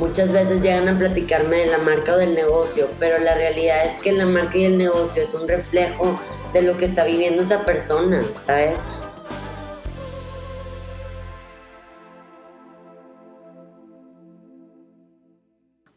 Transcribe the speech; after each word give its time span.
muchas 0.00 0.32
veces 0.32 0.62
llegan 0.62 0.88
a 0.88 0.98
platicarme 0.98 1.58
de 1.58 1.66
la 1.66 1.76
marca 1.76 2.14
o 2.14 2.16
del 2.16 2.34
negocio, 2.34 2.88
pero 2.98 3.18
la 3.18 3.34
realidad 3.34 3.84
es 3.84 4.00
que 4.00 4.12
la 4.12 4.24
marca 4.24 4.56
y 4.56 4.64
el 4.64 4.78
negocio 4.78 5.22
es 5.22 5.34
un 5.34 5.46
reflejo 5.46 6.18
de 6.54 6.62
lo 6.62 6.78
que 6.78 6.86
está 6.86 7.04
viviendo 7.04 7.42
esa 7.42 7.66
persona, 7.66 8.22
¿sabes? 8.44 8.78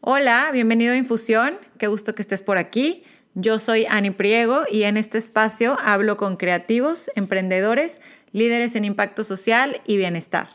Hola, 0.02 0.50
bienvenido 0.52 0.92
a 0.92 0.96
Infusión, 0.96 1.56
qué 1.78 1.86
gusto 1.86 2.14
que 2.14 2.20
estés 2.20 2.42
por 2.42 2.58
aquí. 2.58 3.04
Yo 3.32 3.58
soy 3.58 3.86
Ani 3.86 4.10
Priego 4.10 4.64
y 4.70 4.82
en 4.82 4.98
este 4.98 5.16
espacio 5.16 5.78
hablo 5.82 6.18
con 6.18 6.36
creativos, 6.36 7.10
emprendedores, 7.16 8.02
líderes 8.32 8.76
en 8.76 8.84
impacto 8.84 9.24
social 9.24 9.80
y 9.86 9.96
bienestar. 9.96 10.48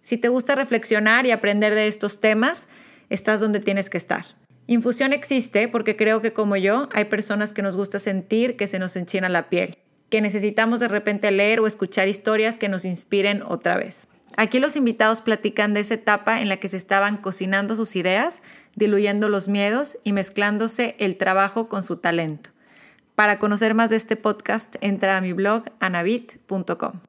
Si 0.00 0.16
te 0.16 0.28
gusta 0.28 0.54
reflexionar 0.54 1.26
y 1.26 1.32
aprender 1.32 1.74
de 1.74 1.88
estos 1.88 2.20
temas, 2.20 2.68
estás 3.10 3.40
donde 3.40 3.60
tienes 3.60 3.90
que 3.90 3.98
estar. 3.98 4.26
Infusión 4.66 5.12
existe 5.12 5.68
porque 5.68 5.96
creo 5.96 6.20
que 6.20 6.32
como 6.32 6.56
yo 6.56 6.88
hay 6.92 7.04
personas 7.04 7.52
que 7.52 7.62
nos 7.62 7.76
gusta 7.76 7.98
sentir 7.98 8.56
que 8.56 8.66
se 8.66 8.78
nos 8.78 8.96
enchina 8.96 9.28
la 9.28 9.48
piel, 9.48 9.78
que 10.10 10.20
necesitamos 10.20 10.80
de 10.80 10.88
repente 10.88 11.30
leer 11.30 11.60
o 11.60 11.66
escuchar 11.66 12.08
historias 12.08 12.58
que 12.58 12.68
nos 12.68 12.84
inspiren 12.84 13.42
otra 13.42 13.76
vez. 13.76 14.08
Aquí 14.36 14.58
los 14.58 14.76
invitados 14.76 15.20
platican 15.20 15.72
de 15.72 15.80
esa 15.80 15.94
etapa 15.94 16.40
en 16.40 16.48
la 16.48 16.56
que 16.58 16.68
se 16.68 16.76
estaban 16.76 17.16
cocinando 17.18 17.76
sus 17.76 17.96
ideas, 17.96 18.42
diluyendo 18.74 19.28
los 19.28 19.48
miedos 19.48 19.98
y 20.04 20.12
mezclándose 20.12 20.96
el 20.98 21.16
trabajo 21.16 21.68
con 21.68 21.82
su 21.82 21.96
talento. 21.96 22.50
Para 23.14 23.38
conocer 23.38 23.74
más 23.74 23.88
de 23.90 23.96
este 23.96 24.16
podcast, 24.16 24.76
entra 24.80 25.16
a 25.16 25.20
mi 25.20 25.32
blog 25.32 25.64
anabit.com. 25.80 27.00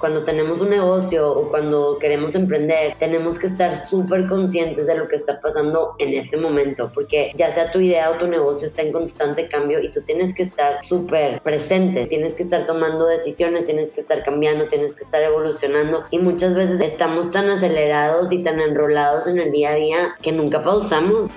Cuando 0.00 0.22
tenemos 0.22 0.60
un 0.60 0.70
negocio 0.70 1.28
o 1.28 1.48
cuando 1.48 1.98
queremos 1.98 2.36
emprender, 2.36 2.94
tenemos 3.00 3.36
que 3.36 3.48
estar 3.48 3.74
súper 3.74 4.28
conscientes 4.28 4.86
de 4.86 4.96
lo 4.96 5.08
que 5.08 5.16
está 5.16 5.40
pasando 5.40 5.96
en 5.98 6.14
este 6.14 6.36
momento, 6.36 6.92
porque 6.94 7.32
ya 7.34 7.50
sea 7.50 7.72
tu 7.72 7.80
idea 7.80 8.08
o 8.12 8.16
tu 8.16 8.28
negocio 8.28 8.68
está 8.68 8.82
en 8.82 8.92
constante 8.92 9.48
cambio 9.48 9.80
y 9.82 9.90
tú 9.90 10.02
tienes 10.02 10.36
que 10.36 10.44
estar 10.44 10.84
súper 10.84 11.42
presente, 11.42 12.06
tienes 12.06 12.34
que 12.34 12.44
estar 12.44 12.64
tomando 12.64 13.06
decisiones, 13.06 13.64
tienes 13.64 13.90
que 13.90 14.02
estar 14.02 14.22
cambiando, 14.22 14.68
tienes 14.68 14.94
que 14.94 15.02
estar 15.02 15.20
evolucionando 15.20 16.04
y 16.12 16.20
muchas 16.20 16.54
veces 16.54 16.80
estamos 16.80 17.32
tan 17.32 17.50
acelerados 17.50 18.30
y 18.30 18.40
tan 18.40 18.60
enrolados 18.60 19.26
en 19.26 19.40
el 19.40 19.50
día 19.50 19.70
a 19.70 19.74
día 19.74 20.14
que 20.22 20.30
nunca 20.30 20.62
pausamos. 20.62 21.28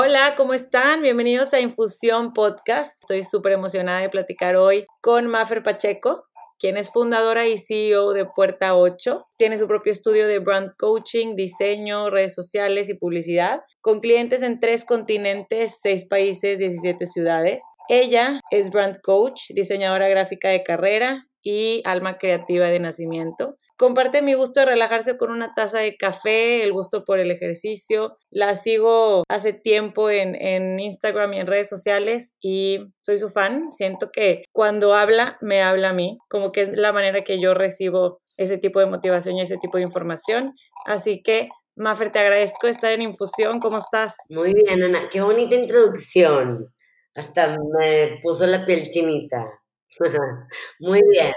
Hola, 0.00 0.34
¿cómo 0.36 0.54
están? 0.54 1.02
Bienvenidos 1.02 1.52
a 1.52 1.60
Infusión 1.60 2.32
Podcast. 2.32 2.92
Estoy 3.00 3.24
súper 3.24 3.50
emocionada 3.50 3.98
de 3.98 4.08
platicar 4.08 4.54
hoy 4.54 4.86
con 5.00 5.26
Maffer 5.26 5.64
Pacheco, 5.64 6.22
quien 6.60 6.76
es 6.76 6.92
fundadora 6.92 7.48
y 7.48 7.58
CEO 7.58 8.12
de 8.12 8.24
Puerta 8.24 8.76
8. 8.76 9.26
Tiene 9.36 9.58
su 9.58 9.66
propio 9.66 9.90
estudio 9.90 10.28
de 10.28 10.38
brand 10.38 10.70
coaching, 10.78 11.34
diseño, 11.34 12.10
redes 12.10 12.32
sociales 12.32 12.88
y 12.88 12.94
publicidad, 12.94 13.62
con 13.80 13.98
clientes 13.98 14.42
en 14.42 14.60
tres 14.60 14.84
continentes, 14.84 15.80
seis 15.82 16.06
países, 16.06 16.60
17 16.60 17.04
ciudades. 17.06 17.64
Ella 17.88 18.40
es 18.52 18.70
brand 18.70 19.00
coach, 19.02 19.48
diseñadora 19.48 20.06
gráfica 20.06 20.48
de 20.48 20.62
carrera 20.62 21.26
y 21.42 21.82
alma 21.84 22.18
creativa 22.18 22.68
de 22.68 22.78
nacimiento. 22.78 23.56
Comparte 23.78 24.22
mi 24.22 24.34
gusto 24.34 24.58
de 24.58 24.66
relajarse 24.66 25.16
con 25.16 25.30
una 25.30 25.54
taza 25.54 25.78
de 25.78 25.96
café, 25.96 26.64
el 26.64 26.72
gusto 26.72 27.04
por 27.04 27.20
el 27.20 27.30
ejercicio. 27.30 28.18
La 28.28 28.56
sigo 28.56 29.22
hace 29.28 29.52
tiempo 29.52 30.10
en, 30.10 30.80
Instagram 30.80 31.32
y 31.34 31.38
en 31.38 31.46
redes 31.46 31.68
sociales 31.68 32.34
y 32.40 32.80
soy 32.98 33.20
su 33.20 33.30
fan. 33.30 33.70
Siento 33.70 34.10
que 34.12 34.42
cuando 34.50 34.96
habla, 34.96 35.38
me 35.40 35.62
habla 35.62 35.90
a 35.90 35.92
mí, 35.92 36.18
como 36.28 36.50
que 36.50 36.62
es 36.62 36.76
la 36.76 36.92
manera 36.92 37.22
que 37.22 37.40
yo 37.40 37.54
recibo 37.54 38.20
ese 38.36 38.58
tipo 38.58 38.80
de 38.80 38.86
motivación 38.86 39.36
y 39.36 39.42
ese 39.42 39.58
tipo 39.58 39.78
de 39.78 39.84
información. 39.84 40.54
Así 40.84 41.22
que, 41.22 41.48
Mafer, 41.76 42.10
te 42.10 42.18
agradezco 42.18 42.66
estar 42.66 42.92
en 42.92 43.02
Infusión. 43.02 43.60
¿Cómo 43.60 43.78
estás? 43.78 44.16
Muy 44.30 44.54
bien, 44.54 44.82
Ana. 44.82 45.08
Qué 45.08 45.20
bonita 45.20 45.54
introducción. 45.54 46.74
Hasta 47.14 47.56
me 47.78 48.18
puso 48.20 48.44
la 48.44 48.64
piel 48.64 48.88
chinita. 48.88 49.46
Muy 50.80 51.00
bien 51.08 51.32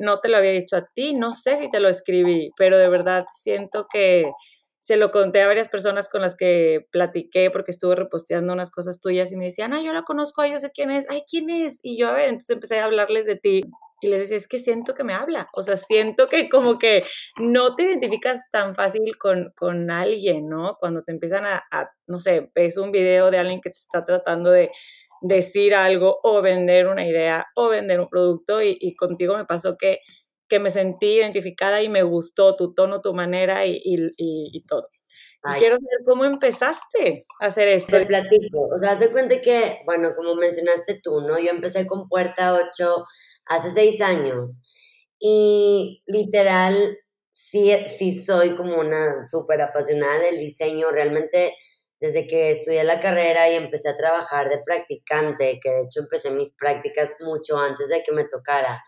no 0.00 0.20
te 0.20 0.28
lo 0.28 0.36
había 0.36 0.52
dicho 0.52 0.76
a 0.76 0.86
ti, 0.94 1.14
no 1.14 1.34
sé 1.34 1.56
si 1.56 1.70
te 1.70 1.80
lo 1.80 1.88
escribí, 1.88 2.50
pero 2.56 2.78
de 2.78 2.88
verdad 2.88 3.24
siento 3.32 3.86
que 3.90 4.30
se 4.80 4.96
lo 4.96 5.12
conté 5.12 5.40
a 5.40 5.46
varias 5.46 5.68
personas 5.68 6.08
con 6.08 6.22
las 6.22 6.36
que 6.36 6.86
platiqué 6.90 7.50
porque 7.52 7.70
estuve 7.70 7.94
reposteando 7.94 8.52
unas 8.52 8.72
cosas 8.72 9.00
tuyas 9.00 9.30
y 9.30 9.36
me 9.36 9.44
decían, 9.44 9.72
ah, 9.72 9.80
yo 9.80 9.92
la 9.92 10.02
conozco, 10.02 10.44
yo 10.44 10.58
sé 10.58 10.72
quién 10.72 10.90
es, 10.90 11.06
ay, 11.08 11.22
¿quién 11.30 11.50
es? 11.50 11.78
Y 11.82 11.96
yo, 11.96 12.08
a 12.08 12.12
ver, 12.12 12.24
entonces 12.24 12.50
empecé 12.50 12.80
a 12.80 12.86
hablarles 12.86 13.26
de 13.26 13.36
ti 13.36 13.62
y 14.00 14.08
les 14.08 14.18
decía, 14.18 14.36
es 14.36 14.48
que 14.48 14.58
siento 14.58 14.94
que 14.94 15.04
me 15.04 15.14
habla, 15.14 15.48
o 15.54 15.62
sea, 15.62 15.76
siento 15.76 16.26
que 16.26 16.48
como 16.48 16.78
que 16.78 17.04
no 17.38 17.76
te 17.76 17.84
identificas 17.84 18.42
tan 18.50 18.74
fácil 18.74 19.16
con, 19.16 19.52
con 19.56 19.88
alguien, 19.92 20.48
¿no? 20.48 20.76
Cuando 20.80 21.04
te 21.04 21.12
empiezan 21.12 21.46
a, 21.46 21.62
a, 21.70 21.88
no 22.08 22.18
sé, 22.18 22.50
ves 22.52 22.76
un 22.76 22.90
video 22.90 23.30
de 23.30 23.38
alguien 23.38 23.60
que 23.60 23.70
te 23.70 23.78
está 23.78 24.04
tratando 24.04 24.50
de 24.50 24.72
decir 25.22 25.74
algo 25.74 26.18
o 26.22 26.42
vender 26.42 26.88
una 26.88 27.06
idea 27.06 27.46
o 27.54 27.68
vender 27.68 28.00
un 28.00 28.08
producto 28.08 28.60
y, 28.62 28.94
contigo 28.96 29.36
me 29.36 29.44
pasó 29.44 29.76
que, 29.78 30.00
que 30.48 30.58
me 30.58 30.70
sentí 30.70 31.14
identificada 31.14 31.80
y 31.82 31.88
me 31.88 32.02
gustó 32.02 32.56
tu 32.56 32.74
tono, 32.74 33.00
tu 33.00 33.14
manera 33.14 33.64
y, 33.66 33.80
y, 33.84 34.64
todo. 34.66 34.88
quiero 35.58 35.76
saber 35.76 36.00
cómo 36.04 36.24
empezaste 36.24 37.24
a 37.40 37.46
hacer 37.46 37.68
esto. 37.68 37.96
Te 37.96 38.06
platico, 38.06 38.68
o 38.74 38.78
sea, 38.78 38.98
se 38.98 39.10
cuenta 39.10 39.40
que, 39.40 39.80
bueno, 39.86 40.10
como 40.14 40.34
mencionaste 40.34 41.00
tú, 41.02 41.20
¿no? 41.20 41.38
Yo 41.38 41.50
empecé 41.50 41.86
con 41.86 42.08
Puerta 42.08 42.54
8 42.54 43.04
hace 43.46 43.72
seis 43.72 44.00
años 44.00 44.60
y 45.18 46.02
literal, 46.06 46.98
sí, 47.30 47.72
sí 47.86 48.20
soy 48.20 48.56
como 48.56 48.80
una 48.80 49.24
súper 49.30 49.62
apasionada 49.62 50.18
del 50.18 50.38
diseño, 50.38 50.90
realmente 50.90 51.54
desde 52.02 52.26
que 52.26 52.50
estudié 52.50 52.82
la 52.82 52.98
carrera 52.98 53.48
y 53.48 53.54
empecé 53.54 53.88
a 53.88 53.96
trabajar 53.96 54.48
de 54.48 54.58
practicante, 54.58 55.60
que 55.62 55.70
de 55.70 55.82
hecho 55.82 56.00
empecé 56.00 56.32
mis 56.32 56.52
prácticas 56.52 57.14
mucho 57.20 57.56
antes 57.56 57.88
de 57.88 58.02
que 58.02 58.10
me 58.10 58.24
tocara, 58.24 58.82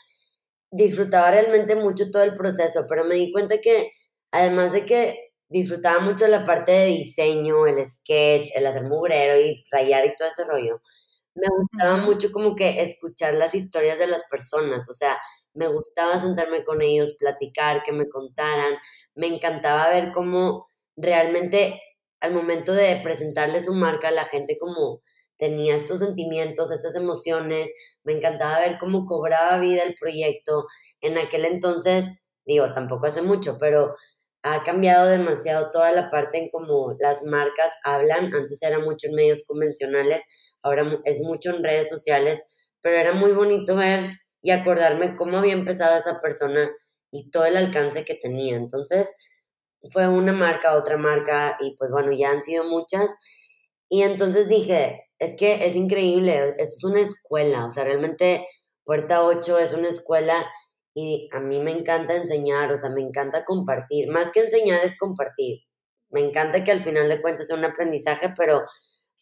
disfrutaba 0.73 1.31
realmente 1.31 1.77
mucho 1.77 2.11
todo 2.11 2.25
el 2.25 2.37
proceso, 2.37 2.87
pero 2.89 3.05
me 3.05 3.15
di 3.15 3.31
cuenta 3.31 3.59
que 3.61 3.93
además 4.33 4.73
de 4.73 4.85
que 4.85 5.31
disfrutaba 5.49 6.01
mucho 6.01 6.27
la 6.27 6.43
parte 6.45 6.73
de 6.73 6.87
diseño, 6.87 7.69
el 7.69 7.85
sketch, 7.87 8.51
el 8.57 8.67
hacer 8.67 8.83
mugrero 8.83 9.39
y 9.39 9.63
rayar 9.71 10.05
y 10.07 10.17
todo 10.17 10.27
ese 10.27 10.45
rollo, 10.45 10.81
me 11.37 11.47
gustaba 11.57 11.99
mucho 11.99 12.33
como 12.33 12.57
que 12.57 12.83
escuchar 12.83 13.35
las 13.35 13.55
historias 13.55 14.01
de 14.01 14.09
las 14.09 14.25
personas, 14.25 14.91
o 14.91 14.93
sea, 14.93 15.17
me 15.55 15.69
gustaba 15.69 16.19
sentarme 16.19 16.65
con 16.65 16.83
ellos, 16.83 17.15
platicar, 17.17 17.85
que 17.85 17.93
me 17.93 18.09
contaran, 18.09 18.75
me 19.15 19.29
encantaba 19.29 19.89
ver 19.89 20.11
cómo 20.13 20.67
realmente 20.97 21.81
al 22.25 22.33
momento 22.33 22.73
de 22.73 23.01
presentarle 23.03 23.61
su 23.61 23.75
marca, 23.75 24.11
la 24.11 24.25
gente 24.25 24.57
como 24.59 25.03
tenía 25.37 25.75
estos 25.75 25.99
sentimientos, 25.99 26.71
estas 26.71 26.97
emociones, 26.97 27.71
me 28.03 28.13
encantaba 28.15 28.61
ver 28.61 28.79
cómo 28.79 29.05
cobraba 29.05 29.59
vida 29.59 29.83
el 29.83 29.95
proyecto. 29.95 30.65
En 31.01 31.19
aquel 31.19 31.45
entonces, 31.45 32.07
digo, 32.47 32.73
tampoco 32.73 33.07
hace 33.07 33.21
mucho, 33.21 33.59
pero 33.59 33.95
ha 34.43 34.63
cambiado 34.63 35.07
demasiado 35.07 35.71
toda 35.71 35.93
la 35.93 36.09
parte 36.09 36.39
en 36.39 36.51
cómo 36.51 36.95
las 36.99 37.25
marcas 37.25 37.73
hablan. 37.85 38.35
Antes 38.35 38.63
era 38.63 38.79
mucho 38.79 39.09
en 39.09 39.15
medios 39.15 39.45
convencionales, 39.47 40.23
ahora 40.63 41.01
es 41.05 41.21
mucho 41.21 41.51
en 41.51 41.63
redes 41.63 41.91
sociales, 41.91 42.43
pero 42.81 42.97
era 42.97 43.13
muy 43.13 43.33
bonito 43.33 43.77
ver 43.77 44.19
y 44.41 44.51
acordarme 44.51 45.15
cómo 45.17 45.39
había 45.39 45.55
empezado 45.55 45.97
esa 45.97 46.21
persona 46.21 46.71
y 47.11 47.31
todo 47.31 47.45
el 47.45 47.57
alcance 47.57 48.05
que 48.05 48.15
tenía. 48.15 48.57
Entonces, 48.57 49.11
fue 49.91 50.09
una 50.09 50.33
marca, 50.33 50.77
otra 50.77 50.97
marca, 50.97 51.57
y 51.61 51.75
pues 51.77 51.91
bueno, 51.91 52.13
ya 52.13 52.31
han 52.31 52.43
sido 52.43 52.65
muchas. 52.65 53.11
Y 53.89 54.03
entonces 54.03 54.49
dije, 54.49 55.05
es 55.19 55.37
que 55.37 55.67
es 55.67 55.77
increíble, 55.77 56.55
esto 56.59 56.77
es 56.77 56.85
una 56.85 57.01
escuela, 57.01 57.67
o 57.67 57.71
sea, 57.71 57.85
realmente 57.85 58.47
Puerta 58.85 59.25
8 59.25 59.59
es 59.59 59.73
una 59.73 59.89
escuela 59.89 60.47
y 60.95 61.29
a 61.33 61.41
mí 61.41 61.61
me 61.61 61.73
encanta 61.73 62.15
enseñar, 62.15 62.71
o 62.73 62.77
sea, 62.77 62.91
me 62.91 63.01
encanta 63.01 63.45
compartir. 63.45 64.09
Más 64.09 64.31
que 64.31 64.41
enseñar 64.41 64.85
es 64.85 64.97
compartir. 64.97 65.61
Me 66.11 66.21
encanta 66.21 66.63
que 66.63 66.71
al 66.71 66.81
final 66.81 67.09
de 67.09 67.21
cuentas 67.21 67.49
sea 67.49 67.57
un 67.57 67.65
aprendizaje, 67.65 68.33
pero, 68.37 68.63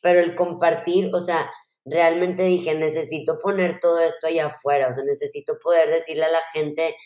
pero 0.03 0.21
el 0.21 0.35
compartir, 0.35 1.11
o 1.15 1.21
sea, 1.21 1.51
realmente 1.85 2.43
dije, 2.45 2.75
necesito 2.75 3.39
poner 3.39 3.81
todo 3.81 4.01
esto 4.01 4.27
allá 4.27 4.47
afuera, 4.47 4.89
o 4.89 4.93
sea, 4.93 5.05
necesito 5.05 5.59
poder 5.63 5.89
decirle 5.91 6.25
a 6.25 6.31
la 6.31 6.43
gente 6.53 6.97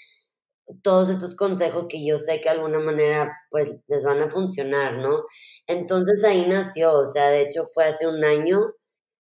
todos 0.82 1.10
estos 1.10 1.36
consejos 1.36 1.88
que 1.88 2.04
yo 2.04 2.18
sé 2.18 2.40
que 2.40 2.48
de 2.48 2.56
alguna 2.56 2.80
manera 2.80 3.32
pues 3.50 3.70
les 3.88 4.04
van 4.04 4.20
a 4.22 4.30
funcionar, 4.30 4.98
¿no? 4.98 5.24
Entonces 5.66 6.24
ahí 6.24 6.46
nació, 6.48 6.98
o 7.00 7.06
sea, 7.06 7.28
de 7.30 7.42
hecho 7.42 7.64
fue 7.72 7.84
hace 7.86 8.06
un 8.06 8.24
año, 8.24 8.60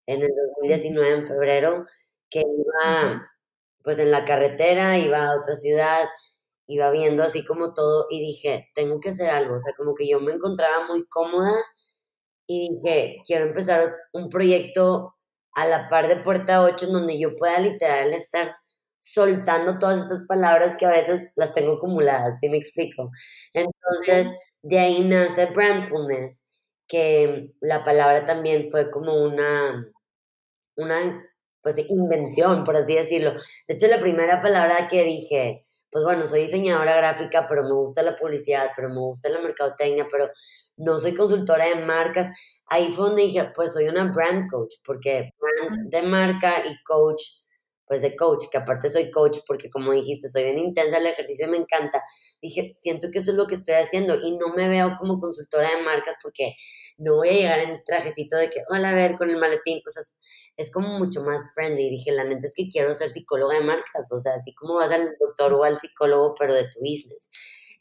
en 0.06 0.22
el 0.22 0.28
2019, 0.28 1.10
en 1.18 1.26
febrero, 1.26 1.86
que 2.30 2.40
iba 2.40 3.28
pues 3.82 3.98
en 4.00 4.10
la 4.10 4.24
carretera, 4.24 4.98
iba 4.98 5.26
a 5.26 5.36
otra 5.38 5.54
ciudad, 5.54 6.04
iba 6.68 6.90
viendo 6.90 7.22
así 7.22 7.44
como 7.44 7.74
todo 7.74 8.06
y 8.10 8.20
dije, 8.20 8.68
tengo 8.74 9.00
que 9.00 9.10
hacer 9.10 9.30
algo, 9.30 9.56
o 9.56 9.58
sea, 9.58 9.72
como 9.76 9.94
que 9.94 10.08
yo 10.08 10.20
me 10.20 10.32
encontraba 10.32 10.86
muy 10.88 11.06
cómoda 11.06 11.52
y 12.48 12.70
dije, 12.70 13.18
quiero 13.26 13.46
empezar 13.46 13.94
un 14.12 14.28
proyecto 14.28 15.14
a 15.54 15.66
la 15.66 15.88
par 15.88 16.08
de 16.08 16.16
Puerta 16.16 16.62
8, 16.62 16.86
en 16.86 16.92
donde 16.92 17.18
yo 17.18 17.34
pueda 17.34 17.58
literal 17.60 18.12
estar 18.12 18.56
soltando 19.12 19.78
todas 19.78 19.98
estas 19.98 20.26
palabras 20.26 20.74
que 20.76 20.84
a 20.84 20.90
veces 20.90 21.30
las 21.36 21.54
tengo 21.54 21.74
acumuladas, 21.74 22.40
¿sí 22.40 22.48
me 22.48 22.58
explico? 22.58 23.10
Entonces, 23.52 24.28
de 24.62 24.78
ahí 24.80 25.04
nace 25.04 25.46
Brandfulness, 25.46 26.42
que 26.88 27.52
la 27.60 27.84
palabra 27.84 28.24
también 28.24 28.68
fue 28.68 28.90
como 28.90 29.14
una, 29.14 29.86
una 30.76 31.24
pues, 31.62 31.76
invención, 31.88 32.64
por 32.64 32.76
así 32.76 32.94
decirlo. 32.94 33.34
De 33.68 33.74
hecho, 33.74 33.86
la 33.86 34.00
primera 34.00 34.40
palabra 34.40 34.88
que 34.88 35.04
dije, 35.04 35.64
pues 35.90 36.04
bueno, 36.04 36.26
soy 36.26 36.42
diseñadora 36.42 36.96
gráfica, 36.96 37.46
pero 37.46 37.62
me 37.62 37.74
gusta 37.74 38.02
la 38.02 38.16
publicidad, 38.16 38.72
pero 38.74 38.88
me 38.88 38.98
gusta 38.98 39.28
la 39.28 39.40
mercadotecnia, 39.40 40.06
pero 40.10 40.30
no 40.76 40.98
soy 40.98 41.14
consultora 41.14 41.66
de 41.66 41.76
marcas. 41.76 42.36
Ahí 42.66 42.90
fue 42.90 43.06
donde 43.06 43.22
dije, 43.22 43.52
pues 43.54 43.72
soy 43.72 43.86
una 43.86 44.10
brand 44.12 44.50
coach, 44.50 44.74
porque 44.84 45.30
brand 45.38 45.90
de 45.90 46.02
marca 46.02 46.66
y 46.66 46.82
coach 46.82 47.22
pues 47.86 48.02
de 48.02 48.16
coach, 48.16 48.44
que 48.50 48.58
aparte 48.58 48.90
soy 48.90 49.10
coach 49.10 49.38
porque 49.46 49.70
como 49.70 49.92
dijiste, 49.92 50.28
soy 50.28 50.44
bien 50.44 50.58
intensa 50.58 50.98
el 50.98 51.06
ejercicio 51.06 51.48
me 51.48 51.56
encanta. 51.58 52.02
Dije, 52.42 52.72
siento 52.78 53.10
que 53.10 53.18
eso 53.18 53.30
es 53.32 53.36
lo 53.36 53.46
que 53.46 53.54
estoy 53.54 53.74
haciendo 53.76 54.16
y 54.22 54.32
no 54.36 54.48
me 54.54 54.68
veo 54.68 54.96
como 54.98 55.18
consultora 55.20 55.70
de 55.76 55.82
marcas 55.82 56.14
porque 56.22 56.54
no 56.98 57.16
voy 57.16 57.28
a 57.28 57.32
llegar 57.32 57.58
en 57.60 57.82
trajecito 57.84 58.36
de 58.36 58.50
que, 58.50 58.62
hola, 58.70 58.90
a 58.90 58.94
ver, 58.94 59.16
con 59.16 59.30
el 59.30 59.36
maletín, 59.38 59.80
sea, 59.86 60.02
es 60.56 60.70
como 60.72 60.98
mucho 60.98 61.22
más 61.22 61.52
friendly. 61.54 61.90
Dije, 61.90 62.12
la 62.12 62.24
neta 62.24 62.46
es 62.46 62.54
que 62.56 62.68
quiero 62.68 62.92
ser 62.94 63.10
psicóloga 63.10 63.54
de 63.58 63.64
marcas, 63.64 64.10
o 64.12 64.18
sea, 64.18 64.34
así 64.34 64.54
como 64.54 64.74
vas 64.76 64.90
al 64.92 65.14
doctor 65.20 65.52
o 65.54 65.64
al 65.64 65.78
psicólogo, 65.78 66.34
pero 66.38 66.54
de 66.54 66.64
tu 66.64 66.80
business. 66.80 67.28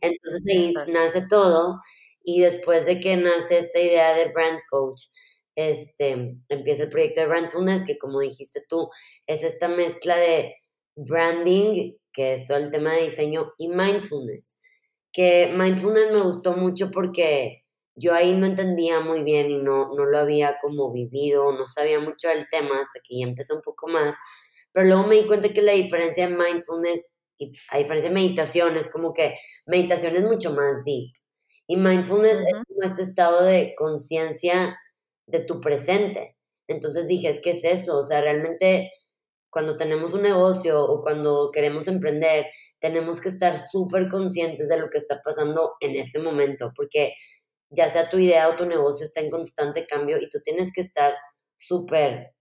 Entonces 0.02 0.42
ahí 0.50 0.74
nace 0.88 1.26
todo 1.28 1.80
y 2.24 2.42
después 2.42 2.86
de 2.86 3.00
que 3.00 3.16
nace 3.18 3.60
esta 3.60 3.80
idea 3.80 4.14
de 4.14 4.32
brand 4.32 4.60
coach, 4.70 5.04
este, 5.56 6.38
empieza 6.50 6.84
el 6.84 6.90
proyecto 6.90 7.22
de 7.22 7.28
Brandfulness, 7.28 7.86
que 7.86 7.98
como 7.98 8.20
dijiste 8.20 8.64
tú, 8.68 8.90
es 9.26 9.44
esta 9.44 9.68
mezcla 9.68 10.18
de 10.18 10.56
branding, 10.96 11.94
que 12.14 12.34
es 12.34 12.46
todo 12.46 12.58
el 12.58 12.72
tema 12.72 12.94
de 12.94 13.04
diseño, 13.04 13.54
y 13.58 13.68
mindfulness. 13.68 14.60
Que 15.12 15.54
mindfulness 15.56 16.12
me 16.12 16.22
gustó 16.22 16.56
mucho 16.56 16.92
porque 16.92 17.64
yo 17.96 18.14
ahí 18.14 18.34
no 18.34 18.46
entendía 18.46 19.00
muy 19.00 19.24
bien 19.24 19.50
y 19.50 19.58
no, 19.58 19.94
no 19.96 20.06
lo 20.06 20.20
había 20.20 20.58
como 20.62 20.92
vivido, 20.92 21.52
no 21.54 21.66
sabía 21.66 22.00
mucho 22.00 22.28
del 22.28 22.48
tema 22.50 22.76
hasta 22.76 23.00
que 23.04 23.20
ya 23.20 23.26
empecé 23.26 23.54
un 23.54 23.62
poco 23.62 23.88
más. 23.88 24.16
Pero 24.74 24.88
luego 24.88 25.08
me 25.08 25.16
di 25.16 25.26
cuenta 25.26 25.50
que 25.50 25.62
la 25.62 25.72
diferencia 25.72 26.28
de 26.28 26.36
mindfulness 26.36 27.12
y 27.38 27.54
a 27.70 27.78
diferencia 27.78 28.10
de 28.10 28.16
meditación 28.16 28.76
es 28.78 28.90
como 28.90 29.14
que 29.14 29.36
meditación 29.66 30.16
es 30.16 30.24
mucho 30.24 30.52
más 30.52 30.84
deep. 30.86 31.14
Y 31.68 31.78
mindfulness 31.78 32.40
es 32.40 32.54
como 32.68 32.82
este 32.84 33.04
estado 33.04 33.44
de 33.44 33.74
conciencia 33.78 34.78
de 35.28 35.40
tu 35.40 35.62
presente. 35.62 36.36
Entonces 36.68 37.08
dije, 37.08 37.30
es 37.30 37.42
que 37.42 37.52
es 37.52 37.64
eso, 37.64 37.98
o 37.98 38.04
sea, 38.04 38.22
realmente 38.22 38.92
cuando 39.50 39.78
tenemos 39.78 40.14
un 40.14 40.24
negocio 40.24 40.84
o 40.84 41.02
cuando 41.02 41.50
queremos 41.54 41.88
emprender, 41.88 42.48
tenemos 42.80 43.22
que 43.22 43.30
estar 43.30 43.56
súper 43.58 44.10
conscientes 44.10 44.68
de 44.68 44.78
lo 44.78 44.90
que 44.90 44.98
está 44.98 45.22
pasando 45.24 45.76
en 45.80 45.96
este 45.96 46.20
momento, 46.20 46.74
porque 46.76 47.14
ya 47.70 47.90
sea 47.90 48.10
tu 48.10 48.18
idea 48.18 48.50
o 48.50 48.56
tu 48.56 48.66
negocio 48.66 49.06
está 49.06 49.22
en 49.22 49.30
constante 49.30 49.86
cambio 49.86 50.18
y 50.20 50.30
tú 50.30 50.40
tienes 50.44 50.72
que 50.74 50.82
estar 50.82 51.14
súper 51.58 52.34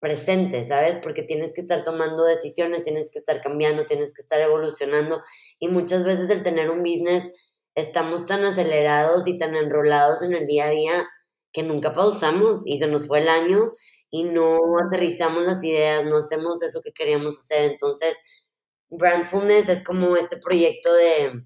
presente, 0.00 0.64
¿sabes? 0.64 0.98
Porque 1.00 1.22
tienes 1.22 1.52
que 1.54 1.60
estar 1.60 1.84
tomando 1.84 2.24
decisiones, 2.24 2.82
tienes 2.82 3.10
que 3.12 3.20
estar 3.20 3.40
cambiando, 3.40 3.86
tienes 3.86 4.12
que 4.12 4.22
estar 4.22 4.40
evolucionando 4.40 5.22
y 5.60 5.68
muchas 5.68 6.04
veces 6.04 6.28
el 6.28 6.42
tener 6.42 6.70
un 6.70 6.80
business 6.80 7.30
estamos 7.76 8.26
tan 8.26 8.44
acelerados 8.44 9.28
y 9.28 9.38
tan 9.38 9.54
enrolados 9.54 10.22
en 10.22 10.34
el 10.34 10.48
día 10.48 10.66
a 10.66 10.70
día 10.70 11.08
que 11.52 11.62
nunca 11.62 11.92
pausamos 11.92 12.62
y 12.64 12.78
se 12.78 12.86
nos 12.86 13.06
fue 13.06 13.20
el 13.20 13.28
año 13.28 13.70
y 14.10 14.24
no 14.24 14.58
aterrizamos 14.86 15.42
las 15.42 15.62
ideas, 15.64 16.04
no 16.04 16.18
hacemos 16.18 16.62
eso 16.62 16.80
que 16.82 16.92
queríamos 16.92 17.38
hacer. 17.38 17.70
Entonces, 17.70 18.16
Brandfulness 18.90 19.68
es 19.68 19.82
como 19.82 20.16
este 20.16 20.36
proyecto 20.36 20.92
de, 20.92 21.44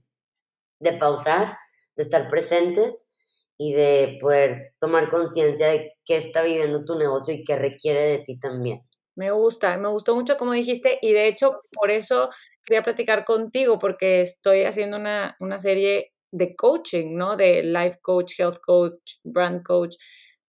de 0.81 0.93
pausar, 0.95 1.57
de 1.97 2.03
estar 2.03 2.29
presentes 2.29 3.07
y 3.59 3.73
de 3.73 4.19
poder 4.21 4.75
tomar 4.81 5.09
conciencia 5.09 5.69
de 5.69 5.93
qué 6.05 6.17
está 6.17 6.43
viviendo 6.43 6.85
tu 6.85 6.97
negocio 6.97 7.33
y 7.35 7.45
qué 7.45 7.57
requiere 7.57 8.01
de 8.01 8.19
ti 8.19 8.39
también. 8.39 8.83
Me 9.15 9.31
gusta, 9.31 9.79
me 9.79 9.89
gustó 9.89 10.15
mucho 10.15 10.37
como 10.37 10.53
dijiste 10.53 10.99
y 11.01 11.13
de 11.13 11.27
hecho 11.27 11.63
por 11.73 11.91
eso 11.91 12.29
quería 12.65 12.83
platicar 12.83 13.25
contigo 13.25 13.79
porque 13.79 14.21
estoy 14.21 14.65
haciendo 14.65 14.99
una, 14.99 15.37
una 15.41 15.59
serie 15.59 16.13
de 16.33 16.55
coaching, 16.57 17.17
¿no? 17.17 17.37
De 17.37 17.63
life 17.63 17.99
coach, 18.03 18.39
health 18.39 18.59
coach, 18.65 19.19
brand 19.25 19.63
coach, 19.63 19.97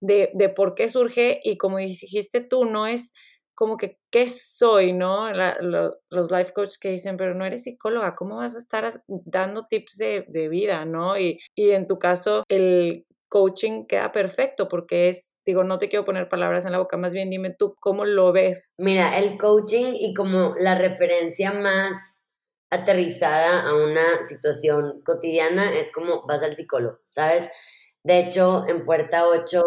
de, 0.01 0.31
de 0.33 0.49
por 0.49 0.75
qué 0.75 0.89
surge 0.89 1.39
y 1.43 1.57
como 1.57 1.77
dijiste 1.77 2.41
tú, 2.41 2.65
no 2.65 2.87
es 2.87 3.13
como 3.55 3.77
que 3.77 3.97
qué 4.11 4.27
soy, 4.27 4.93
¿no? 4.93 5.31
los 5.31 6.31
life 6.31 6.53
coaches 6.53 6.77
que 6.77 6.91
dicen, 6.91 7.17
pero 7.17 7.33
no 7.33 7.43
eres 7.43 7.63
psicóloga, 7.63 8.15
¿cómo 8.15 8.37
vas 8.37 8.53
a 8.53 8.59
estar 8.59 8.87
dando 9.07 9.65
tips 9.65 9.97
de, 9.97 10.25
de 10.27 10.47
vida, 10.47 10.85
¿no? 10.85 11.17
Y, 11.17 11.39
y 11.55 11.71
en 11.71 11.87
tu 11.87 11.97
caso, 11.97 12.43
el 12.49 13.07
coaching 13.29 13.85
queda 13.87 14.11
perfecto 14.11 14.67
porque 14.67 15.09
es, 15.09 15.33
digo, 15.43 15.63
no 15.63 15.79
te 15.79 15.89
quiero 15.89 16.05
poner 16.05 16.29
palabras 16.29 16.65
en 16.65 16.71
la 16.71 16.77
boca, 16.77 16.97
más 16.97 17.13
bien 17.13 17.31
dime 17.31 17.49
tú 17.49 17.75
cómo 17.79 18.05
lo 18.05 18.31
ves. 18.31 18.63
Mira, 18.77 19.17
el 19.17 19.39
coaching 19.39 19.93
y 19.93 20.13
como 20.13 20.53
la 20.57 20.77
referencia 20.77 21.51
más 21.51 21.95
aterrizada 22.69 23.67
a 23.67 23.75
una 23.75 24.23
situación 24.27 25.01
cotidiana 25.03 25.73
es 25.73 25.91
como 25.91 26.25
vas 26.27 26.43
al 26.43 26.55
psicólogo, 26.55 26.99
¿sabes? 27.07 27.49
De 28.03 28.19
hecho, 28.19 28.65
en 28.67 28.85
Puerta 28.85 29.27
8, 29.27 29.63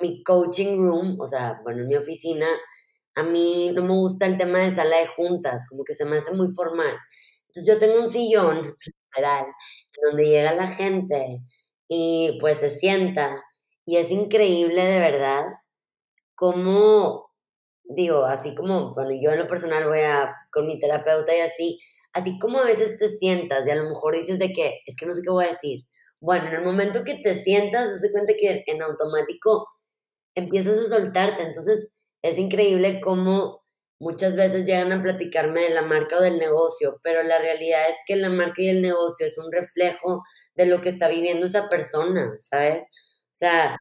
mi 0.00 0.22
coaching 0.22 0.78
room, 0.78 1.20
o 1.20 1.26
sea, 1.28 1.60
bueno, 1.64 1.82
en 1.82 1.88
mi 1.88 1.96
oficina, 1.96 2.46
a 3.14 3.22
mí 3.22 3.70
no 3.74 3.82
me 3.84 3.94
gusta 3.94 4.26
el 4.26 4.38
tema 4.38 4.58
de 4.60 4.70
sala 4.70 4.98
de 4.98 5.06
juntas, 5.08 5.66
como 5.68 5.84
que 5.84 5.94
se 5.94 6.04
me 6.04 6.18
hace 6.18 6.32
muy 6.32 6.48
formal. 6.52 6.96
Entonces 7.48 7.66
yo 7.74 7.78
tengo 7.78 8.00
un 8.00 8.08
sillón, 8.08 8.60
literal, 9.14 9.46
donde 10.04 10.26
llega 10.26 10.54
la 10.54 10.66
gente 10.68 11.40
y 11.88 12.38
pues 12.40 12.58
se 12.58 12.70
sienta 12.70 13.42
y 13.86 13.96
es 13.96 14.10
increíble 14.10 14.84
de 14.84 14.98
verdad 15.00 15.44
cómo, 16.34 17.30
digo, 17.84 18.24
así 18.24 18.54
como, 18.54 18.94
bueno, 18.94 19.10
yo 19.20 19.30
en 19.32 19.40
lo 19.40 19.46
personal 19.46 19.88
voy 19.88 20.00
a 20.00 20.34
con 20.52 20.66
mi 20.66 20.78
terapeuta 20.80 21.36
y 21.36 21.40
así, 21.40 21.80
así 22.12 22.38
como 22.38 22.58
a 22.58 22.64
veces 22.64 22.96
te 22.96 23.08
sientas 23.08 23.66
y 23.66 23.70
a 23.70 23.76
lo 23.76 23.88
mejor 23.88 24.14
dices 24.14 24.38
de 24.38 24.52
que, 24.52 24.80
es 24.86 24.96
que 24.96 25.06
no 25.06 25.12
sé 25.14 25.22
qué 25.22 25.30
voy 25.30 25.44
a 25.46 25.48
decir. 25.48 25.84
Bueno, 26.20 26.48
en 26.48 26.54
el 26.54 26.64
momento 26.64 27.04
que 27.04 27.14
te 27.14 27.34
sientas, 27.42 28.00
te 28.00 28.12
cuenta 28.12 28.34
que 28.38 28.62
en 28.66 28.82
automático 28.82 29.66
empiezas 30.34 30.78
a 30.78 30.88
soltarte. 30.88 31.42
Entonces, 31.42 31.88
es 32.22 32.38
increíble 32.38 33.00
cómo 33.00 33.62
muchas 34.00 34.36
veces 34.36 34.66
llegan 34.66 34.92
a 34.92 35.02
platicarme 35.02 35.62
de 35.62 35.70
la 35.70 35.82
marca 35.82 36.18
o 36.18 36.22
del 36.22 36.38
negocio, 36.38 36.98
pero 37.02 37.22
la 37.22 37.38
realidad 37.38 37.88
es 37.88 37.96
que 38.06 38.16
la 38.16 38.30
marca 38.30 38.62
y 38.62 38.68
el 38.68 38.82
negocio 38.82 39.26
es 39.26 39.38
un 39.38 39.50
reflejo 39.52 40.22
de 40.54 40.66
lo 40.66 40.80
que 40.80 40.88
está 40.90 41.08
viviendo 41.08 41.46
esa 41.46 41.68
persona, 41.68 42.34
¿sabes? 42.40 42.82
O 42.82 43.34
sea, 43.34 43.76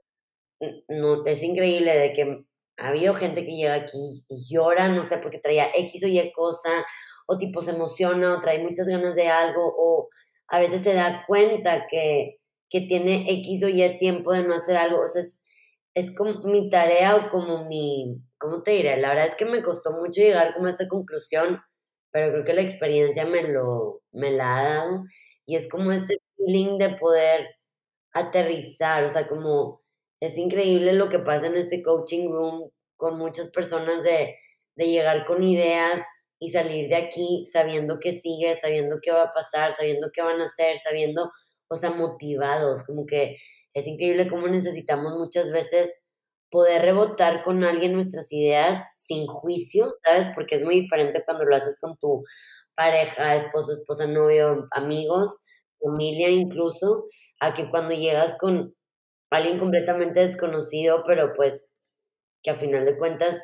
no, 0.87 1.25
es 1.25 1.43
increíble 1.43 1.97
de 1.97 2.13
que 2.13 2.43
ha 2.77 2.87
habido 2.87 3.15
gente 3.15 3.45
que 3.45 3.55
llega 3.55 3.73
aquí 3.75 4.25
y 4.29 4.53
llora, 4.53 4.89
no 4.89 5.03
sé, 5.03 5.17
porque 5.17 5.39
traía 5.39 5.71
X 5.75 6.03
o 6.03 6.07
Y 6.07 6.31
cosa, 6.33 6.85
o 7.31 7.37
tipo 7.37 7.61
se 7.61 7.71
emociona 7.71 8.35
o 8.35 8.39
trae 8.41 8.59
muchas 8.61 8.87
ganas 8.87 9.15
de 9.15 9.29
algo 9.29 9.63
o 9.77 10.09
a 10.49 10.59
veces 10.59 10.81
se 10.83 10.93
da 10.93 11.23
cuenta 11.27 11.87
que, 11.89 12.39
que 12.69 12.81
tiene 12.81 13.25
X 13.31 13.63
o 13.63 13.69
Y 13.69 13.97
tiempo 13.99 14.33
de 14.33 14.43
no 14.43 14.53
hacer 14.53 14.75
algo. 14.75 14.99
O 14.99 15.07
sea, 15.07 15.21
es, 15.21 15.39
es 15.95 16.13
como 16.15 16.41
mi 16.41 16.67
tarea 16.69 17.15
o 17.15 17.29
como 17.29 17.65
mi, 17.65 18.17
¿cómo 18.37 18.61
te 18.63 18.71
diré? 18.71 18.97
La 18.97 19.09
verdad 19.09 19.27
es 19.27 19.35
que 19.37 19.45
me 19.45 19.63
costó 19.63 19.93
mucho 19.93 20.21
llegar 20.21 20.53
como 20.53 20.67
a 20.67 20.71
esta 20.71 20.89
conclusión, 20.89 21.61
pero 22.11 22.31
creo 22.33 22.43
que 22.43 22.53
la 22.53 22.61
experiencia 22.63 23.25
me, 23.25 23.43
lo, 23.47 24.01
me 24.11 24.31
la 24.31 24.57
ha 24.57 24.63
dado 24.63 25.03
y 25.45 25.55
es 25.55 25.69
como 25.69 25.93
este 25.93 26.17
feeling 26.35 26.77
de 26.77 26.95
poder 26.97 27.47
aterrizar, 28.13 29.05
o 29.05 29.09
sea, 29.09 29.27
como 29.29 29.81
es 30.19 30.37
increíble 30.37 30.93
lo 30.93 31.07
que 31.09 31.19
pasa 31.19 31.47
en 31.47 31.55
este 31.55 31.81
coaching 31.81 32.29
room 32.29 32.71
con 32.97 33.17
muchas 33.17 33.49
personas 33.51 34.03
de, 34.03 34.35
de 34.75 34.87
llegar 34.87 35.25
con 35.25 35.41
ideas 35.43 36.01
y 36.41 36.49
salir 36.49 36.89
de 36.89 36.95
aquí 36.95 37.45
sabiendo 37.53 37.99
que 37.99 38.13
sigue, 38.13 38.57
sabiendo 38.59 38.97
qué 39.01 39.11
va 39.11 39.25
a 39.25 39.31
pasar, 39.31 39.75
sabiendo 39.75 40.09
qué 40.11 40.23
van 40.23 40.41
a 40.41 40.45
hacer, 40.45 40.75
sabiendo, 40.77 41.31
o 41.69 41.75
sea, 41.75 41.91
motivados, 41.91 42.83
como 42.83 43.05
que 43.05 43.37
es 43.75 43.87
increíble 43.87 44.27
cómo 44.27 44.47
necesitamos 44.47 45.13
muchas 45.13 45.51
veces 45.51 45.93
poder 46.49 46.81
rebotar 46.81 47.43
con 47.43 47.63
alguien 47.63 47.93
nuestras 47.93 48.31
ideas 48.33 48.83
sin 48.97 49.27
juicio, 49.27 49.93
¿sabes? 50.03 50.29
Porque 50.33 50.55
es 50.55 50.63
muy 50.63 50.81
diferente 50.81 51.23
cuando 51.23 51.45
lo 51.45 51.55
haces 51.55 51.77
con 51.79 51.95
tu 51.97 52.23
pareja, 52.75 53.35
esposo, 53.35 53.73
esposa, 53.73 54.07
novio, 54.07 54.67
amigos, 54.71 55.41
familia 55.79 56.29
incluso, 56.29 57.05
a 57.39 57.53
que 57.53 57.69
cuando 57.69 57.93
llegas 57.93 58.35
con 58.39 58.75
alguien 59.29 59.59
completamente 59.59 60.21
desconocido, 60.21 61.03
pero 61.05 61.33
pues 61.33 61.71
que 62.41 62.49
a 62.49 62.55
final 62.55 62.85
de 62.85 62.97
cuentas 62.97 63.37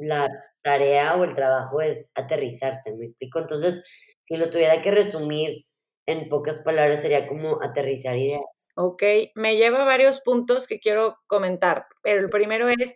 la 0.00 0.28
tarea 0.62 1.14
o 1.16 1.24
el 1.24 1.34
trabajo 1.34 1.80
es 1.80 2.10
aterrizarte, 2.14 2.94
¿me 2.94 3.06
explico? 3.06 3.38
Entonces, 3.38 3.82
si 4.24 4.36
lo 4.36 4.50
tuviera 4.50 4.80
que 4.80 4.90
resumir 4.90 5.66
en 6.06 6.28
pocas 6.28 6.58
palabras, 6.60 7.02
sería 7.02 7.26
como 7.26 7.62
aterrizar 7.62 8.16
ideas. 8.16 8.44
Ok, 8.76 9.02
me 9.34 9.56
lleva 9.56 9.82
a 9.82 9.86
varios 9.86 10.20
puntos 10.20 10.66
que 10.66 10.78
quiero 10.78 11.16
comentar, 11.26 11.86
pero 12.02 12.20
el 12.20 12.28
primero 12.28 12.68
es, 12.68 12.94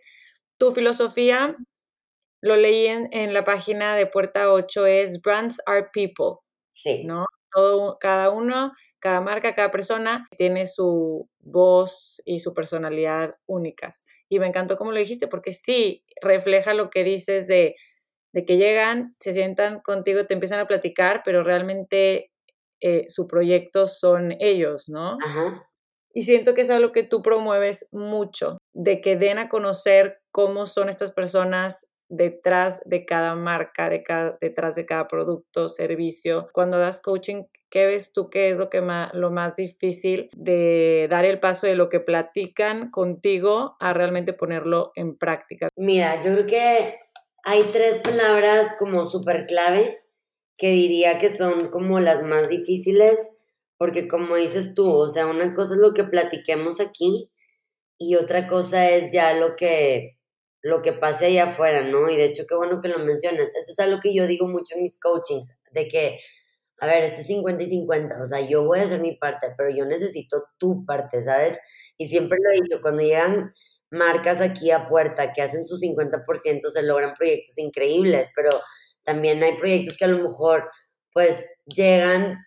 tu 0.57 0.71
filosofía, 0.71 1.57
lo 2.41 2.55
leí 2.55 2.85
en, 2.85 3.09
en 3.11 3.33
la 3.33 3.43
página 3.43 3.95
de 3.95 4.05
Puerta 4.05 4.51
8, 4.51 4.85
es 4.85 5.21
Brands 5.21 5.61
are 5.65 5.87
People. 5.91 6.37
Sí. 6.71 7.03
¿No? 7.03 7.25
Todo, 7.51 7.97
cada 7.99 8.29
uno, 8.29 8.71
cada 9.01 9.19
marca, 9.19 9.55
cada 9.55 9.71
persona 9.71 10.27
tiene 10.37 10.67
su 10.67 11.27
voz 11.39 12.21
y 12.23 12.39
su 12.39 12.53
personalidad 12.53 13.35
únicas. 13.47 14.05
Y 14.29 14.39
me 14.39 14.47
encantó 14.47 14.77
como 14.77 14.91
lo 14.91 14.99
dijiste, 14.99 15.27
porque 15.27 15.51
sí, 15.51 16.05
refleja 16.21 16.73
lo 16.73 16.89
que 16.89 17.03
dices 17.03 17.47
de, 17.47 17.75
de 18.31 18.45
que 18.45 18.57
llegan, 18.57 19.15
se 19.19 19.33
sientan 19.33 19.81
contigo, 19.81 20.25
te 20.25 20.35
empiezan 20.35 20.59
a 20.59 20.67
platicar, 20.67 21.23
pero 21.25 21.43
realmente 21.43 22.31
eh, 22.79 23.05
su 23.09 23.27
proyecto 23.27 23.87
son 23.87 24.35
ellos, 24.39 24.87
¿no? 24.87 25.17
Ajá. 25.23 25.67
Y 26.13 26.23
siento 26.23 26.53
que 26.53 26.61
es 26.61 26.69
algo 26.69 26.91
que 26.91 27.03
tú 27.03 27.21
promueves 27.21 27.87
mucho, 27.91 28.57
de 28.73 29.01
que 29.01 29.15
den 29.15 29.37
a 29.39 29.49
conocer 29.49 30.21
cómo 30.31 30.67
son 30.67 30.89
estas 30.89 31.11
personas 31.11 31.87
detrás 32.09 32.81
de 32.85 33.05
cada 33.05 33.35
marca, 33.35 33.89
de 33.89 34.03
cada, 34.03 34.37
detrás 34.41 34.75
de 34.75 34.85
cada 34.85 35.07
producto, 35.07 35.69
servicio. 35.69 36.49
Cuando 36.51 36.77
das 36.77 37.01
coaching, 37.01 37.43
¿qué 37.71 37.87
ves 37.87 38.13
tú 38.13 38.29
que 38.29 38.51
es 38.51 38.57
lo, 38.57 38.69
que 38.69 38.81
más, 38.81 39.11
lo 39.13 39.31
más 39.31 39.55
difícil 39.55 40.29
de 40.33 41.07
dar 41.09 41.25
el 41.25 41.39
paso 41.39 41.65
de 41.65 41.75
lo 41.75 41.89
que 41.89 41.99
platican 41.99 42.91
contigo 42.91 43.77
a 43.79 43.93
realmente 43.93 44.33
ponerlo 44.33 44.91
en 44.95 45.17
práctica? 45.17 45.69
Mira, 45.75 46.21
yo 46.21 46.33
creo 46.33 46.45
que 46.45 46.99
hay 47.43 47.63
tres 47.71 47.97
palabras 47.97 48.75
como 48.77 49.05
súper 49.05 49.45
clave 49.45 49.87
que 50.57 50.69
diría 50.69 51.17
que 51.17 51.29
son 51.29 51.69
como 51.69 51.99
las 51.99 52.21
más 52.21 52.49
difíciles, 52.49 53.31
porque 53.77 54.07
como 54.07 54.35
dices 54.35 54.75
tú, 54.75 54.91
o 54.91 55.07
sea, 55.07 55.25
una 55.25 55.55
cosa 55.55 55.73
es 55.73 55.79
lo 55.79 55.93
que 55.93 56.03
platiquemos 56.03 56.79
aquí 56.79 57.31
y 57.97 58.15
otra 58.15 58.47
cosa 58.47 58.91
es 58.91 59.11
ya 59.11 59.33
lo 59.33 59.55
que 59.55 60.17
lo 60.63 60.81
que 60.81 60.93
pase 60.93 61.25
allá 61.25 61.45
afuera, 61.45 61.83
¿no? 61.87 62.09
Y 62.09 62.15
de 62.15 62.25
hecho, 62.25 62.45
qué 62.47 62.55
bueno 62.55 62.81
que 62.81 62.87
lo 62.87 62.99
mencionas. 62.99 63.47
Eso 63.47 63.71
es 63.71 63.79
algo 63.79 63.99
que 63.99 64.13
yo 64.13 64.27
digo 64.27 64.47
mucho 64.47 64.75
en 64.75 64.83
mis 64.83 64.99
coachings, 64.99 65.55
de 65.71 65.87
que, 65.87 66.19
a 66.81 66.87
ver, 66.87 67.03
esto 67.05 67.21
es 67.21 67.27
50 67.27 67.63
y 67.63 67.67
50, 67.67 68.23
o 68.23 68.27
sea, 68.27 68.41
yo 68.41 68.65
voy 68.65 68.79
a 68.81 68.83
hacer 68.83 69.01
mi 69.01 69.15
parte, 69.17 69.53
pero 69.57 69.71
yo 69.71 69.85
necesito 69.85 70.37
tu 70.59 70.85
parte, 70.85 71.23
¿sabes? 71.23 71.57
Y 71.97 72.07
siempre 72.07 72.39
lo 72.43 72.51
he 72.51 72.61
dicho, 72.63 72.81
cuando 72.81 73.03
llegan 73.03 73.53
marcas 73.91 74.41
aquí 74.41 74.71
a 74.71 74.89
puerta 74.89 75.33
que 75.33 75.43
hacen 75.43 75.65
su 75.65 75.77
50%, 75.77 76.71
se 76.71 76.83
logran 76.83 77.15
proyectos 77.15 77.57
increíbles, 77.59 78.29
pero 78.35 78.49
también 79.05 79.43
hay 79.43 79.57
proyectos 79.59 79.97
que 79.97 80.05
a 80.05 80.09
lo 80.09 80.19
mejor, 80.29 80.69
pues, 81.13 81.45
llegan 81.67 82.37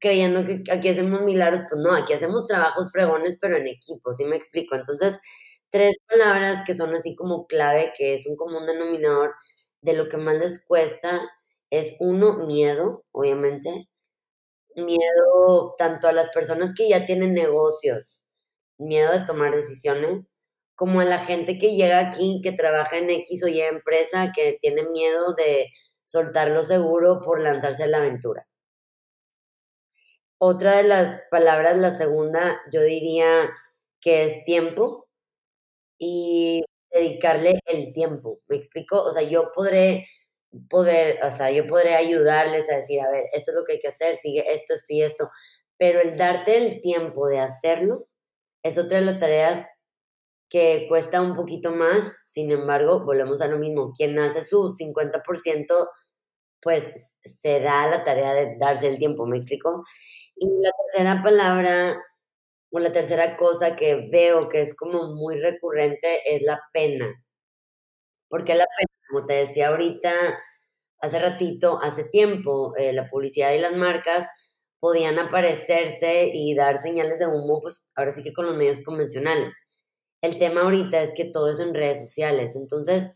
creyendo 0.00 0.44
que 0.44 0.62
aquí 0.70 0.88
hacemos 0.90 1.22
milagros, 1.22 1.62
pues 1.70 1.80
no, 1.82 1.94
aquí 1.94 2.12
hacemos 2.12 2.46
trabajos 2.46 2.90
fregones, 2.92 3.38
pero 3.40 3.56
en 3.56 3.66
equipo, 3.68 4.12
¿sí 4.12 4.24
me 4.24 4.36
explico? 4.36 4.74
Entonces, 4.76 5.18
tres 5.70 5.96
palabras 6.08 6.62
que 6.66 6.74
son 6.74 6.94
así 6.94 7.14
como 7.16 7.46
clave, 7.46 7.92
que 7.96 8.14
es 8.14 8.26
un 8.26 8.36
común 8.36 8.66
denominador 8.66 9.34
de 9.82 9.94
lo 9.94 10.08
que 10.08 10.18
más 10.18 10.36
les 10.36 10.64
cuesta, 10.64 11.20
es 11.70 11.96
uno, 12.00 12.46
miedo, 12.46 13.04
obviamente. 13.12 13.88
Miedo 14.76 15.74
tanto 15.76 16.08
a 16.08 16.12
las 16.12 16.30
personas 16.30 16.72
que 16.76 16.88
ya 16.88 17.06
tienen 17.06 17.34
negocios, 17.34 18.22
miedo 18.78 19.12
de 19.12 19.24
tomar 19.24 19.54
decisiones, 19.54 20.24
como 20.76 21.00
a 21.00 21.04
la 21.04 21.18
gente 21.18 21.58
que 21.58 21.74
llega 21.76 22.00
aquí, 22.00 22.40
que 22.42 22.52
trabaja 22.52 22.98
en 22.98 23.10
X 23.10 23.44
o 23.44 23.48
Y 23.48 23.60
empresa, 23.62 24.32
que 24.34 24.58
tiene 24.60 24.84
miedo 24.88 25.34
de 25.34 25.68
soltar 26.04 26.48
lo 26.50 26.64
seguro 26.64 27.20
por 27.22 27.40
lanzarse 27.40 27.84
a 27.84 27.88
la 27.88 27.98
aventura. 27.98 28.46
Otra 30.40 30.76
de 30.76 30.84
las 30.84 31.22
palabras, 31.30 31.76
la 31.78 31.96
segunda, 31.96 32.60
yo 32.72 32.82
diría 32.82 33.50
que 34.00 34.24
es 34.24 34.44
tiempo 34.44 35.08
y 35.98 36.64
dedicarle 36.92 37.60
el 37.66 37.92
tiempo, 37.92 38.40
¿me 38.48 38.56
explico? 38.56 39.02
O 39.02 39.12
sea, 39.12 39.22
yo 39.22 39.50
podré 39.54 40.06
poder, 40.70 41.18
o 41.24 41.30
sea, 41.30 41.50
yo 41.50 41.66
podré 41.66 41.94
ayudarles 41.94 42.70
a 42.70 42.76
decir, 42.76 43.00
a 43.00 43.10
ver, 43.10 43.24
esto 43.32 43.52
es 43.52 43.56
lo 43.56 43.64
que 43.64 43.74
hay 43.74 43.80
que 43.80 43.88
hacer, 43.88 44.16
sigue 44.16 44.44
esto, 44.52 44.74
esto 44.74 44.92
y 44.94 45.02
esto, 45.02 45.30
pero 45.78 46.00
el 46.00 46.16
darte 46.16 46.56
el 46.58 46.80
tiempo 46.80 47.28
de 47.28 47.40
hacerlo 47.40 48.08
es 48.62 48.78
otra 48.78 48.98
de 48.98 49.04
las 49.06 49.18
tareas 49.18 49.66
que 50.50 50.86
cuesta 50.88 51.20
un 51.22 51.34
poquito 51.34 51.72
más, 51.72 52.04
sin 52.26 52.50
embargo, 52.50 53.04
volvemos 53.04 53.40
a 53.42 53.48
lo 53.48 53.58
mismo, 53.58 53.92
quien 53.96 54.18
hace 54.18 54.42
su 54.44 54.74
50%, 54.74 55.88
pues 56.62 56.90
se 57.24 57.60
da 57.60 57.86
la 57.88 58.04
tarea 58.04 58.34
de 58.34 58.56
darse 58.58 58.88
el 58.88 58.98
tiempo, 58.98 59.26
¿me 59.26 59.36
explico? 59.36 59.84
Y 60.36 60.48
la 60.62 60.70
tercera 60.92 61.22
palabra 61.22 61.98
o 62.70 62.78
la 62.80 62.92
tercera 62.92 63.36
cosa 63.36 63.76
que 63.76 64.08
veo 64.10 64.40
que 64.50 64.62
es 64.62 64.74
como 64.76 65.14
muy 65.14 65.38
recurrente 65.40 66.34
es 66.34 66.42
la 66.42 66.60
pena. 66.72 67.06
Porque 68.28 68.54
la 68.54 68.66
pena, 68.66 68.88
como 69.08 69.26
te 69.26 69.34
decía 69.34 69.68
ahorita, 69.68 70.10
hace 71.00 71.18
ratito, 71.18 71.80
hace 71.82 72.04
tiempo, 72.04 72.74
eh, 72.76 72.92
la 72.92 73.08
publicidad 73.10 73.52
y 73.52 73.58
las 73.58 73.74
marcas 73.76 74.28
podían 74.80 75.18
aparecerse 75.18 76.30
y 76.32 76.54
dar 76.54 76.78
señales 76.78 77.18
de 77.18 77.26
humo, 77.26 77.60
pues 77.60 77.86
ahora 77.96 78.12
sí 78.12 78.22
que 78.22 78.32
con 78.32 78.46
los 78.46 78.56
medios 78.56 78.82
convencionales. 78.82 79.54
El 80.22 80.38
tema 80.38 80.62
ahorita 80.62 81.00
es 81.02 81.12
que 81.16 81.26
todo 81.26 81.50
es 81.50 81.60
en 81.60 81.74
redes 81.74 82.00
sociales. 82.00 82.56
Entonces, 82.56 83.12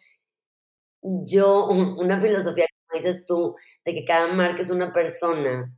yo, 1.02 1.66
una 1.99 2.21
filosofía, 2.21 2.66
como 2.88 3.02
dices 3.02 3.25
tú, 3.26 3.54
de 3.85 3.95
que 3.95 4.04
cada 4.04 4.28
marca 4.33 4.62
es 4.62 4.71
una 4.71 4.92
persona, 4.92 5.73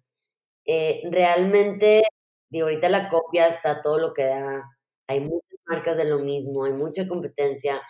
eh, 0.66 1.02
realmente 1.10 2.04
y 2.50 2.60
ahorita 2.60 2.88
la 2.90 3.08
copia 3.10 3.48
está 3.48 3.82
todo 3.82 3.98
lo 3.98 4.14
que 4.14 4.24
da. 4.26 4.64
Hay 5.08 5.20
muchas 5.20 5.60
marcas 5.66 5.96
de 5.98 6.04
lo 6.06 6.20
mismo, 6.20 6.64
hay 6.64 6.72
mucha 6.74 7.08
competencia, 7.08 7.82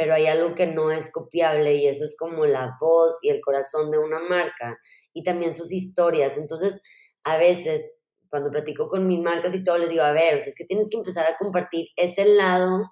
pero 0.00 0.14
hay 0.14 0.28
algo 0.28 0.54
que 0.54 0.66
no 0.66 0.90
es 0.90 1.12
copiable 1.12 1.74
y 1.74 1.86
eso 1.86 2.06
es 2.06 2.16
como 2.16 2.46
la 2.46 2.74
voz 2.80 3.18
y 3.20 3.28
el 3.28 3.42
corazón 3.42 3.90
de 3.90 3.98
una 3.98 4.18
marca 4.18 4.78
y 5.12 5.22
también 5.22 5.52
sus 5.52 5.70
historias. 5.70 6.38
Entonces, 6.38 6.80
a 7.22 7.36
veces, 7.36 7.84
cuando 8.30 8.50
platico 8.50 8.88
con 8.88 9.06
mis 9.06 9.20
marcas 9.20 9.54
y 9.54 9.62
todo, 9.62 9.76
les 9.76 9.90
digo, 9.90 10.02
a 10.02 10.12
ver, 10.12 10.36
o 10.36 10.38
sea, 10.38 10.48
es 10.48 10.54
que 10.56 10.64
tienes 10.64 10.88
que 10.88 10.96
empezar 10.96 11.26
a 11.26 11.36
compartir 11.36 11.88
ese 11.96 12.24
lado 12.24 12.86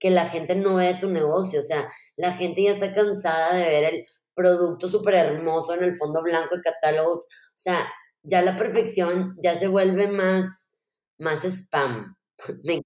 que 0.00 0.10
la 0.10 0.24
gente 0.24 0.56
no 0.56 0.76
ve 0.76 0.94
de 0.94 0.98
tu 0.98 1.10
negocio. 1.10 1.60
O 1.60 1.62
sea, 1.62 1.90
la 2.16 2.32
gente 2.32 2.62
ya 2.62 2.70
está 2.70 2.94
cansada 2.94 3.52
de 3.54 3.68
ver 3.68 3.84
el 3.92 4.06
producto 4.34 4.88
súper 4.88 5.16
hermoso 5.16 5.74
en 5.74 5.84
el 5.84 5.94
fondo 5.94 6.22
blanco 6.22 6.56
de 6.56 6.62
catálogo. 6.62 7.16
O 7.16 7.20
sea, 7.54 7.86
ya 8.22 8.40
la 8.40 8.56
perfección 8.56 9.36
ya 9.42 9.58
se 9.58 9.68
vuelve 9.68 10.08
más, 10.08 10.70
más 11.18 11.44
spam. 11.44 12.15
Me. 12.64 12.82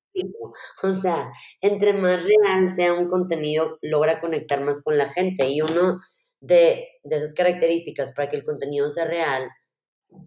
O 0.82 0.94
sea, 0.94 1.30
entre 1.60 1.92
más 1.92 2.24
real 2.24 2.74
sea 2.74 2.94
un 2.94 3.08
contenido, 3.08 3.78
logra 3.82 4.20
conectar 4.20 4.60
más 4.62 4.82
con 4.82 4.98
la 4.98 5.06
gente. 5.08 5.48
Y 5.48 5.60
uno 5.62 6.00
de, 6.40 6.88
de 7.04 7.16
esas 7.16 7.34
características 7.34 8.12
para 8.12 8.28
que 8.28 8.36
el 8.36 8.44
contenido 8.44 8.90
sea 8.90 9.04
real, 9.06 9.48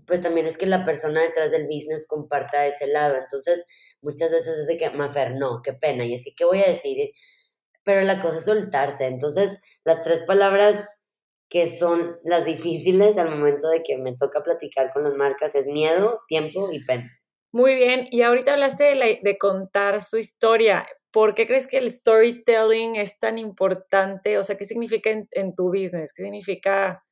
pues 0.07 0.21
también 0.21 0.47
es 0.47 0.57
que 0.57 0.65
la 0.65 0.83
persona 0.83 1.21
detrás 1.21 1.51
del 1.51 1.65
business 1.67 2.07
comparta 2.07 2.65
ese 2.67 2.87
lado. 2.87 3.15
Entonces, 3.17 3.65
muchas 4.01 4.31
veces 4.31 4.59
es 4.59 4.67
de 4.67 4.77
que, 4.77 4.89
Mafer, 4.91 5.35
no, 5.35 5.61
qué 5.63 5.73
pena. 5.73 6.05
Y 6.05 6.15
es 6.15 6.23
que, 6.23 6.33
¿qué 6.35 6.45
voy 6.45 6.59
a 6.61 6.67
decir? 6.69 7.11
Pero 7.83 8.01
la 8.01 8.21
cosa 8.21 8.37
es 8.39 8.45
soltarse. 8.45 9.05
Entonces, 9.07 9.57
las 9.85 10.01
tres 10.01 10.21
palabras 10.27 10.85
que 11.49 11.67
son 11.67 12.17
las 12.25 12.45
difíciles 12.45 13.17
al 13.17 13.29
momento 13.29 13.69
de 13.69 13.83
que 13.83 13.97
me 13.97 14.15
toca 14.17 14.43
platicar 14.43 14.91
con 14.93 15.03
las 15.03 15.13
marcas, 15.15 15.55
es 15.55 15.67
miedo, 15.67 16.21
tiempo 16.27 16.69
y 16.71 16.83
pena. 16.85 17.09
Muy 17.53 17.75
bien, 17.75 18.07
y 18.11 18.23
ahorita 18.23 18.53
hablaste 18.53 18.83
de, 18.83 19.19
de 19.21 19.37
contar 19.37 20.01
su 20.01 20.17
historia. 20.17 20.85
¿Por 21.11 21.35
qué 21.35 21.45
crees 21.45 21.67
que 21.67 21.77
el 21.77 21.91
storytelling 21.91 22.95
es 22.95 23.19
tan 23.19 23.37
importante? 23.37 24.37
O 24.39 24.43
sea, 24.43 24.57
¿qué 24.57 24.65
significa 24.65 25.11
en, 25.11 25.55
tu 25.55 25.69
business? 25.69 26.11
¿Qué 26.13 26.23
significa 26.23 27.03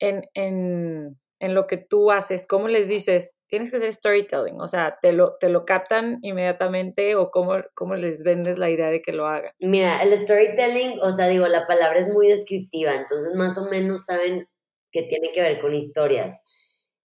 en, 0.00 0.24
en, 0.34 1.16
en 1.38 1.54
lo 1.54 1.68
que 1.68 1.76
tú 1.76 2.10
haces? 2.10 2.46
¿Cómo 2.48 2.66
les 2.66 2.88
dices? 2.88 3.34
tienes 3.54 3.70
que 3.70 3.76
hacer 3.76 3.92
storytelling, 3.92 4.60
o 4.60 4.66
sea, 4.66 4.98
te 5.00 5.12
lo, 5.12 5.36
te 5.38 5.48
lo 5.48 5.64
captan 5.64 6.18
inmediatamente 6.22 7.14
o 7.14 7.30
cómo, 7.30 7.54
cómo 7.74 7.94
les 7.94 8.24
vendes 8.24 8.58
la 8.58 8.68
idea 8.68 8.90
de 8.90 9.00
que 9.00 9.12
lo 9.12 9.28
hagan. 9.28 9.52
Mira, 9.60 10.02
el 10.02 10.18
storytelling, 10.18 10.98
o 11.00 11.12
sea, 11.12 11.28
digo, 11.28 11.46
la 11.46 11.66
palabra 11.68 12.00
es 12.00 12.08
muy 12.08 12.26
descriptiva, 12.26 12.96
entonces 12.96 13.32
más 13.36 13.56
o 13.56 13.70
menos 13.70 14.06
saben 14.06 14.48
que 14.90 15.02
tiene 15.02 15.30
que 15.32 15.40
ver 15.40 15.60
con 15.60 15.72
historias. 15.72 16.36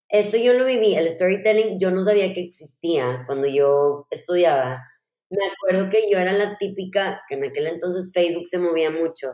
Esto 0.09 0.37
yo 0.37 0.53
lo 0.53 0.65
viví, 0.65 0.95
el 0.95 1.07
storytelling 1.09 1.77
yo 1.79 1.91
no 1.91 2.03
sabía 2.03 2.33
que 2.33 2.41
existía 2.41 3.23
cuando 3.27 3.47
yo 3.47 4.07
estudiaba. 4.09 4.81
Me 5.29 5.45
acuerdo 5.45 5.89
que 5.91 6.09
yo 6.11 6.17
era 6.17 6.33
la 6.33 6.57
típica, 6.57 7.21
que 7.29 7.35
en 7.35 7.43
aquel 7.43 7.67
entonces 7.67 8.11
Facebook 8.11 8.47
se 8.47 8.57
movía 8.57 8.89
mucho. 8.89 9.33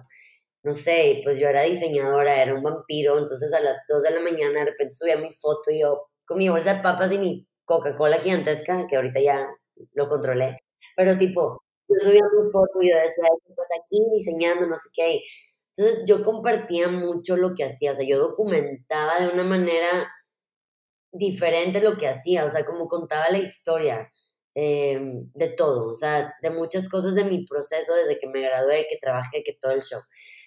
No 0.64 0.74
sé, 0.74 1.22
pues 1.24 1.40
yo 1.40 1.48
era 1.48 1.64
diseñadora, 1.64 2.42
era 2.42 2.56
un 2.56 2.64
vampiro, 2.64 3.18
entonces 3.20 3.54
a 3.54 3.62
las 3.62 3.78
2 3.88 4.04
de 4.04 4.12
la 4.12 4.20
mañana 4.22 4.60
de 4.60 4.66
repente 4.66 4.94
subía 4.96 5.18
mi 5.18 5.32
foto 5.34 5.72
y 5.72 5.82
yo 5.82 6.08
con 6.26 6.40
mi 6.40 6.50
bolsa 6.50 6.76
de 6.76 6.82
papas 6.84 7.12
y 7.14 7.20
mi 7.20 7.48
Coca-Cola 7.66 8.18
gigantesca, 8.18 8.86
que 8.88 8.98
ahorita 8.98 9.22
ya 9.22 9.48
lo 9.94 10.08
controlé. 10.10 10.60
Pero 10.98 11.18
tipo, 11.18 11.64
yo 11.88 11.96
subía 12.00 12.22
mi 12.24 12.52
foto 12.52 12.82
y 12.82 12.90
yo 12.90 12.96
decía, 12.98 13.26
pues 13.56 13.68
aquí 13.80 14.00
diseñando, 14.14 14.68
no 14.68 14.76
sé 14.76 14.90
qué. 14.94 15.22
Entonces 15.78 16.04
yo 16.08 16.24
compartía 16.24 16.90
mucho 16.90 17.38
lo 17.38 17.54
que 17.56 17.64
hacía, 17.66 17.94
o 17.94 17.96
sea, 17.96 18.06
yo 18.08 18.20
documentaba 18.20 19.20
de 19.20 19.30
una 19.34 19.44
manera 19.46 20.08
diferente 21.18 21.82
lo 21.82 21.98
que 21.98 22.08
hacía, 22.08 22.46
o 22.46 22.50
sea, 22.50 22.66
como 22.66 22.88
contaba 22.88 23.30
la 23.30 23.40
historia. 23.40 24.12
em, 24.58 25.30
de 25.34 25.50
todo, 25.50 25.90
o 25.90 25.96
sea, 25.96 26.34
de 26.42 26.50
muchas 26.50 26.88
cosas 26.90 27.14
de 27.16 27.26
mi 27.26 27.46
proceso 27.46 27.94
desde 27.96 28.18
que 28.20 28.28
me 28.28 28.42
gradué, 28.42 28.88
que 28.90 28.98
trabajé, 29.02 29.44
que 29.44 29.54
todo 29.60 29.74
el 29.74 29.82
show. 29.84 30.00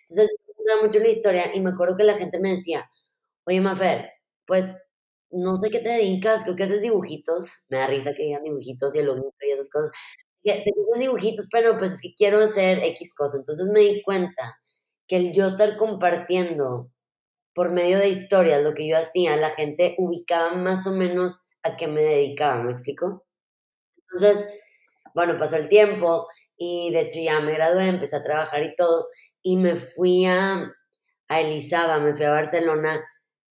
Entonces, 0.08 0.34
da 0.66 0.82
mucho 0.82 0.98
la 1.00 1.08
historia 1.08 1.54
y 1.54 1.60
me 1.60 1.70
acuerdo 1.70 1.96
que 1.96 2.04
la 2.04 2.14
gente 2.14 2.38
me 2.40 2.50
decía, 2.50 2.90
oye, 3.46 3.60
Mafer, 3.60 4.10
pues 4.46 4.66
no 5.30 5.56
sé 5.56 5.70
qué 5.70 5.80
te 5.80 5.90
dedicas, 5.90 6.44
creo 6.44 6.56
que 6.56 6.64
haces 6.64 6.82
dibujitos, 6.82 7.48
me 7.68 7.78
da 7.78 7.86
risa 7.86 8.14
que 8.14 8.24
digan 8.24 8.42
dibujitos 8.44 8.94
y 8.94 8.98
el 8.98 9.08
y 9.08 9.50
esas 9.50 9.68
cosas. 9.70 9.90
Que 10.42 10.64
se 10.64 11.00
dibujitos, 11.00 11.48
pero 11.50 11.76
pues 11.78 11.92
es 11.92 12.00
que 12.02 12.14
quiero 12.16 12.40
hacer 12.40 12.80
X 12.84 13.14
cosa. 13.14 13.38
Entonces 13.38 13.68
me 13.72 13.80
di 13.80 14.02
cuenta 14.02 14.56
que 15.08 15.16
el 15.16 15.32
yo 15.34 15.46
estar 15.48 15.76
compartiendo 15.76 16.90
por 17.58 17.72
medio 17.72 17.98
de 17.98 18.08
historias 18.08 18.62
lo 18.62 18.72
que 18.72 18.86
yo 18.86 18.96
hacía, 18.96 19.36
la 19.36 19.50
gente 19.50 19.96
ubicaba 19.98 20.54
más 20.54 20.86
o 20.86 20.92
menos 20.92 21.40
a 21.64 21.74
qué 21.74 21.88
me 21.88 22.04
dedicaba, 22.04 22.62
¿me 22.62 22.70
explico? 22.70 23.26
Entonces, 23.96 24.48
bueno, 25.12 25.36
pasó 25.36 25.56
el 25.56 25.68
tiempo 25.68 26.28
y 26.56 26.92
de 26.92 27.00
hecho 27.00 27.18
ya 27.20 27.40
me 27.40 27.54
gradué, 27.54 27.88
empecé 27.88 28.14
a 28.14 28.22
trabajar 28.22 28.62
y 28.62 28.76
todo, 28.76 29.08
y 29.42 29.56
me 29.56 29.74
fui 29.74 30.24
a, 30.24 30.72
a 31.26 31.40
Elizaba, 31.40 31.98
me 31.98 32.14
fui 32.14 32.26
a 32.26 32.30
Barcelona 32.30 33.04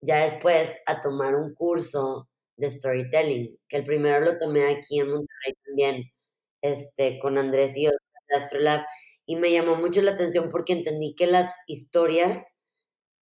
ya 0.02 0.24
después 0.24 0.76
a 0.84 1.00
tomar 1.00 1.34
un 1.34 1.54
curso 1.54 2.28
de 2.58 2.68
storytelling, 2.68 3.56
que 3.68 3.78
el 3.78 3.84
primero 3.84 4.20
lo 4.20 4.36
tomé 4.36 4.66
aquí 4.66 5.00
en 5.00 5.12
Monterrey 5.12 5.54
también, 5.64 6.04
este, 6.60 7.18
con 7.20 7.38
Andrés 7.38 7.74
y 7.74 7.86
Oscar 7.86 8.22
de 8.28 8.36
Astrolab, 8.36 8.84
y 9.24 9.36
me 9.36 9.50
llamó 9.50 9.76
mucho 9.76 10.02
la 10.02 10.10
atención 10.10 10.50
porque 10.50 10.74
entendí 10.74 11.14
que 11.14 11.26
las 11.26 11.54
historias 11.66 12.53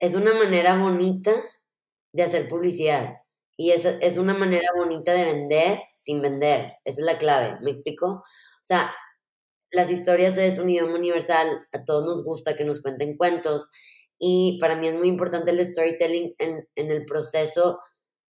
es 0.01 0.15
una 0.15 0.33
manera 0.33 0.77
bonita 0.77 1.31
de 2.11 2.23
hacer 2.23 2.49
publicidad 2.49 3.19
y 3.55 3.71
es, 3.71 3.85
es 3.85 4.17
una 4.17 4.33
manera 4.33 4.67
bonita 4.75 5.13
de 5.13 5.25
vender 5.25 5.79
sin 5.93 6.21
vender, 6.21 6.73
esa 6.83 7.01
es 7.01 7.05
la 7.05 7.19
clave, 7.19 7.59
¿me 7.61 7.69
explico? 7.69 8.07
O 8.07 8.63
sea, 8.63 8.91
las 9.71 9.91
historias 9.91 10.37
es 10.37 10.57
un 10.57 10.69
idioma 10.69 10.95
universal, 10.95 11.67
a 11.71 11.85
todos 11.85 12.03
nos 12.03 12.23
gusta 12.25 12.55
que 12.55 12.65
nos 12.65 12.81
cuenten 12.81 13.15
cuentos 13.15 13.69
y 14.19 14.57
para 14.59 14.75
mí 14.75 14.87
es 14.87 14.95
muy 14.95 15.07
importante 15.07 15.51
el 15.51 15.63
storytelling 15.63 16.33
en, 16.39 16.67
en 16.75 16.91
el 16.91 17.05
proceso 17.05 17.79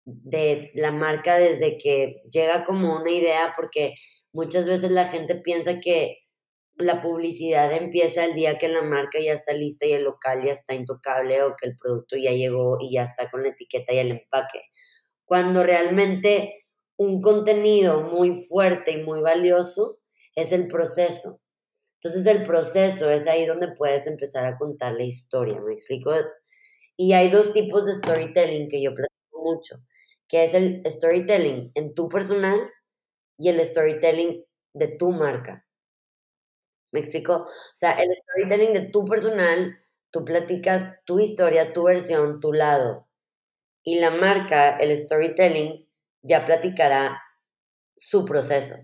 de 0.06 0.70
la 0.76 0.92
marca 0.92 1.38
desde 1.38 1.78
que 1.78 2.22
llega 2.30 2.66
como 2.66 2.98
una 2.98 3.10
idea, 3.10 3.54
porque 3.56 3.96
muchas 4.34 4.68
veces 4.68 4.92
la 4.92 5.06
gente 5.06 5.36
piensa 5.36 5.80
que 5.80 6.23
la 6.76 7.02
publicidad 7.02 7.72
empieza 7.72 8.26
el 8.26 8.34
día 8.34 8.58
que 8.58 8.68
la 8.68 8.82
marca 8.82 9.20
ya 9.20 9.34
está 9.34 9.54
lista 9.54 9.86
y 9.86 9.94
el 9.94 10.04
local 10.04 10.44
ya 10.44 10.52
está 10.52 10.74
intocable 10.74 11.44
o 11.44 11.56
que 11.56 11.68
el 11.68 11.78
producto 11.78 12.18
ya 12.18 12.32
llegó 12.32 12.78
y 12.80 12.94
ya 12.94 13.04
está 13.04 13.30
con 13.30 13.44
la 13.44 13.50
etiqueta 13.50 13.94
y 13.94 14.00
el 14.00 14.12
empaque. 14.12 14.62
Cuando 15.26 15.64
realmente 15.64 16.66
un 16.98 17.22
contenido 17.22 18.02
muy 18.02 18.44
fuerte 18.44 18.92
y 18.92 19.04
muy 19.04 19.22
valioso 19.22 20.00
es 20.36 20.52
el 20.52 20.68
proceso. 20.68 21.40
Entonces 22.02 22.26
el 22.26 22.44
proceso 22.44 23.10
es 23.10 23.28
ahí 23.28 23.46
donde 23.46 23.70
puedes 23.70 24.08
empezar 24.08 24.46
a 24.46 24.58
contar 24.58 24.94
la 24.94 25.04
historia, 25.04 25.60
¿me 25.62 25.74
explico? 25.74 26.12
Y 26.98 27.14
hay 27.14 27.30
dos 27.30 27.54
tipos 27.54 27.86
de 27.86 27.96
storytelling 27.96 28.68
que 28.68 28.82
yo 28.82 28.94
platico 28.94 29.42
mucho, 29.42 29.78
que 30.28 30.44
es 30.44 30.54
el 30.54 30.84
storytelling 30.86 31.72
en 31.76 31.94
tu 31.94 32.10
personal 32.10 32.60
y 33.38 33.50
el 33.50 33.64
storytelling 33.64 34.44
de 34.74 34.88
tu 34.88 35.12
marca. 35.12 35.66
¿Me 36.94 37.02
explico? 37.02 37.34
O 37.36 37.48
sea, 37.76 37.94
el 37.94 38.10
storytelling 38.16 38.74
de 38.74 38.90
tu 38.92 39.04
personal, 39.06 39.78
tú 40.12 40.24
platicas 40.24 40.92
tu 41.06 41.20
historia, 41.20 41.74
tu 41.74 41.84
versión, 41.84 42.40
tu 42.40 42.54
lado. 42.54 43.08
Y 43.84 44.00
la 44.00 44.12
marca, 44.12 44.78
el 44.78 44.98
storytelling, 44.98 45.88
ya 46.22 46.46
platicará 46.46 47.22
su 47.98 48.26
proceso. 48.26 48.76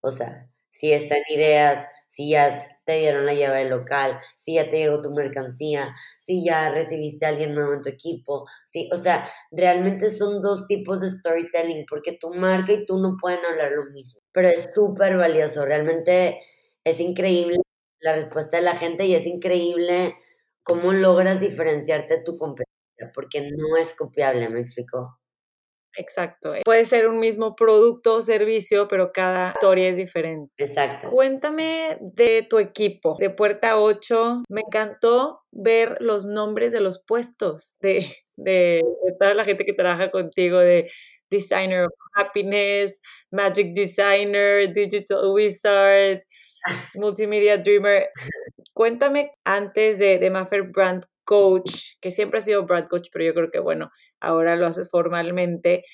O 0.00 0.10
sea, 0.10 0.48
si 0.70 0.92
están 0.92 1.20
ideas, 1.30 1.86
si 2.08 2.30
ya 2.30 2.58
te 2.86 2.98
dieron 2.98 3.26
la 3.26 3.34
llave 3.34 3.60
del 3.60 3.70
local, 3.70 4.20
si 4.38 4.54
ya 4.54 4.70
te 4.70 4.78
llegó 4.78 5.02
tu 5.02 5.10
mercancía, 5.12 5.94
si 6.18 6.44
ya 6.44 6.70
recibiste 6.70 7.26
a 7.26 7.30
alguien 7.30 7.54
nuevo 7.54 7.74
en 7.74 7.82
tu 7.82 7.90
equipo, 7.90 8.46
si, 8.66 8.88
o 8.92 8.96
sea, 8.96 9.28
realmente 9.50 10.10
son 10.10 10.40
dos 10.40 10.66
tipos 10.68 11.00
de 11.00 11.10
storytelling 11.10 11.86
porque 11.88 12.12
tu 12.20 12.32
marca 12.34 12.72
y 12.72 12.86
tú 12.86 12.98
no 13.00 13.16
pueden 13.20 13.44
hablar 13.44 13.72
lo 13.72 13.86
mismo, 13.92 14.20
pero 14.32 14.48
es 14.48 14.68
súper 14.74 15.16
valioso, 15.16 15.64
realmente 15.64 16.40
es 16.84 17.00
increíble 17.00 17.56
la 18.00 18.14
respuesta 18.14 18.58
de 18.58 18.62
la 18.62 18.76
gente 18.76 19.06
y 19.06 19.14
es 19.14 19.26
increíble 19.26 20.14
cómo 20.62 20.92
logras 20.92 21.40
diferenciarte 21.40 22.18
de 22.18 22.22
tu 22.22 22.36
competencia 22.36 22.74
porque 23.14 23.42
no 23.42 23.76
es 23.76 23.94
copiable, 23.94 24.48
¿me 24.48 24.60
explicó? 24.60 25.18
Exacto. 25.96 26.54
Puede 26.64 26.84
ser 26.84 27.08
un 27.08 27.20
mismo 27.20 27.54
producto 27.54 28.16
o 28.16 28.22
servicio, 28.22 28.88
pero 28.88 29.12
cada 29.12 29.52
historia 29.52 29.88
es 29.88 29.96
diferente. 29.96 30.52
Exacto. 30.58 31.08
Cuéntame 31.10 31.98
de 32.00 32.42
tu 32.48 32.58
equipo, 32.58 33.16
de 33.18 33.30
Puerta 33.30 33.78
8. 33.78 34.42
Me 34.48 34.62
encantó 34.62 35.42
ver 35.52 35.96
los 36.00 36.26
nombres 36.26 36.72
de 36.72 36.80
los 36.80 37.02
puestos 37.04 37.76
de, 37.80 38.06
de, 38.36 38.82
toda 39.20 39.34
la 39.34 39.44
gente 39.44 39.64
que 39.64 39.72
trabaja 39.72 40.10
contigo, 40.10 40.58
de 40.58 40.90
Designer 41.30 41.84
of 41.84 41.92
Happiness, 42.16 43.00
Magic 43.30 43.72
Designer, 43.74 44.72
Digital 44.72 45.30
Wizard, 45.32 46.22
Multimedia 46.94 47.58
Dreamer. 47.58 48.08
Cuéntame 48.72 49.32
antes 49.44 49.98
de, 49.98 50.18
de 50.18 50.30
Maffer 50.30 50.62
Brand 50.62 51.04
Coach, 51.24 51.96
que 52.00 52.10
siempre 52.10 52.40
ha 52.40 52.42
sido 52.42 52.66
Brand 52.66 52.88
Coach, 52.88 53.08
pero 53.12 53.24
yo 53.24 53.34
creo 53.34 53.50
que 53.50 53.60
bueno, 53.60 53.90
ahora 54.20 54.56
lo 54.56 54.66
haces 54.66 54.90
formalmente 54.90 55.84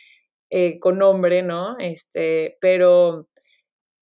eh, 0.51 0.81
con 0.81 0.99
nombre, 0.99 1.43
¿no? 1.43 1.79
Este, 1.79 2.57
pero 2.61 3.29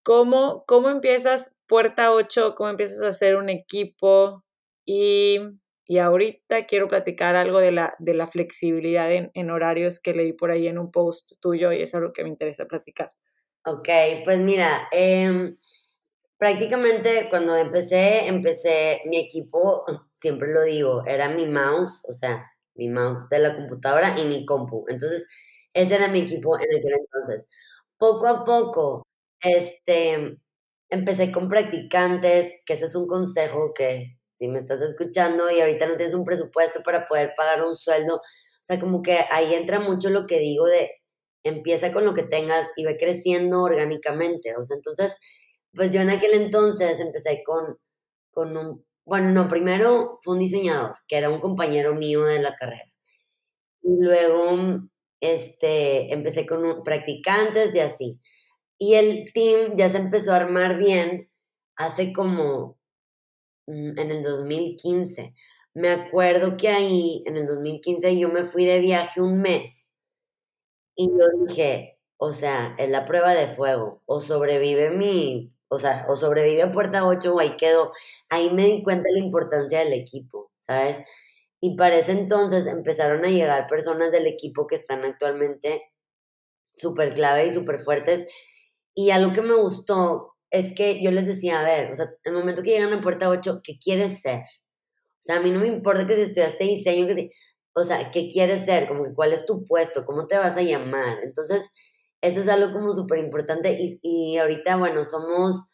¿cómo, 0.03 0.65
¿cómo 0.67 0.89
empiezas 0.89 1.57
Puerta 1.67 2.13
8? 2.13 2.55
¿Cómo 2.57 2.71
empiezas 2.71 3.03
a 3.03 3.09
hacer 3.09 3.37
un 3.37 3.51
equipo? 3.51 4.45
Y, 4.87 5.41
y 5.87 5.99
ahorita 5.99 6.65
quiero 6.65 6.89
platicar 6.89 7.37
algo 7.37 7.61
de 7.61 7.73
la, 7.73 7.95
de 7.99 8.15
la 8.15 8.27
flexibilidad 8.27 9.13
en, 9.13 9.31
en, 9.35 9.51
horarios 9.51 10.01
que 10.01 10.15
leí 10.15 10.33
por 10.33 10.51
ahí 10.51 10.67
en 10.67 10.79
un 10.79 10.91
post 10.91 11.33
tuyo 11.41 11.73
y 11.73 11.83
es 11.83 11.95
algo 11.95 12.15
que 12.15 12.23
me 12.23 12.31
interesa 12.31 12.65
platicar. 12.67 13.11
Ok, 13.67 13.89
pues 14.25 14.39
mira, 14.39 14.89
eh, 14.93 15.55
prácticamente 16.39 17.29
cuando 17.31 17.57
empecé, 17.57 18.27
empecé 18.29 19.03
mi 19.07 19.19
equipo, 19.19 19.85
siempre 20.21 20.49
lo 20.53 20.63
digo, 20.63 21.05
era 21.07 21.29
mi 21.29 21.47
mouse, 21.47 22.05
o 22.09 22.13
sea, 22.13 22.45
mi 22.75 22.89
mouse 22.89 23.29
de 23.31 23.39
la 23.41 23.57
computadora 23.57 24.15
y 24.19 24.25
mi 24.27 24.47
compu. 24.47 24.85
Entonces, 24.89 25.27
ese 25.75 25.97
era 25.97 26.09
mi 26.09 26.21
equipo 26.21 26.57
en 26.59 26.67
aquel 26.79 26.93
entonces. 27.01 27.47
Poco 27.99 28.27
a 28.29 28.45
poco, 28.45 29.07
este, 29.43 30.39
empecé 30.91 31.33
con 31.33 31.49
practicantes, 31.49 32.55
que 32.67 32.75
ese 32.75 32.87
es 32.87 32.95
un 32.95 33.07
consejo 33.07 33.73
que 33.75 34.17
si 34.33 34.49
me 34.49 34.61
estás 34.61 34.81
escuchando 34.83 35.51
y 35.51 35.61
ahorita 35.61 35.87
no 35.87 35.97
tienes 35.97 36.15
un 36.15 36.25
presupuesto 36.25 36.83
para 36.83 37.07
poder 37.07 37.33
pagar 37.37 37.63
un 37.65 37.77
sueldo, 37.77 38.17
o 38.17 38.21
sea, 38.63 38.79
como 38.81 39.03
que 39.03 39.19
ahí 39.31 39.55
entra 39.55 39.81
mucho 39.81 40.11
lo 40.11 40.27
que 40.27 40.39
digo 40.39 40.67
de 40.67 40.91
empieza 41.45 41.93
con 41.93 42.05
lo 42.05 42.15
que 42.15 42.23
tengas 42.25 42.69
y 42.77 42.85
ve 42.85 42.97
creciendo 42.97 43.63
orgánicamente. 43.63 44.55
O 44.57 44.63
sea, 44.63 44.77
entonces, 44.77 45.13
pues 45.75 45.93
yo 45.93 46.01
en 46.01 46.11
aquel 46.11 46.33
entonces 46.35 47.01
empecé 47.01 47.43
con, 47.45 47.79
con 48.33 48.57
un 48.57 48.85
bueno, 49.09 49.31
no, 49.31 49.49
primero 49.49 50.19
fue 50.23 50.35
un 50.35 50.41
diseñador, 50.41 50.97
que 51.09 51.17
era 51.17 51.31
un 51.31 51.41
compañero 51.41 51.95
mío 51.95 52.25
de 52.25 52.41
la 52.41 52.55
carrera. 52.57 52.93
Y 53.83 53.97
luego, 54.03 54.83
este, 55.21 56.13
empecé 56.13 56.47
con 56.47 56.83
practicantes 56.85 57.75
y 57.75 57.81
así. 57.81 58.21
Y 58.79 58.95
el 58.97 59.33
team 59.33 59.75
ya 59.77 59.89
se 59.89 59.97
empezó 59.99 60.33
a 60.35 60.37
armar 60.37 60.77
bien 60.79 61.31
hace 61.77 62.13
como 62.13 62.79
mm, 63.67 63.99
en 63.99 64.11
el 64.11 64.23
2015. 64.23 65.35
Me 65.75 65.89
acuerdo 65.91 66.59
que 66.59 66.69
ahí, 66.69 67.23
en 67.27 67.39
el 67.39 67.47
2015, 67.47 68.19
yo 68.19 68.29
me 68.31 68.45
fui 68.45 68.67
de 68.67 68.81
viaje 68.81 69.23
un 69.23 69.41
mes. 69.41 69.91
Y 70.97 71.09
yo 71.09 71.47
dije, 71.47 71.99
o 72.19 72.33
sea, 72.35 72.75
es 72.79 72.91
la 72.91 73.07
prueba 73.07 73.35
de 73.35 73.49
fuego. 73.49 74.03
O 74.07 74.21
sobrevive 74.21 74.91
mi 74.91 75.51
o 75.69 75.79
sea, 75.79 76.07
o 76.09 76.17
sobrevive 76.17 76.63
a 76.63 76.73
puerta 76.73 77.07
8 77.07 77.35
o 77.35 77.41
ahí 77.41 77.57
quedó. 77.57 77.93
Ahí 78.29 78.51
me 78.53 78.67
di 78.67 78.83
cuenta 78.83 79.05
de 79.09 79.21
la 79.21 79.25
importancia 79.27 79.81
del 79.81 79.93
equipo, 79.93 80.51
¿sabes? 80.67 80.99
Y 81.61 81.77
para 81.77 81.97
ese 81.99 82.13
entonces 82.13 82.67
empezaron 82.67 83.25
a 83.25 83.29
llegar 83.31 83.67
personas 83.69 84.13
del 84.13 84.27
equipo 84.27 84.67
que 84.67 84.77
están 84.77 85.05
actualmente 85.05 85.83
súper 86.71 87.15
clave 87.15 87.47
y 87.47 87.53
súper 87.53 87.79
fuertes. 87.81 88.27
Y 88.95 89.11
algo 89.11 89.33
que 89.33 89.43
me 89.43 89.55
gustó 89.57 90.35
es 90.51 90.75
que 90.75 91.03
yo 91.03 91.11
les 91.11 91.27
decía, 91.27 91.61
a 91.61 91.65
ver, 91.65 91.91
o 91.91 91.95
sea, 91.95 92.11
el 92.25 92.33
momento 92.33 92.63
que 92.63 92.71
llegan 92.71 92.93
a 92.93 93.01
puerta 93.01 93.29
8, 93.31 93.61
¿qué 93.63 93.79
quieres 93.79 94.21
ser? 94.23 94.41
O 94.41 95.23
sea, 95.23 95.37
a 95.37 95.41
mí 95.41 95.51
no 95.51 95.61
me 95.61 95.69
importa 95.69 96.07
que 96.07 96.17
si 96.17 96.23
estudiaste 96.23 96.65
diseño, 96.65 97.07
que 97.07 97.15
si, 97.15 97.31
o 97.75 97.85
sea, 97.85 98.11
¿qué 98.11 98.29
quieres 98.29 98.65
ser? 98.65 98.89
Como 98.89 99.05
que 99.05 99.15
cuál 99.15 99.33
es 99.33 99.47
tu 99.47 99.65
puesto, 99.67 100.05
cómo 100.05 100.27
te 100.27 100.37
vas 100.39 100.57
a 100.57 100.63
llamar. 100.63 101.19
Entonces, 101.23 101.71
eso 102.21 102.41
es 102.41 102.49
algo 102.49 102.73
como 102.73 102.93
súper 102.93 103.19
importante 103.19 103.73
y, 103.73 103.99
y, 104.03 104.39
ahorita, 104.39 104.77
bueno, 104.77 105.05
somos, 105.05 105.71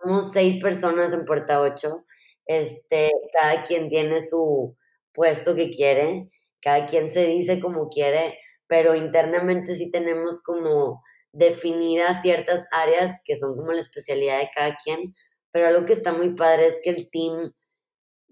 somos 0.00 0.32
seis 0.32 0.62
personas 0.62 1.12
en 1.12 1.24
Puerta 1.24 1.60
8. 1.60 2.04
Este, 2.46 3.10
cada 3.32 3.62
quien 3.62 3.88
tiene 3.88 4.20
su 4.20 4.76
puesto 5.12 5.54
que 5.54 5.70
quiere, 5.70 6.30
cada 6.60 6.86
quien 6.86 7.10
se 7.10 7.26
dice 7.26 7.60
como 7.60 7.88
quiere, 7.88 8.38
pero 8.68 8.94
internamente 8.94 9.74
sí 9.74 9.90
tenemos 9.90 10.42
como 10.42 11.02
definidas 11.32 12.22
ciertas 12.22 12.66
áreas 12.72 13.12
que 13.24 13.36
son 13.36 13.56
como 13.56 13.72
la 13.72 13.80
especialidad 13.80 14.38
de 14.38 14.50
cada 14.54 14.76
quien, 14.76 15.14
pero 15.52 15.66
algo 15.66 15.84
que 15.84 15.92
está 15.92 16.12
muy 16.12 16.34
padre 16.34 16.66
es 16.66 16.76
que 16.82 16.90
el 16.90 17.10
team, 17.10 17.52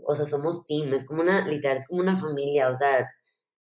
o 0.04 0.14
sea, 0.14 0.24
somos 0.26 0.64
team, 0.66 0.92
es 0.94 1.06
como 1.06 1.22
una, 1.22 1.46
literal, 1.46 1.78
es 1.78 1.86
como 1.86 2.00
una 2.00 2.16
familia, 2.16 2.68
o 2.68 2.76
sea, 2.76 3.08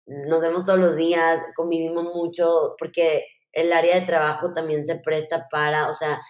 nos 0.05 0.41
vemos 0.41 0.65
todos 0.65 0.79
los 0.79 0.95
días, 0.95 1.41
convivimos 1.55 2.03
mucho, 2.03 2.75
porque 2.77 3.25
el 3.55 3.73
área 3.73 3.99
de 3.99 4.05
trabajo 4.05 4.53
también 4.53 4.85
se 4.85 4.97
presta 4.97 5.47
para, 5.49 5.89
o 5.89 5.95
sea, 5.95 6.21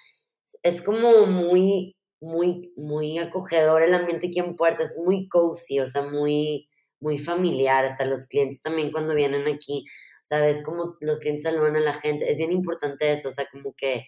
es 0.63 0.81
como 0.81 1.25
muy, 1.27 1.97
muy, 2.21 2.73
muy 2.77 3.17
acogedor 3.19 3.81
el 3.83 3.93
ambiente 3.93 4.27
aquí 4.27 4.39
en 4.39 4.55
Puerto, 4.55 4.83
es 4.83 4.97
muy 5.03 5.27
cozy, 5.27 5.79
o 5.79 5.85
sea, 5.85 6.03
muy, 6.03 6.69
muy 6.99 7.17
familiar, 7.17 7.85
hasta 7.85 8.05
los 8.05 8.27
clientes 8.27 8.61
también 8.61 8.91
cuando 8.91 9.15
vienen 9.15 9.47
aquí, 9.47 9.85
sabes, 10.23 10.63
como 10.63 10.95
los 11.01 11.19
clientes 11.19 11.43
saludan 11.43 11.75
a 11.77 11.81
la 11.81 11.93
gente, 11.93 12.31
es 12.31 12.37
bien 12.37 12.51
importante 12.53 13.11
eso, 13.11 13.29
o 13.29 13.31
sea, 13.31 13.45
como 13.51 13.73
que, 13.75 14.05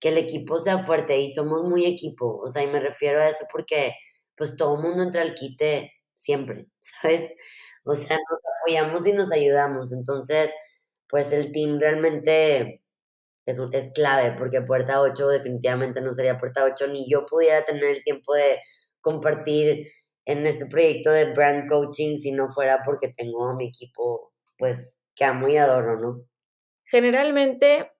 que 0.00 0.10
el 0.10 0.18
equipo 0.18 0.58
sea 0.58 0.78
fuerte 0.78 1.18
y 1.20 1.32
somos 1.34 1.64
muy 1.64 1.86
equipo, 1.86 2.38
o 2.38 2.48
sea, 2.48 2.62
y 2.62 2.68
me 2.68 2.80
refiero 2.80 3.20
a 3.20 3.28
eso 3.28 3.46
porque 3.52 3.94
pues 4.36 4.56
todo 4.56 4.76
el 4.76 4.82
mundo 4.82 5.02
entra 5.02 5.22
al 5.22 5.34
quite 5.34 5.92
siempre, 6.14 6.68
¿sabes? 6.80 7.30
O 7.84 7.94
sea, 7.94 8.16
nos 8.18 8.40
apoyamos 8.60 9.06
y 9.06 9.12
nos 9.12 9.32
ayudamos. 9.32 9.92
Entonces, 9.92 10.50
pues 11.08 11.32
el 11.32 11.52
team 11.52 11.78
realmente 11.78 12.82
es, 13.46 13.58
es 13.72 13.92
clave, 13.92 14.34
porque 14.36 14.62
Puerta 14.62 15.00
8 15.00 15.28
definitivamente 15.28 16.00
no 16.00 16.12
sería 16.12 16.36
Puerta 16.36 16.64
8, 16.64 16.88
ni 16.88 17.10
yo 17.10 17.24
pudiera 17.24 17.64
tener 17.64 17.84
el 17.84 18.04
tiempo 18.04 18.34
de 18.34 18.60
compartir 19.00 19.90
en 20.26 20.46
este 20.46 20.66
proyecto 20.66 21.10
de 21.10 21.32
brand 21.32 21.68
coaching 21.68 22.18
si 22.18 22.32
no 22.32 22.50
fuera 22.50 22.82
porque 22.84 23.08
tengo 23.16 23.48
a 23.48 23.54
mi 23.54 23.68
equipo, 23.68 24.32
pues, 24.58 24.98
que 25.14 25.24
amo 25.24 25.48
y 25.48 25.56
adoro, 25.56 25.98
¿no? 25.98 26.24
Generalmente 26.84 27.90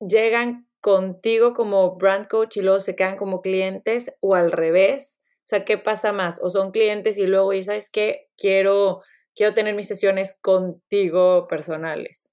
llegan 0.00 0.68
contigo 0.80 1.54
como 1.54 1.96
brand 1.96 2.26
coach 2.26 2.56
y 2.56 2.62
luego 2.62 2.80
se 2.80 2.96
quedan 2.96 3.16
como 3.16 3.40
clientes 3.40 4.12
o 4.20 4.34
al 4.34 4.52
revés. 4.52 5.20
O 5.38 5.48
sea, 5.48 5.64
¿qué 5.64 5.78
pasa 5.78 6.12
más? 6.12 6.40
O 6.42 6.50
son 6.50 6.72
clientes 6.72 7.18
y 7.18 7.26
luego, 7.26 7.52
¿y 7.52 7.62
sabes 7.62 7.90
qué? 7.90 8.28
Quiero 8.36 9.02
quiero 9.38 9.54
tener 9.54 9.76
mis 9.76 9.86
sesiones 9.86 10.36
contigo 10.40 11.46
personales 11.46 12.27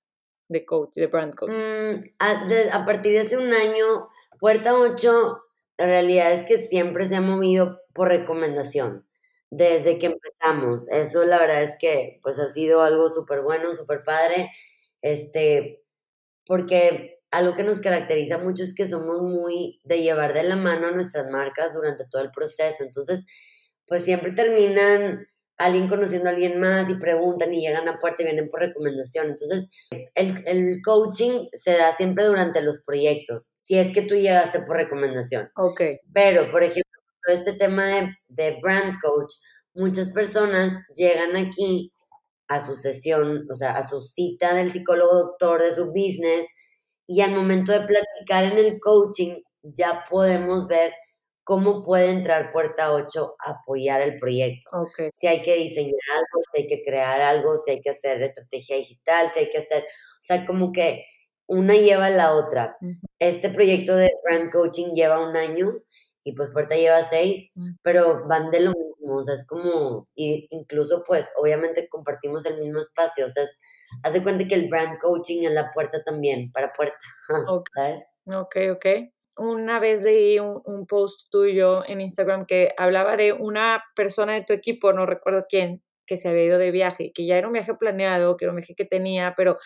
de 0.47 0.65
coach, 0.65 0.93
de 0.95 1.08
brand 1.08 1.34
coach? 1.34 1.51
Mm, 1.51 2.01
a, 2.19 2.86
partir 2.86 3.13
de 3.13 3.19
hace 3.19 3.38
un 3.38 3.53
año, 3.53 4.10
Puerta 4.39 4.75
8, 4.75 5.41
la 5.77 5.86
realidad 5.86 6.31
es 6.34 6.45
que 6.45 6.60
siempre 6.60 7.05
se 7.05 7.15
ha 7.15 7.21
movido 7.21 7.81
por 7.93 8.10
recomendación. 8.10 9.05
Desde 9.51 9.97
que 9.97 10.08
empezamos. 10.08 10.89
Eso 10.89 11.23
la 11.23 11.39
verdad 11.39 11.63
es 11.63 11.75
que 11.79 12.19
pues 12.21 12.39
ha 12.39 12.49
sido 12.49 12.81
algo 12.81 13.10
súper 13.10 13.41
bueno, 13.41 13.73
súper 13.73 14.01
padre. 14.03 14.49
Este, 15.01 15.84
porque 16.45 17.19
algo 17.31 17.53
que 17.55 17.63
nos 17.63 17.79
caracteriza 17.79 18.38
mucho 18.38 18.63
es 18.63 18.73
que 18.73 18.88
somos 18.88 19.21
muy 19.21 19.79
de 19.84 20.01
llevar 20.01 20.34
de 20.34 20.43
la 20.43 20.55
mano 20.55 20.88
a 20.88 20.91
nuestras 20.91 21.29
marcas 21.29 21.73
durante 21.73 22.05
todo 22.10 22.21
el 22.21 22.31
proceso. 22.31 22.84
Entonces, 22.84 23.25
pues 23.88 24.03
siempre 24.03 24.31
terminan 24.31 25.27
alguien 25.57 25.87
conociendo 25.87 26.29
a 26.29 26.33
alguien 26.33 26.59
más 26.59 26.89
y 26.89 26.95
preguntan 26.95 27.53
y 27.53 27.61
llegan 27.61 27.87
a 27.87 27.97
puerta 27.97 28.21
y 28.21 28.25
vienen 28.25 28.49
por 28.49 28.59
recomendación. 28.59 29.27
Entonces, 29.27 29.69
el, 30.13 30.43
el, 30.45 30.81
coaching 30.83 31.47
se 31.53 31.77
da 31.77 31.93
siempre 31.93 32.25
durante 32.25 32.61
los 32.61 32.81
proyectos, 32.85 33.51
si 33.55 33.77
es 33.77 33.91
que 33.91 34.01
tú 34.01 34.15
llegaste 34.15 34.59
por 34.61 34.75
recomendación. 34.75 35.49
Ok. 35.55 35.81
Pero, 36.13 36.51
por 36.51 36.63
ejemplo, 36.63 36.83
este 37.27 37.53
tema 37.53 37.85
de, 37.85 38.09
de 38.27 38.59
brand 38.61 38.95
coach, 39.01 39.33
muchas 39.73 40.11
personas 40.11 40.73
llegan 40.95 41.35
aquí 41.35 41.91
a 42.47 42.63
su 42.63 42.75
sesión, 42.75 43.45
o 43.49 43.55
sea, 43.55 43.71
a 43.71 43.87
su 43.87 44.01
cita 44.01 44.53
del 44.53 44.69
psicólogo 44.69 45.15
doctor 45.15 45.63
de 45.63 45.71
su 45.71 45.87
business 45.87 46.45
y 47.07 47.21
al 47.21 47.31
momento 47.31 47.71
de 47.71 47.81
platicar 47.81 48.43
en 48.45 48.57
el 48.57 48.79
coaching 48.79 49.41
ya 49.63 50.05
podemos 50.09 50.67
ver 50.67 50.93
cómo 51.45 51.84
puede 51.84 52.10
entrar 52.10 52.51
Puerta 52.51 52.91
8 52.91 53.36
a 53.39 53.51
apoyar 53.51 54.01
el 54.01 54.17
proyecto. 54.17 54.69
Si 55.13 55.27
hay 55.27 55.41
que 55.43 55.55
diseñar 55.55 55.93
algo, 56.15 56.41
si 56.51 56.62
hay 56.62 56.67
que 56.67 56.81
crear 56.81 57.21
algo, 57.21 57.55
si 57.58 57.71
hay 57.71 57.81
que 57.81 57.91
hacer 57.91 58.21
estrategia 58.21 58.75
digital, 58.75 59.31
si 59.31 59.41
hay 59.41 59.49
que 59.49 59.60
hacer, 59.60 59.84
o 59.84 60.21
sea, 60.21 60.43
como 60.43 60.71
que 60.71 61.05
una 61.47 61.75
lleva 61.75 62.08
a 62.08 62.10
la 62.10 62.34
otra. 62.34 62.77
Este 63.19 63.49
proyecto 63.49 63.95
de 63.95 64.10
brand 64.23 64.51
coaching 64.51 64.89
lleva 64.95 65.25
un 65.25 65.38
año 65.38 65.71
y 66.23 66.34
pues 66.34 66.49
Puerta 66.51 66.75
lleva 66.75 67.03
seis, 67.03 67.51
pero 67.84 68.27
van 68.27 68.49
de 68.49 68.62
lo 68.62 68.71
mismo, 68.71 69.17
o 69.17 69.23
sea, 69.23 69.36
es 69.36 69.45
como, 69.45 70.05
y 70.15 70.47
incluso 70.49 71.03
pues 71.05 71.31
obviamente 71.38 71.88
compartimos 71.88 72.47
el 72.47 72.58
mismo 72.58 72.79
espacio, 72.79 73.27
o 73.27 73.29
sea, 73.29 73.43
hace 74.01 74.23
cuenta 74.23 74.47
que 74.47 74.55
el 74.55 74.67
brand 74.67 74.97
coaching 74.99 75.43
en 75.43 75.53
la 75.53 75.69
puerta 75.69 76.03
también, 76.03 76.51
para 76.51 76.73
Puerta, 76.73 76.97
¿sabes? 77.75 78.03
Ok, 78.25 78.55
ok 78.71 79.14
una 79.38 79.80
vez 79.80 80.02
leí 80.02 80.39
un, 80.39 80.86
post 80.88 81.30
tuyo 81.30 81.84
en 81.88 82.02
Instagram 82.02 82.45
que 82.45 82.74
hablaba 82.78 83.17
de 83.17 83.34
una 83.34 83.84
persona 83.95 84.34
de 84.34 84.43
tu 84.43 84.54
equipo, 84.54 84.93
no 84.93 85.06
recuerdo 85.06 85.45
quién, 85.50 85.84
que 86.06 86.17
se 86.17 86.30
había 86.30 86.45
ido 86.45 86.58
de 86.58 86.71
viaje, 86.71 87.12
que 87.13 87.26
ya 87.26 87.38
era 87.38 87.48
un 87.48 87.54
viaje 87.54 87.74
planeado, 87.74 88.38
que 88.38 88.45
era 88.45 88.52
un 88.52 88.58
viaje 88.58 88.76
que 88.76 88.86
tenía, 88.86 89.34
pero, 89.36 89.58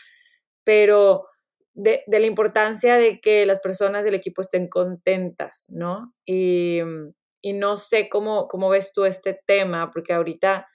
pero 0.63 1.27
de, 1.73 2.03
la 2.07 2.25
importancia 2.25 2.95
de 2.95 3.19
que 3.21 3.45
las 3.45 3.59
personas 3.59 4.03
del 4.03 4.15
equipo 4.15 4.41
estén 4.41 4.67
contentas, 4.67 5.67
¿no? 5.69 6.13
Y, 6.25 6.79
y 7.41 7.53
no 7.53 7.77
sé 7.77 8.09
cómo, 8.09 8.47
cómo 8.47 8.69
ves 8.69 8.91
tú 8.93 9.05
este 9.05 9.39
tema, 9.45 9.91
porque 9.91 10.13
ahorita 10.13 10.67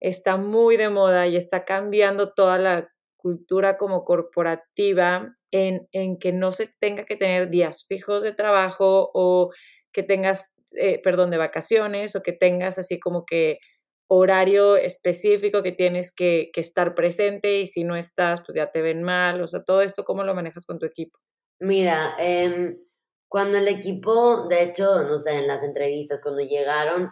está 0.00 0.36
muy 0.36 0.76
de 0.76 0.90
moda 0.90 1.26
y 1.26 1.36
está 1.36 1.64
cambiando 1.64 2.32
toda 2.34 2.58
la 2.58 2.88
cultura 3.26 3.76
como 3.76 4.04
corporativa 4.04 5.32
en, 5.50 5.88
en, 5.90 6.16
que 6.16 6.32
no 6.32 6.52
se 6.52 6.72
tenga 6.78 7.04
que 7.06 7.16
tener 7.16 7.50
días 7.50 7.84
fijos 7.88 8.22
de 8.22 8.30
trabajo 8.30 9.10
o 9.14 9.50
que 9.92 10.04
tengas, 10.04 10.52
eh, 10.76 11.00
perdón, 11.02 11.32
de 11.32 11.36
vacaciones 11.36 12.14
o 12.14 12.22
que 12.22 12.32
tengas 12.32 12.78
así 12.78 13.00
como 13.00 13.24
que 13.26 13.58
horario 14.08 14.76
específico 14.76 15.64
que 15.64 15.72
tienes 15.72 16.14
que, 16.14 16.52
estar 16.54 16.94
presente 16.94 17.58
y 17.58 17.66
si 17.66 17.82
no 17.82 17.96
estás, 17.96 18.42
pues 18.46 18.54
ya 18.54 18.70
te 18.70 18.80
ven 18.80 19.02
mal. 19.02 19.42
O 19.42 19.48
sea, 19.48 19.64
todo 19.64 19.82
esto, 19.82 20.04
¿cómo 20.04 20.22
lo 20.22 20.32
manejas 20.32 20.64
con 20.64 20.78
tu 20.78 20.86
equipo? 20.86 21.18
Mira, 21.58 22.14
eh, 22.20 22.76
cuando 23.26 23.58
el 23.58 23.66
equipo, 23.66 24.46
de 24.46 24.62
hecho, 24.62 25.02
no 25.02 25.18
sé, 25.18 25.34
en 25.38 25.48
las 25.48 25.64
entrevistas, 25.64 26.20
cuando 26.22 26.42
llegaron, 26.42 27.10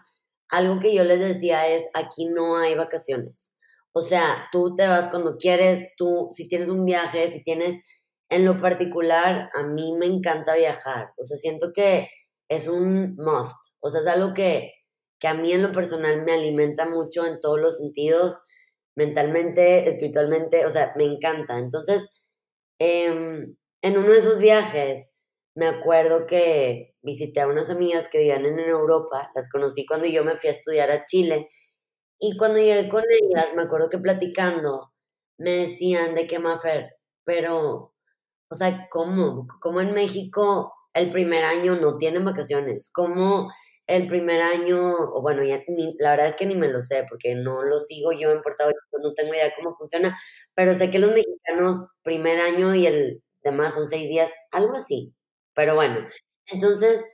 algo 0.49 0.79
que 0.79 0.95
yo 0.95 1.03
les 1.03 1.19
decía 1.19 1.67
es, 1.75 1.83
aquí 1.93 2.27
no 2.27 2.57
hay 2.57 2.77
vacaciones. 2.77 3.51
O 3.97 4.03
sea, 4.03 4.49
tú 4.51 4.75
te 4.75 4.87
vas 4.89 5.09
cuando 5.09 5.37
quieres, 5.37 5.87
tú, 5.97 6.29
si 6.33 6.49
tienes 6.49 6.69
un 6.69 6.85
viaje, 6.85 7.31
si 7.31 7.45
tienes, 7.45 7.81
en 8.29 8.45
lo 8.45 8.57
particular, 8.57 9.51
a 9.55 9.63
mí 9.69 9.95
me 9.97 10.07
encanta 10.07 10.57
viajar. 10.57 11.11
O 11.17 11.25
sea, 11.25 11.37
siento 11.37 11.71
que 11.73 12.09
es 12.49 12.69
un 12.69 13.15
must. 13.17 13.57
O 13.81 13.91
sea, 13.91 14.01
es 14.01 14.07
algo 14.09 14.35
que, 14.35 14.73
que 15.21 15.29
a 15.29 15.35
mí 15.35 15.53
en 15.53 15.63
lo 15.63 15.71
personal 15.71 16.23
me 16.25 16.33
alimenta 16.33 16.89
mucho 16.89 17.25
en 17.25 17.39
todos 17.39 17.61
los 17.61 17.79
sentidos, 17.79 18.41
mentalmente, 18.97 19.89
espiritualmente, 19.89 20.67
o 20.67 20.71
sea, 20.71 20.93
me 20.97 21.05
encanta. 21.05 21.59
Entonces, 21.59 22.09
em, 22.81 23.57
en 23.83 23.99
uno 23.99 24.11
de 24.11 24.19
esos 24.19 24.41
viajes, 24.41 25.13
me 25.55 25.67
acuerdo 25.67 26.27
que 26.27 26.95
visité 27.03 27.43
a 27.43 27.49
unas 27.49 27.71
amigas 27.71 28.09
que 28.09 28.19
vivían 28.19 28.45
en 28.45 28.59
Europa, 28.59 29.31
las 29.37 29.49
conocí 29.49 29.87
cuando 29.87 30.09
yo 30.09 30.25
me 30.25 30.37
fui 30.37 30.49
a 30.49 30.53
estudiar 30.53 30.91
a 30.91 31.05
Chile 31.05 31.49
y 32.33 32.37
cuando 32.37 32.59
llegué 32.59 32.89
con 32.89 33.05
ellas, 33.11 33.55
me 33.55 33.63
acuerdo 33.63 33.91
que 33.91 33.99
platicando, 33.99 34.93
me 35.39 35.51
decían 35.51 36.15
de 36.15 36.27
qué 36.27 36.39
Mafer, 36.39 36.91
pero, 37.25 37.93
o 38.51 38.55
sea, 38.55 38.89
¿cómo? 38.91 39.47
¿Cómo 39.61 39.81
en 39.81 39.93
México 39.95 40.73
el 40.95 41.11
primer 41.13 41.45
año 41.45 41.77
no 41.77 41.99
tienen 41.99 42.25
vacaciones? 42.25 42.91
¿Cómo 42.93 43.51
el 43.87 44.07
primer 44.09 44.41
año, 44.41 44.79
o 44.95 45.21
bueno, 45.23 45.43
ya 45.45 45.63
la 45.99 46.13
verdad 46.13 46.29
es 46.29 46.37
que 46.37 46.47
ni 46.47 46.55
me 46.57 46.69
lo 46.69 46.81
sé, 46.81 47.05
porque 47.09 47.35
no 47.35 47.63
lo 47.63 47.79
sigo 47.81 48.13
yo 48.13 48.31
en 48.33 48.43
Puerto 48.43 48.67
Rico, 48.67 48.81
no 49.03 49.13
tengo 49.15 49.35
idea 49.35 49.53
cómo 49.57 49.77
funciona, 49.77 50.19
pero 50.55 50.75
sé 50.75 50.91
que 50.91 50.99
los 50.99 51.11
mexicanos 51.13 51.87
primer 52.03 52.41
año 52.41 52.75
y 52.75 52.87
el 52.87 53.23
demás 53.43 53.75
son 53.75 53.87
seis 53.87 54.09
días, 54.09 54.31
algo 54.53 54.75
así. 54.77 55.13
Pero 55.55 55.75
bueno, 55.75 56.07
entonces 56.47 57.05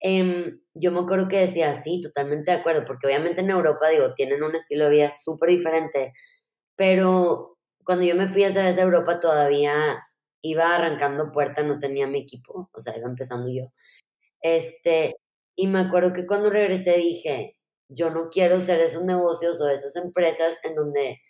Em, 0.00 0.60
yo 0.74 0.92
me 0.92 1.00
acuerdo 1.00 1.28
que 1.28 1.38
decía, 1.38 1.74
sí, 1.74 2.00
totalmente 2.00 2.50
de 2.50 2.58
acuerdo, 2.58 2.84
porque 2.86 3.06
obviamente 3.06 3.42
en 3.42 3.50
Europa, 3.50 3.88
digo, 3.88 4.14
tienen 4.14 4.42
un 4.42 4.54
estilo 4.54 4.84
de 4.84 4.90
vida 4.90 5.10
súper 5.10 5.50
diferente, 5.50 6.12
pero 6.76 7.58
cuando 7.84 8.04
yo 8.06 8.16
me 8.16 8.28
fui 8.28 8.44
esa 8.44 8.62
vez 8.62 8.78
a 8.78 8.82
Europa 8.82 9.20
todavía 9.20 9.74
iba 10.42 10.74
arrancando 10.74 11.32
puerta, 11.32 11.62
no 11.62 11.78
tenía 11.78 12.06
mi 12.06 12.20
equipo, 12.20 12.70
o 12.72 12.80
sea, 12.80 12.96
iba 12.96 13.08
empezando 13.08 13.50
yo. 13.50 13.64
Este, 14.42 15.16
y 15.56 15.66
me 15.68 15.80
acuerdo 15.80 16.12
que 16.12 16.26
cuando 16.26 16.50
regresé 16.50 16.96
dije, 16.96 17.58
yo 17.88 18.10
no 18.10 18.28
quiero 18.30 18.60
ser 18.60 18.80
esos 18.80 19.04
negocios 19.04 19.60
o 19.60 19.68
esas 19.68 19.96
empresas 19.96 20.58
en 20.64 20.74
donde 20.74 21.20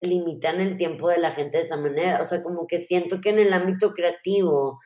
limitan 0.00 0.60
el 0.60 0.76
tiempo 0.76 1.08
de 1.08 1.18
la 1.18 1.30
gente 1.32 1.58
de 1.58 1.64
esa 1.64 1.76
manera, 1.76 2.20
o 2.20 2.24
sea, 2.24 2.42
como 2.42 2.66
que 2.66 2.80
siento 2.80 3.20
que 3.20 3.30
en 3.30 3.38
el 3.38 3.52
ámbito 3.52 3.92
creativo, 3.94 4.78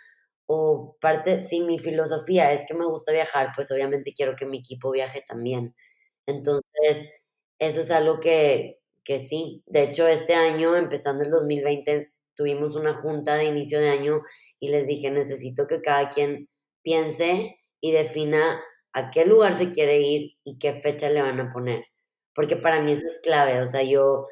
o 0.48 0.96
parte, 1.00 1.42
si 1.42 1.60
mi 1.60 1.78
filosofía 1.78 2.52
es 2.54 2.62
que 2.66 2.74
me 2.74 2.86
gusta 2.86 3.12
viajar, 3.12 3.50
pues 3.54 3.70
obviamente 3.70 4.14
quiero 4.14 4.34
que 4.36 4.46
mi 4.46 4.58
equipo 4.60 4.90
viaje 4.90 5.22
también. 5.28 5.74
Entonces, 6.26 7.06
eso 7.58 7.80
es 7.80 7.90
algo 7.90 8.20
que, 8.20 8.80
que 9.04 9.18
sí, 9.18 9.62
de 9.66 9.84
hecho 9.84 10.08
este 10.08 10.34
año, 10.34 10.76
empezando 10.76 11.24
el 11.24 11.30
2020, 11.30 12.12
tuvimos 12.34 12.76
una 12.76 12.94
junta 12.94 13.36
de 13.36 13.44
inicio 13.46 13.80
de 13.80 13.90
año 13.90 14.22
y 14.60 14.68
les 14.70 14.86
dije, 14.86 15.10
necesito 15.10 15.66
que 15.66 15.82
cada 15.82 16.10
quien 16.10 16.48
piense 16.82 17.58
y 17.80 17.92
defina 17.92 18.60
a 18.92 19.10
qué 19.10 19.24
lugar 19.26 19.54
se 19.54 19.70
quiere 19.72 20.00
ir 20.00 20.32
y 20.44 20.58
qué 20.58 20.72
fecha 20.74 21.10
le 21.10 21.22
van 21.22 21.40
a 21.40 21.50
poner. 21.50 21.84
Porque 22.34 22.56
para 22.56 22.80
mí 22.82 22.92
eso 22.92 23.06
es 23.06 23.20
clave. 23.22 23.60
O 23.60 23.66
sea, 23.66 23.82
yo 23.82 24.26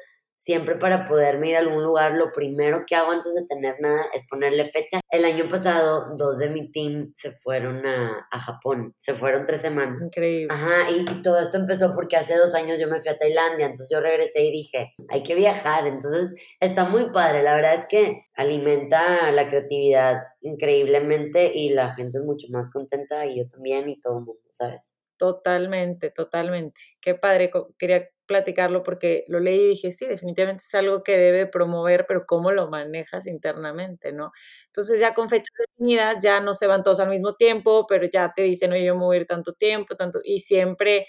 siempre 0.47 0.77
para 0.77 1.03
poderme 1.03 1.49
ir 1.49 1.57
a 1.57 1.59
algún 1.59 1.83
lugar, 1.83 2.13
lo 2.13 2.31
primero 2.31 2.85
que 2.87 2.95
hago 2.95 3.11
antes 3.11 3.33
de 3.33 3.45
tener 3.45 3.75
nada 3.81 4.05
es 4.13 4.25
ponerle 4.29 4.63
fecha. 4.63 5.01
El 5.11 5.25
año 5.25 5.49
pasado, 5.49 6.15
dos 6.15 6.37
de 6.37 6.49
mi 6.49 6.71
team 6.71 7.11
se 7.13 7.33
fueron 7.33 7.85
a, 7.85 8.25
Japón, 8.31 8.95
se 8.97 9.13
fueron 9.13 9.43
tres 9.43 9.59
semanas. 9.59 10.01
Increíble. 10.01 10.47
Ajá, 10.49 10.89
y, 10.89 11.03
todo 11.21 11.37
esto 11.39 11.57
empezó 11.57 11.93
porque 11.93 12.15
hace 12.15 12.37
dos 12.37 12.55
años 12.55 12.79
yo 12.79 12.87
me 12.87 13.01
fui 13.01 13.11
a 13.11 13.17
Tailandia, 13.17 13.65
entonces 13.65 13.89
yo 13.91 13.99
regresé 13.99 14.45
y 14.45 14.51
dije, 14.51 14.93
hay 15.09 15.21
que 15.21 15.35
viajar, 15.35 15.85
entonces 15.85 16.31
está 16.61 16.85
muy 16.85 17.11
padre, 17.11 17.43
la 17.43 17.53
verdad 17.53 17.73
es 17.73 17.85
que 17.89 18.21
alimenta 18.33 19.29
la 19.33 19.49
creatividad 19.49 20.21
increíblemente 20.39 21.51
y 21.53 21.71
la 21.71 21.93
gente 21.93 22.19
es 22.19 22.23
mucho 22.23 22.47
más 22.51 22.69
contenta 22.69 23.25
y 23.25 23.39
yo 23.39 23.49
también 23.49 23.89
y 23.89 23.99
todo 23.99 24.19
el 24.19 24.23
mundo, 24.23 24.43
¿sabes? 24.53 24.93
Totalmente, 25.17 26.09
totalmente. 26.11 26.79
Qué 27.01 27.15
padre, 27.15 27.51
quería 27.77 28.07
platicarlo 28.27 28.83
porque 28.83 29.23
lo 29.27 29.39
leí 29.39 29.59
y 29.61 29.69
dije, 29.69 29.91
sí, 29.91 30.05
definitivamente 30.05 30.63
es 30.67 30.75
algo 30.75 31.03
que 31.03 31.17
debe 31.17 31.47
promover, 31.47 32.05
pero 32.07 32.25
¿cómo 32.27 32.51
lo 32.51 32.69
manejas 32.69 33.27
internamente, 33.27 34.11
no? 34.13 34.31
Entonces 34.67 34.99
ya 34.99 35.13
con 35.13 35.29
fechas 35.29 35.53
definidas 35.57 36.17
ya 36.21 36.39
no 36.41 36.53
se 36.53 36.67
van 36.67 36.83
todos 36.83 36.99
al 36.99 37.09
mismo 37.09 37.35
tiempo, 37.35 37.85
pero 37.87 38.07
ya 38.11 38.33
te 38.35 38.43
dicen, 38.43 38.71
oye, 38.73 38.85
yo 38.85 38.95
me 38.95 39.05
voy 39.05 39.17
a 39.17 39.19
ir 39.21 39.27
tanto 39.27 39.53
tiempo, 39.53 39.95
tanto, 39.95 40.19
y 40.23 40.39
siempre 40.39 41.07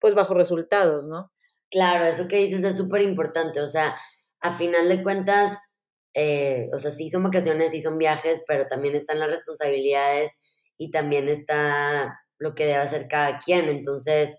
pues 0.00 0.14
bajo 0.14 0.34
resultados, 0.34 1.06
¿no? 1.06 1.32
Claro, 1.70 2.06
eso 2.06 2.28
que 2.28 2.36
dices 2.36 2.64
es 2.64 2.76
súper 2.78 3.02
importante, 3.02 3.60
o 3.60 3.66
sea, 3.68 3.94
a 4.40 4.52
final 4.56 4.88
de 4.88 5.02
cuentas, 5.02 5.58
eh, 6.14 6.68
o 6.72 6.78
sea, 6.78 6.90
sí 6.90 7.10
son 7.10 7.22
vacaciones, 7.24 7.72
sí 7.72 7.82
son 7.82 7.98
viajes, 7.98 8.40
pero 8.46 8.66
también 8.66 8.94
están 8.94 9.18
las 9.20 9.30
responsabilidades 9.30 10.32
y 10.78 10.90
también 10.90 11.28
está 11.28 12.18
lo 12.38 12.54
que 12.54 12.64
debe 12.66 12.78
hacer 12.78 13.06
cada 13.08 13.38
quien, 13.38 13.68
entonces, 13.68 14.36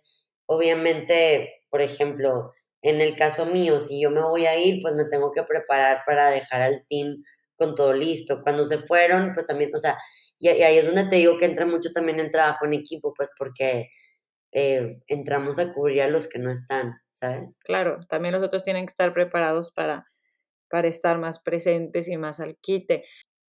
obviamente 0.48 1.59
por 1.70 1.82
ejemplo, 1.82 2.52
en 2.82 3.02
el 3.02 3.16
caso 3.16 3.46
mío, 3.46 3.80
si 3.80 4.02
yo 4.02 4.10
me 4.10 4.22
voy 4.22 4.46
a 4.46 4.58
ir, 4.58 4.82
pues 4.82 4.94
me 4.96 5.06
tengo 5.06 5.32
que 5.32 5.44
preparar 5.44 6.04
para 6.06 6.30
dejar 6.30 6.62
al 6.62 6.86
team 6.88 7.24
con 7.56 7.76
todo 7.76 7.94
listo. 7.94 8.42
Cuando 8.42 8.66
se 8.66 8.78
fueron, 8.78 9.34
pues 9.34 9.46
también, 9.46 9.72
o 9.74 9.78
sea, 9.78 9.98
y, 10.38 10.48
ahí 10.48 10.78
es 10.78 10.86
donde 10.86 11.06
te 11.06 11.18
digo 11.18 11.38
que 11.38 11.46
entra 11.46 11.66
mucho 11.66 11.92
también 11.92 12.20
el 12.20 12.32
trabajo 12.32 12.66
en 12.66 12.74
equipo, 12.74 13.14
pues 13.14 13.32
porque 13.38 13.90
eh, 14.54 15.02
entramos 15.08 15.60
a 15.60 15.74
cubrir 15.74 16.02
a 16.02 16.08
los 16.08 16.28
que 16.28 16.40
no 16.40 16.52
están, 16.52 16.94
¿sabes? 17.14 17.60
Claro, 17.64 18.00
también 18.08 18.34
los 18.34 18.44
otros 18.44 18.64
tienen 18.64 18.86
que 18.86 18.92
estar 18.92 19.12
preparados 19.14 19.74
para, 19.74 20.08
para 20.70 20.88
estar 20.88 21.18
más 21.20 21.40
presentes 21.40 22.08
y 22.08 22.18
más 22.18 22.40
al 22.40 22.58
quite. 22.62 23.04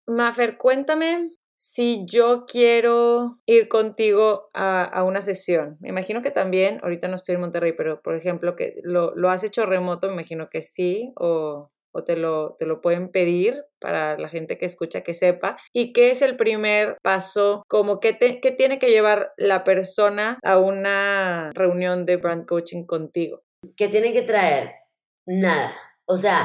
Mafer, 0.05 0.57
cuéntame 0.57 1.29
si 1.63 2.07
yo 2.07 2.45
quiero 2.47 3.39
ir 3.45 3.67
contigo 3.67 4.49
a, 4.51 5.03
una 5.03 5.21
sesión, 5.21 5.77
me 5.79 5.89
imagino 5.89 6.23
que 6.23 6.31
también, 6.31 6.79
ahorita 6.81 7.07
no 7.07 7.15
estoy 7.15 7.35
en 7.35 7.41
Monterrey, 7.41 7.73
pero 7.77 8.01
por 8.01 8.15
ejemplo, 8.15 8.55
que 8.55 8.81
lo, 8.81 9.13
has 9.29 9.43
hecho 9.43 9.67
remoto, 9.67 10.07
me 10.07 10.13
imagino 10.13 10.49
que 10.49 10.63
sí, 10.63 11.13
o, 11.17 11.69
te, 12.03 12.15
lo, 12.15 12.55
te 12.57 12.65
lo 12.65 12.81
pueden 12.81 13.11
pedir 13.11 13.63
para 13.79 14.17
la 14.17 14.27
gente 14.27 14.57
que 14.57 14.65
escucha 14.65 15.01
que 15.01 15.13
sepa. 15.13 15.55
¿Y 15.71 15.93
qué 15.93 16.09
es 16.09 16.23
el 16.23 16.35
primer 16.35 16.97
paso? 17.03 17.61
Como 17.67 17.99
que, 17.99 18.17
qué 18.17 18.51
tiene 18.51 18.79
que 18.79 18.89
llevar 18.89 19.31
la 19.37 19.63
persona 19.63 20.39
a 20.41 20.57
una 20.57 21.51
reunión 21.53 22.07
de 22.07 22.15
brand 22.15 22.47
coaching 22.47 22.85
contigo? 22.85 23.43
¿Qué 23.77 23.87
tiene 23.87 24.13
que 24.13 24.23
traer? 24.23 24.71
Nada. 25.27 25.75
O 26.05 26.17
sea, 26.17 26.43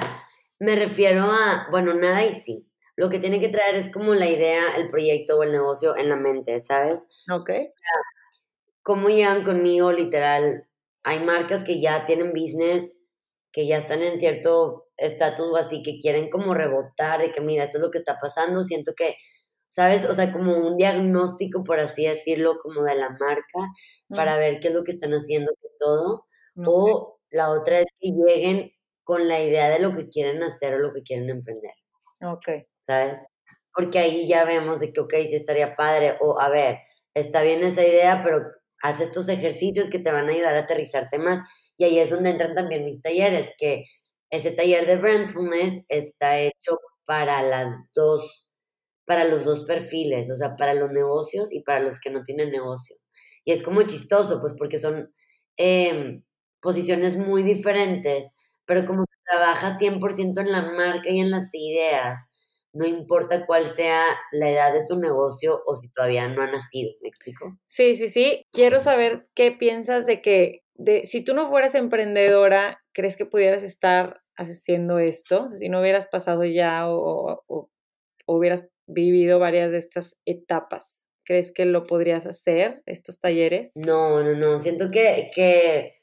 me 0.61 0.77
refiero 0.77 1.23
a, 1.23 1.69
bueno, 1.71 1.95
nada 1.95 2.23
y 2.27 2.35
sí 2.35 2.66
lo 2.97 3.11
que 3.11 3.19
tiene 3.19 3.41
que 3.41 3.49
traer 3.49 3.77
es 3.77 3.93
como 3.93 4.15
la 4.15 4.29
idea, 4.29 4.75
el 4.77 4.89
proyecto 4.89 5.39
o 5.39 5.43
el 5.43 5.53
negocio 5.53 5.97
en 5.97 6.09
la 6.09 6.17
mente, 6.17 6.59
¿sabes? 6.61 7.07
Ok. 7.31 7.51
O 7.51 7.71
sea, 7.71 8.01
¿cómo 8.83 9.09
llegan 9.09 9.45
conmigo? 9.45 9.93
Literal, 9.93 10.67
hay 11.03 11.21
marcas 11.21 11.63
que 11.63 11.81
ya 11.81 12.05
tienen 12.07 12.33
business, 12.33 12.95
que 13.53 13.67
ya 13.67 13.79
están 13.79 14.03
en 14.03 14.19
cierto 14.19 14.89
estatus 14.97 15.47
o 15.53 15.57
así, 15.57 15.83
que 15.83 15.99
quieren 15.99 16.31
como 16.31 16.55
rebotar 16.55 17.21
de 17.21 17.31
que, 17.31 17.41
mira, 17.41 17.65
esto 17.65 17.79
es 17.79 17.83
lo 17.85 17.91
que 17.91 17.99
está 17.99 18.19
pasando, 18.19 18.63
siento 18.63 18.93
que, 18.97 19.17
¿sabes? 19.71 20.07
O 20.07 20.15
sea, 20.15 20.33
como 20.33 20.57
un 20.57 20.77
diagnóstico, 20.77 21.63
por 21.65 21.79
así 21.79 22.07
decirlo, 22.07 22.59
como 22.63 22.83
de 22.83 22.95
la 22.95 23.11
marca, 23.11 23.69
para 24.09 24.37
ver 24.37 24.59
qué 24.61 24.69
es 24.69 24.75
lo 24.75 24.85
que 24.85 24.93
están 24.93 25.13
haciendo 25.13 25.53
con 25.61 25.71
todo. 25.79 26.27
O 26.65 27.19
la 27.31 27.51
otra 27.51 27.81
es 27.81 27.87
que 28.01 28.11
lleguen 28.11 28.73
con 29.05 29.29
la 29.29 29.43
idea 29.43 29.69
de 29.69 29.79
lo 29.81 29.93
que 29.93 30.09
quieren 30.09 30.43
hacer 30.43 30.75
o 30.75 30.79
lo 30.79 30.93
que 30.93 31.03
quieren 31.03 31.29
emprender. 31.29 31.75
Ok. 32.23 32.49
¿Sabes? 32.87 33.19
Porque 33.75 33.99
ahí 33.99 34.27
ya 34.29 34.45
vemos 34.45 34.81
de 34.81 34.93
que, 34.93 35.01
ok, 35.01 35.15
sí 35.29 35.37
estaría 35.37 35.77
padre, 35.77 36.17
o 36.21 36.41
a 36.41 36.49
ver, 36.49 36.79
está 37.15 37.43
bien 37.43 37.63
esa 37.65 37.85
idea, 37.85 38.23
pero 38.25 38.41
haz 38.83 39.01
estos 39.01 39.29
ejercicios 39.29 39.91
que 39.91 39.99
te 39.99 40.13
van 40.13 40.29
a 40.29 40.33
ayudar 40.33 40.55
a 40.57 40.61
aterrizarte 40.61 41.19
más. 41.19 41.41
Y 41.77 41.85
ahí 41.85 41.99
es 41.99 42.11
donde 42.11 42.31
entran 42.31 42.55
también 42.55 42.85
mis 42.85 43.03
talleres, 43.03 43.51
que 43.59 43.85
ese 44.31 44.53
taller 44.53 44.87
de 44.87 44.97
Brandfulness 44.97 45.83
está 45.89 46.39
hecho 46.41 46.79
para 47.07 47.43
las 47.43 47.73
dos, 47.95 48.49
para 49.07 49.25
los 49.25 49.45
dos 49.45 49.65
perfiles, 49.67 50.31
o 50.31 50.37
sea, 50.37 50.57
para 50.57 50.75
los 50.75 50.91
negocios 50.91 51.49
y 51.53 51.63
para 51.63 51.81
los 51.81 52.01
que 52.01 52.11
no 52.11 52.23
tienen 52.23 52.51
negocio. 52.51 52.97
Y 53.45 53.53
es 53.53 53.63
como 53.63 53.83
chistoso, 53.85 54.41
pues 54.41 54.55
porque 54.59 54.79
son 54.79 55.13
em, 55.57 56.23
posiciones 56.61 57.17
muy 57.17 57.43
diferentes, 57.43 58.31
pero 58.67 58.85
como 58.85 59.05
trabajas 59.27 59.79
100% 59.79 60.41
en 60.41 60.53
la 60.53 60.63
marca 60.73 61.11
y 61.11 61.21
en 61.21 61.31
las 61.31 61.49
ideas, 61.55 62.19
no 62.77 62.87
importa 62.87 63.47
cuál 63.47 63.67
sea 63.67 64.05
la 64.33 64.51
edad 64.51 64.73
de 64.73 64.85
tu 64.87 64.97
negocio 64.97 65.63
o 65.67 65.75
si 65.75 65.89
todavía 65.91 66.29
no 66.29 66.43
ha 66.43 66.47
nacido, 66.47 66.93
¿me 67.01 67.09
explico? 67.09 67.59
Sí, 67.65 67.95
sí, 67.95 68.09
sí. 68.09 68.43
Quiero 68.53 68.81
saber 68.81 69.23
qué 69.35 69.51
piensas 69.51 70.05
de 70.05 70.21
que 70.21 70.63
de, 70.75 71.07
si 71.07 71.25
tú 71.25 71.33
no 71.33 71.49
fueras 71.49 71.75
emprendedora, 71.75 72.83
¿crees 72.93 73.17
que 73.17 73.25
pudieras 73.25 73.63
estar 73.63 74.21
haciendo 74.37 74.99
esto? 74.99 75.49
si 75.49 75.71
no 75.71 75.81
hubieras 75.81 76.07
pasado 76.07 76.45
ya 76.45 76.87
o, 76.91 77.43
o, 77.47 77.71
hubieras 78.27 78.69
vivido 78.87 79.39
varias 79.39 79.71
de 79.71 79.79
estas 79.79 80.21
etapas, 80.27 81.07
¿crees 81.25 81.53
que 81.53 81.65
lo 81.65 81.85
podrías 81.85 82.27
hacer, 82.27 82.73
estos 82.85 83.21
talleres? 83.21 83.73
No, 83.77 84.23
no, 84.23 84.35
no. 84.35 84.59
Siento 84.59 84.91
que, 84.91 85.31
que 85.35 86.03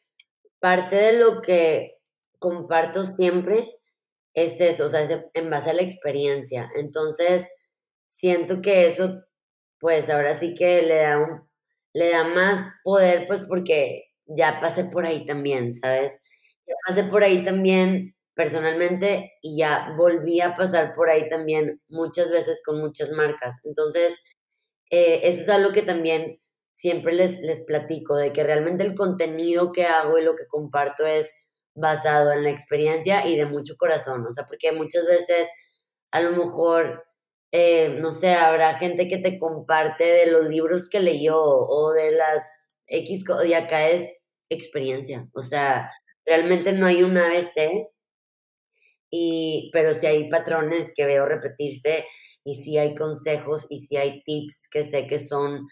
parte 0.60 0.96
de 0.96 1.14
lo 1.14 1.42
que 1.42 2.00
comparto 2.40 3.04
siempre 3.04 3.64
es 4.34 4.60
eso, 4.62 4.86
o 4.86 4.90
sea, 4.90 5.02
es 5.02 5.12
en 5.34 5.50
base 5.50 5.72
a 5.72 5.74
la 5.74 5.84
experiencia. 5.84 6.70
Entonces, 6.76 7.48
siento 8.10 8.62
que 8.62 8.88
eso, 8.88 9.24
pues 9.80 10.10
ahora 10.10 10.34
sí 10.36 10.56
que 10.56 10.82
le 10.84 10.96
da 10.98 11.20
un, 11.20 11.50
le 11.94 12.12
da 12.12 12.24
más 12.26 12.68
poder, 12.84 13.28
pues 13.28 13.42
porque 13.48 14.06
ya 14.26 14.60
pasé 14.60 14.86
por 14.86 15.06
ahí 15.06 15.26
también, 15.26 15.74
¿sabes? 15.74 16.14
Ya 16.68 16.76
pasé 16.88 17.04
por 17.06 17.24
ahí 17.24 17.44
también 17.44 18.16
personalmente 18.36 19.34
y 19.42 19.58
ya 19.60 19.94
volví 19.98 20.42
a 20.42 20.56
pasar 20.56 20.94
por 20.96 21.10
ahí 21.10 21.30
también 21.30 21.82
muchas 21.90 22.32
veces 22.32 22.62
con 22.66 22.80
muchas 22.80 23.12
marcas. 23.12 23.60
Entonces, 23.64 24.18
eh, 24.92 25.22
eso 25.24 25.42
es 25.42 25.50
algo 25.50 25.72
que 25.72 25.84
también 25.84 26.40
siempre 26.74 27.14
les, 27.14 27.40
les 27.40 27.62
platico, 27.62 28.16
de 28.16 28.34
que 28.34 28.44
realmente 28.44 28.84
el 28.84 28.96
contenido 28.96 29.72
que 29.72 29.86
hago 29.86 30.18
y 30.18 30.24
lo 30.24 30.36
que 30.36 30.48
comparto 30.48 31.06
es 31.06 31.32
basado 31.76 32.32
en 32.32 32.44
la 32.44 32.50
experiencia 32.50 33.26
y 33.28 33.38
de 33.38 33.46
mucho 33.46 33.76
corazón, 33.78 34.26
o 34.26 34.32
sea, 34.32 34.46
porque 34.46 34.72
muchas 34.72 35.06
veces 35.06 35.48
a 36.12 36.22
lo 36.22 36.32
mejor, 36.32 37.06
eh, 37.52 37.98
no 38.00 38.12
sé, 38.12 38.34
habrá 38.34 38.76
gente 38.76 39.08
que 39.08 39.18
te 39.18 39.38
comparte 39.38 40.04
de 40.04 40.28
los 40.28 40.48
libros 40.48 40.88
que 40.90 41.00
leyó 41.00 41.38
o 41.40 41.92
de 41.94 42.12
las 42.12 42.44
X, 42.88 43.24
y 43.46 43.54
acá 43.54 43.90
es 43.90 44.04
experiencia, 44.50 45.28
o 45.34 45.42
sea, 45.42 45.90
realmente 46.26 46.74
no 46.74 46.86
hay 46.86 47.04
un 47.04 47.18
ABC, 47.18 47.88
y, 49.16 49.70
pero 49.74 49.94
sí 49.94 50.08
hay 50.08 50.30
patrones 50.30 50.92
que 50.96 51.06
veo 51.06 51.28
repetirse 51.28 52.06
y 52.44 52.56
sí 52.56 52.80
hay 52.80 52.96
consejos 52.96 53.68
y 53.70 53.78
sí 53.78 53.96
hay 53.96 54.24
tips 54.24 54.68
que 54.72 54.84
sé 54.84 55.06
que 55.06 55.20
son 55.20 55.68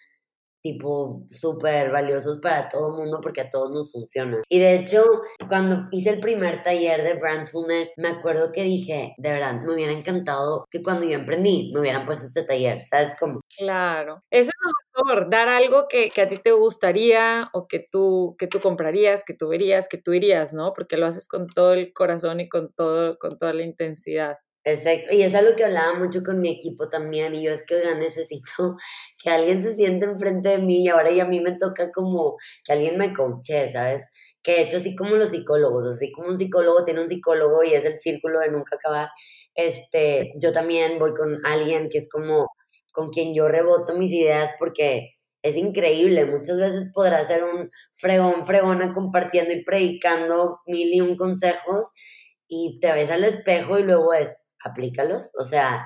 tipo 0.61 1.23
súper 1.29 1.91
valiosos 1.91 2.39
para 2.39 2.69
todo 2.69 2.89
el 2.89 3.03
mundo 3.03 3.19
porque 3.21 3.41
a 3.41 3.49
todos 3.49 3.71
nos 3.71 3.91
funciona. 3.91 4.41
Y 4.49 4.59
de 4.59 4.75
hecho, 4.75 5.03
cuando 5.47 5.87
hice 5.91 6.11
el 6.11 6.19
primer 6.19 6.63
taller 6.63 7.03
de 7.03 7.15
Brandfulness, 7.15 7.93
me 7.97 8.09
acuerdo 8.09 8.51
que 8.51 8.63
dije, 8.63 9.13
de 9.17 9.31
verdad, 9.31 9.61
me 9.61 9.73
hubiera 9.73 9.91
encantado 9.91 10.65
que 10.69 10.83
cuando 10.83 11.05
yo 11.05 11.13
emprendí 11.13 11.71
me 11.73 11.81
hubieran 11.81 12.05
puesto 12.05 12.27
este 12.27 12.43
taller, 12.43 12.81
¿sabes 12.81 13.15
cómo? 13.19 13.41
Claro, 13.57 14.21
eso 14.29 14.49
es 14.49 14.95
lo 14.95 15.03
mejor, 15.03 15.29
dar 15.29 15.49
algo 15.49 15.87
que, 15.87 16.09
que, 16.11 16.21
a 16.21 16.29
ti 16.29 16.37
te 16.37 16.51
gustaría 16.51 17.49
o 17.53 17.67
que 17.67 17.85
tú, 17.91 18.35
que 18.37 18.47
tú 18.47 18.59
comprarías, 18.59 19.23
que 19.23 19.33
tú 19.33 19.49
verías, 19.49 19.87
que 19.87 19.97
tú 19.97 20.13
irías, 20.13 20.53
¿no? 20.53 20.73
Porque 20.73 20.97
lo 20.97 21.05
haces 21.05 21.27
con 21.27 21.47
todo 21.47 21.73
el 21.73 21.93
corazón 21.93 22.39
y 22.39 22.49
con, 22.49 22.71
todo, 22.73 23.17
con 23.17 23.37
toda 23.37 23.53
la 23.53 23.63
intensidad. 23.63 24.37
Exacto, 24.65 25.09
y 25.11 25.23
es 25.23 25.33
algo 25.33 25.55
que 25.55 25.63
hablaba 25.63 25.97
mucho 25.97 26.21
con 26.23 26.39
mi 26.39 26.49
equipo 26.51 26.87
también, 26.87 27.33
y 27.33 27.43
yo 27.43 27.51
es 27.51 27.65
que, 27.65 27.75
oiga, 27.75 27.95
necesito 27.95 28.75
que 29.23 29.29
alguien 29.31 29.63
se 29.63 29.75
siente 29.75 30.05
enfrente 30.05 30.49
de 30.49 30.57
mí 30.59 30.83
y 30.83 30.87
ahora 30.89 31.11
ya 31.11 31.23
a 31.23 31.27
mí 31.27 31.39
me 31.39 31.57
toca 31.57 31.91
como 31.91 32.37
que 32.63 32.73
alguien 32.73 32.95
me 32.97 33.11
coache, 33.11 33.69
¿sabes? 33.69 34.03
Que 34.43 34.51
de 34.53 34.61
hecho 34.63 34.77
así 34.77 34.95
como 34.95 35.15
los 35.15 35.29
psicólogos, 35.29 35.87
así 35.95 36.11
como 36.11 36.27
un 36.29 36.37
psicólogo 36.37 36.83
tiene 36.83 37.01
un 37.01 37.07
psicólogo 37.07 37.63
y 37.63 37.73
es 37.73 37.85
el 37.85 37.99
círculo 37.99 38.39
de 38.39 38.51
nunca 38.51 38.75
acabar, 38.75 39.09
este, 39.55 40.31
yo 40.39 40.51
también 40.53 40.99
voy 40.99 41.13
con 41.15 41.43
alguien 41.45 41.89
que 41.89 41.97
es 41.97 42.07
como 42.09 42.47
con 42.91 43.09
quien 43.09 43.33
yo 43.33 43.47
reboto 43.47 43.95
mis 43.97 44.11
ideas 44.11 44.51
porque 44.59 45.11
es 45.43 45.55
increíble, 45.57 46.25
muchas 46.27 46.59
veces 46.59 46.85
podrá 46.93 47.25
ser 47.25 47.43
un 47.43 47.69
fregón, 47.95 48.45
fregona 48.45 48.93
compartiendo 48.93 49.53
y 49.53 49.63
predicando 49.63 50.59
mil 50.67 50.93
y 50.93 51.01
un 51.01 51.17
consejos 51.17 51.87
y 52.47 52.79
te 52.79 52.91
ves 52.93 53.09
al 53.09 53.23
espejo 53.23 53.79
y 53.79 53.83
luego 53.83 54.13
es, 54.13 54.37
aplícalos. 54.63 55.31
O 55.37 55.43
sea, 55.43 55.85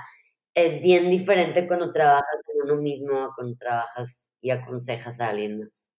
es 0.54 0.82
bien 0.82 1.10
diferente 1.10 1.68
cuando 1.68 1.92
trabajas 1.92 2.38
con 2.46 2.70
uno 2.70 2.82
mismo 2.82 3.32
cuando 3.36 3.56
trabajas 3.58 4.30
y 4.42 4.52
aconsejas 4.52 5.20
a 5.20 5.30
alguien 5.30 5.60
más. 5.60 5.90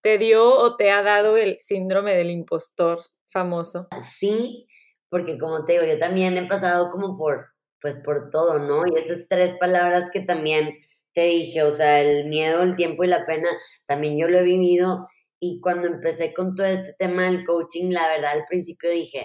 ¿Te 0.00 0.18
dio 0.18 0.58
o 0.58 0.76
te 0.76 0.90
ha 0.90 1.02
dado 1.02 1.36
el 1.36 1.58
síndrome 1.60 2.14
del 2.14 2.30
impostor 2.30 2.98
famoso? 3.28 3.88
Sí, 4.18 4.66
porque 5.08 5.38
como 5.38 5.64
te 5.64 5.74
digo, 5.74 5.84
yo 5.84 5.98
también 5.98 6.36
he 6.36 6.46
pasado 6.46 6.90
como 6.90 7.16
por, 7.16 7.46
pues 7.80 7.98
por 7.98 8.30
todo, 8.30 8.58
¿no? 8.58 8.82
Y 8.86 8.98
esas 8.98 9.26
tres 9.28 9.54
palabras 9.60 10.10
que 10.10 10.20
también 10.20 10.74
te 11.12 11.26
dije, 11.26 11.62
o 11.62 11.70
sea, 11.70 12.00
el 12.00 12.26
miedo, 12.26 12.62
el 12.62 12.74
tiempo 12.76 13.04
y 13.04 13.08
la 13.08 13.24
pena, 13.24 13.48
también 13.86 14.18
yo 14.18 14.26
lo 14.28 14.38
he 14.38 14.42
vivido. 14.42 15.06
Y 15.38 15.60
cuando 15.60 15.86
empecé 15.86 16.32
con 16.32 16.54
todo 16.54 16.66
este 16.66 16.94
tema 16.94 17.24
del 17.24 17.44
coaching, 17.44 17.90
la 17.90 18.08
verdad 18.08 18.32
al 18.32 18.44
principio 18.48 18.90
dije, 18.90 19.24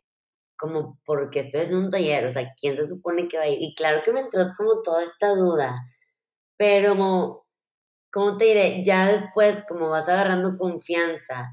como 0.60 1.00
porque 1.06 1.42
estoy 1.42 1.62
en 1.64 1.76
un 1.78 1.90
taller, 1.92 2.26
o 2.28 2.32
sea, 2.32 2.54
¿quién 2.62 2.76
se 2.78 2.88
supone 2.88 3.28
que 3.30 3.38
va 3.40 3.46
a 3.46 3.50
ir? 3.50 3.60
Y 3.62 3.76
claro 3.76 4.02
que 4.04 4.12
me 4.14 4.22
entró 4.22 4.46
como 4.58 4.82
toda 4.84 5.04
esta 5.04 5.30
duda, 5.36 5.76
pero, 6.58 7.46
¿cómo 8.12 8.38
te 8.38 8.46
diré? 8.46 8.84
Ya 8.84 9.08
después, 9.08 9.64
como 9.68 9.90
vas 9.90 10.10
agarrando 10.10 10.58
confianza, 10.58 11.52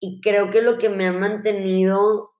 y 0.00 0.20
creo 0.22 0.50
que 0.50 0.62
lo 0.62 0.78
que 0.78 0.90
me 0.90 1.06
ha 1.08 1.12
mantenido 1.12 2.30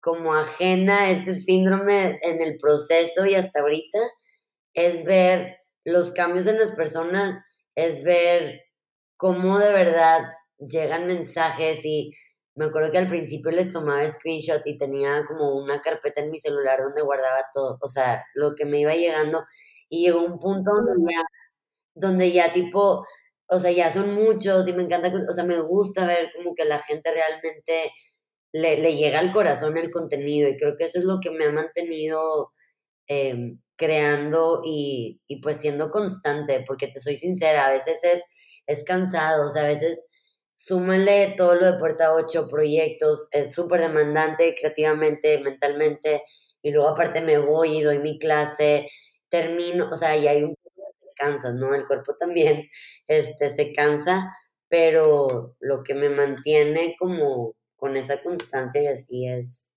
como 0.00 0.34
ajena 0.34 1.02
a 1.04 1.10
este 1.10 1.34
síndrome 1.34 2.18
en 2.22 2.42
el 2.42 2.58
proceso 2.58 3.26
y 3.26 3.34
hasta 3.36 3.60
ahorita 3.60 3.98
es 4.74 5.04
ver 5.04 5.58
los 5.84 6.12
cambios 6.12 6.46
en 6.48 6.58
las 6.60 6.72
personas, 6.72 7.38
es 7.76 8.04
ver 8.04 8.62
cómo 9.18 9.58
de 9.58 9.72
verdad 9.72 10.22
llegan 10.58 11.06
mensajes 11.08 11.84
y 11.86 12.12
me 12.56 12.66
acuerdo 12.66 12.90
que 12.92 12.98
al 12.98 13.08
principio 13.08 13.50
les 13.50 13.72
tomaba 13.72 14.06
screenshot 14.10 14.62
y 14.64 14.78
tenía 14.78 15.24
como 15.26 15.56
una 15.56 15.80
carpeta 15.80 16.20
en 16.22 16.30
mi 16.30 16.38
celular 16.38 16.78
donde 16.80 17.02
guardaba 17.02 17.40
todo, 17.52 17.78
o 17.80 17.88
sea, 17.88 18.24
lo 18.34 18.54
que 18.54 18.64
me 18.64 18.80
iba 18.80 18.94
llegando. 18.94 19.44
Y 19.88 20.04
llegó 20.06 20.20
un 20.22 20.38
punto 20.38 20.70
donde 20.72 21.12
ya, 21.12 21.22
donde 21.94 22.32
ya 22.32 22.52
tipo, 22.52 23.06
o 23.48 23.58
sea, 23.60 23.70
ya 23.72 23.90
son 23.90 24.14
muchos 24.14 24.68
y 24.68 24.72
me 24.72 24.84
encanta, 24.84 25.12
o 25.28 25.32
sea, 25.32 25.44
me 25.44 25.60
gusta 25.60 26.06
ver 26.06 26.30
como 26.36 26.54
que 26.54 26.64
la 26.64 26.78
gente 26.78 27.10
realmente 27.12 27.92
le, 28.52 28.78
le 28.78 28.96
llega 28.96 29.18
al 29.20 29.32
corazón 29.32 29.76
el 29.78 29.90
contenido 29.90 30.48
y 30.48 30.56
creo 30.56 30.76
que 30.76 30.84
eso 30.84 31.00
es 31.00 31.04
lo 31.04 31.18
que 31.20 31.30
me 31.30 31.46
ha 31.46 31.52
mantenido 31.52 32.52
em, 33.08 33.60
creando 33.76 34.62
y, 34.64 35.20
y 35.28 35.40
pues 35.40 35.58
siendo 35.58 35.90
constante, 35.90 36.64
porque 36.66 36.88
te 36.88 37.00
soy 37.00 37.16
sincera, 37.16 37.66
a 37.66 37.70
veces 37.70 37.98
es, 38.04 38.22
es 38.66 38.84
cansado, 38.84 39.46
o 39.46 39.50
sea, 39.50 39.64
a 39.64 39.68
veces 39.68 40.00
súmale 40.66 41.34
todo 41.36 41.54
lo 41.54 41.66
de 41.66 41.78
Puerta 41.78 42.14
8, 42.14 42.48
proyectos, 42.48 43.28
es 43.32 43.54
súper 43.54 43.80
demandante 43.80 44.54
creativamente, 44.58 45.38
mentalmente, 45.38 46.22
y 46.62 46.70
luego 46.70 46.88
aparte 46.88 47.20
me 47.20 47.38
voy 47.38 47.78
y 47.78 47.82
doy 47.82 47.98
mi 47.98 48.18
clase, 48.18 48.88
termino, 49.28 49.88
o 49.90 49.96
sea, 49.96 50.16
y 50.16 50.26
hay 50.28 50.42
un 50.44 50.54
cansas, 51.14 51.54
¿no? 51.54 51.74
El 51.74 51.86
cuerpo 51.86 52.16
también 52.16 52.68
este, 53.06 53.48
se 53.50 53.72
cansa, 53.72 54.32
pero 54.68 55.56
lo 55.60 55.82
que 55.82 55.94
me 55.94 56.08
mantiene 56.08 56.96
como 56.98 57.54
con 57.76 57.96
esa 57.96 58.22
constancia 58.22 58.82
y 58.82 58.86
así 58.86 59.28
es 59.28 59.70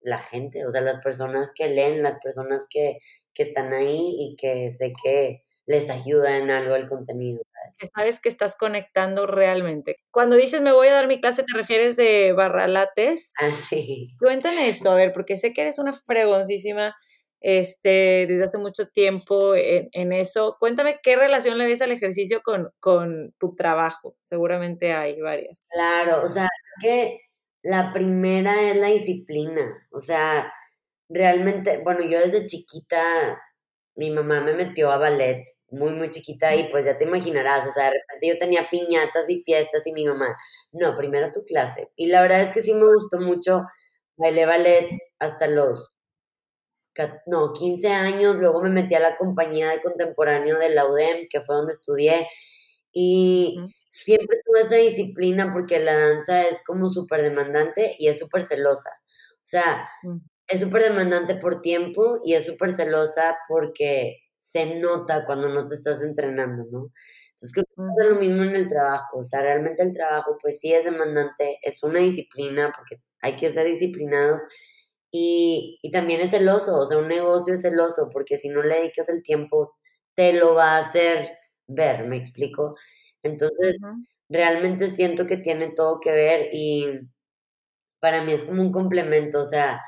la 0.00 0.18
gente, 0.18 0.66
o 0.66 0.70
sea, 0.70 0.80
las 0.80 1.00
personas 1.00 1.50
que 1.54 1.68
leen, 1.68 2.02
las 2.02 2.18
personas 2.20 2.66
que, 2.70 2.98
que 3.34 3.42
están 3.42 3.72
ahí 3.72 4.16
y 4.18 4.36
que 4.36 4.72
sé 4.72 4.92
que 5.02 5.44
les 5.66 5.90
ayuda 5.90 6.38
en 6.38 6.50
algo 6.50 6.74
el 6.74 6.88
contenido. 6.88 7.42
¿Sabes? 7.72 7.90
sabes 7.94 8.20
que 8.20 8.28
estás 8.28 8.56
conectando 8.56 9.26
realmente. 9.26 9.96
Cuando 10.10 10.36
dices 10.36 10.60
me 10.60 10.72
voy 10.72 10.88
a 10.88 10.94
dar 10.94 11.08
mi 11.08 11.20
clase, 11.20 11.42
¿te 11.42 11.56
refieres 11.56 11.96
de 11.96 12.32
barralates? 12.32 13.34
Ah, 13.40 13.50
sí. 13.68 14.14
Cuéntame 14.18 14.68
eso, 14.68 14.90
a 14.90 14.94
ver, 14.94 15.12
porque 15.12 15.36
sé 15.36 15.52
que 15.52 15.62
eres 15.62 15.78
una 15.78 15.92
fregoncísima 15.92 16.94
este, 17.40 18.26
desde 18.28 18.44
hace 18.44 18.58
mucho 18.58 18.88
tiempo 18.88 19.54
en, 19.54 20.12
eso. 20.12 20.56
Cuéntame 20.60 21.00
qué 21.02 21.16
relación 21.16 21.58
le 21.58 21.64
ves 21.64 21.82
al 21.82 21.92
ejercicio 21.92 22.42
con, 22.42 22.70
con 22.80 23.34
tu 23.38 23.54
trabajo. 23.54 24.16
Seguramente 24.20 24.92
hay 24.92 25.20
varias. 25.20 25.64
Claro, 25.70 26.22
o 26.22 26.28
sea, 26.28 26.48
que 26.80 27.20
la 27.62 27.92
primera 27.92 28.70
es 28.70 28.78
la 28.78 28.88
disciplina. 28.88 29.86
O 29.90 30.00
sea, 30.00 30.52
realmente, 31.08 31.78
bueno, 31.78 32.02
yo 32.02 32.20
desde 32.20 32.46
chiquita 32.46 33.40
mi 33.96 34.10
mamá 34.10 34.40
me 34.40 34.54
metió 34.54 34.90
a 34.90 34.98
ballet 34.98 35.44
muy, 35.70 35.94
muy 35.94 36.10
chiquita 36.10 36.54
y 36.54 36.68
pues 36.70 36.84
ya 36.84 36.98
te 36.98 37.04
imaginarás, 37.04 37.66
o 37.66 37.72
sea, 37.72 37.84
de 37.86 37.98
repente 37.98 38.28
yo 38.28 38.38
tenía 38.38 38.68
piñatas 38.70 39.28
y 39.28 39.42
fiestas 39.42 39.86
y 39.86 39.92
mi 39.92 40.04
mamá, 40.06 40.36
no, 40.72 40.96
primero 40.96 41.32
tu 41.32 41.44
clase. 41.44 41.90
Y 41.96 42.06
la 42.06 42.22
verdad 42.22 42.42
es 42.42 42.52
que 42.52 42.62
sí 42.62 42.74
me 42.74 42.86
gustó 42.86 43.18
mucho, 43.20 43.62
bailé 44.16 44.46
ballet 44.46 44.88
hasta 45.18 45.46
los, 45.46 45.92
no, 47.26 47.52
15 47.52 47.88
años, 47.88 48.36
luego 48.36 48.62
me 48.62 48.70
metí 48.70 48.94
a 48.94 49.00
la 49.00 49.16
compañía 49.16 49.70
de 49.70 49.80
contemporáneo 49.80 50.58
de 50.58 50.70
la 50.70 50.86
UDEM, 50.86 51.28
que 51.30 51.40
fue 51.40 51.56
donde 51.56 51.72
estudié, 51.72 52.28
y 52.92 53.56
siempre 53.88 54.40
tuve 54.44 54.60
esa 54.60 54.76
disciplina 54.76 55.50
porque 55.52 55.78
la 55.78 55.96
danza 55.96 56.42
es 56.42 56.62
como 56.64 56.90
súper 56.90 57.22
demandante 57.22 57.94
y 57.98 58.08
es 58.08 58.18
súper 58.18 58.42
celosa. 58.42 58.90
O 59.36 59.46
sea, 59.46 59.88
mm 60.02 60.18
es 60.50 60.60
súper 60.60 60.82
demandante 60.82 61.36
por 61.36 61.60
tiempo 61.62 62.20
y 62.24 62.34
es 62.34 62.44
súper 62.44 62.72
celosa 62.72 63.38
porque 63.48 64.18
se 64.52 64.66
nota 64.80 65.24
cuando 65.26 65.48
no 65.48 65.66
te 65.68 65.74
estás 65.76 66.02
entrenando, 66.02 66.64
¿no? 66.70 66.92
Entonces 67.32 67.52
creo 67.54 67.64
que 67.66 68.04
es 68.06 68.10
lo 68.14 68.20
mismo 68.20 68.42
en 68.44 68.56
el 68.56 68.68
trabajo, 68.68 69.18
o 69.18 69.22
sea, 69.22 69.40
realmente 69.42 69.82
el 69.82 69.94
trabajo 69.94 70.36
pues 70.42 70.60
sí 70.60 70.72
es 70.72 70.84
demandante, 70.84 71.58
es 71.62 71.82
una 71.82 72.00
disciplina 72.00 72.72
porque 72.76 73.02
hay 73.22 73.36
que 73.36 73.48
ser 73.50 73.66
disciplinados 73.66 74.42
y, 75.10 75.78
y 75.82 75.90
también 75.90 76.20
es 76.20 76.30
celoso, 76.30 76.78
o 76.78 76.84
sea, 76.86 76.98
un 76.98 77.08
negocio 77.08 77.54
es 77.54 77.62
celoso 77.62 78.08
porque 78.12 78.36
si 78.36 78.48
no 78.48 78.62
le 78.62 78.76
dedicas 78.76 79.08
el 79.08 79.22
tiempo 79.22 79.74
te 80.14 80.32
lo 80.34 80.54
va 80.54 80.76
a 80.76 80.78
hacer 80.78 81.30
ver, 81.66 82.06
¿me 82.06 82.16
explico? 82.18 82.76
Entonces, 83.22 83.76
realmente 84.28 84.88
siento 84.90 85.26
que 85.26 85.36
tiene 85.38 85.72
todo 85.74 86.00
que 86.00 86.12
ver 86.12 86.48
y 86.52 86.86
para 88.00 88.22
mí 88.22 88.32
es 88.32 88.44
como 88.44 88.62
un 88.62 88.72
complemento, 88.72 89.40
o 89.40 89.44
sea, 89.44 89.80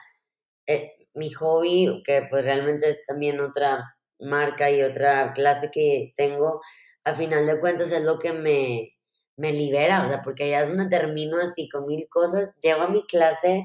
eh, 0.66 0.92
mi 1.14 1.30
hobby, 1.32 2.02
que 2.04 2.26
pues 2.30 2.44
realmente 2.46 2.90
es 2.90 3.04
también 3.06 3.40
otra 3.40 3.84
marca 4.22 4.70
y 4.70 4.82
otra 4.82 5.32
clase 5.32 5.70
que 5.70 6.12
tengo, 6.16 6.60
a 7.04 7.14
final 7.14 7.46
de 7.46 7.60
cuentas 7.60 7.92
es 7.92 8.02
lo 8.02 8.18
que 8.18 8.32
me, 8.32 8.92
me 9.36 9.52
libera, 9.52 10.04
o 10.04 10.08
sea, 10.08 10.22
porque 10.22 10.50
ya 10.50 10.62
es 10.62 10.68
donde 10.68 10.88
termino 10.88 11.38
así 11.38 11.68
con 11.68 11.86
mil 11.86 12.06
cosas, 12.08 12.50
llego 12.62 12.82
a 12.82 12.88
mi 12.88 13.04
clase 13.06 13.64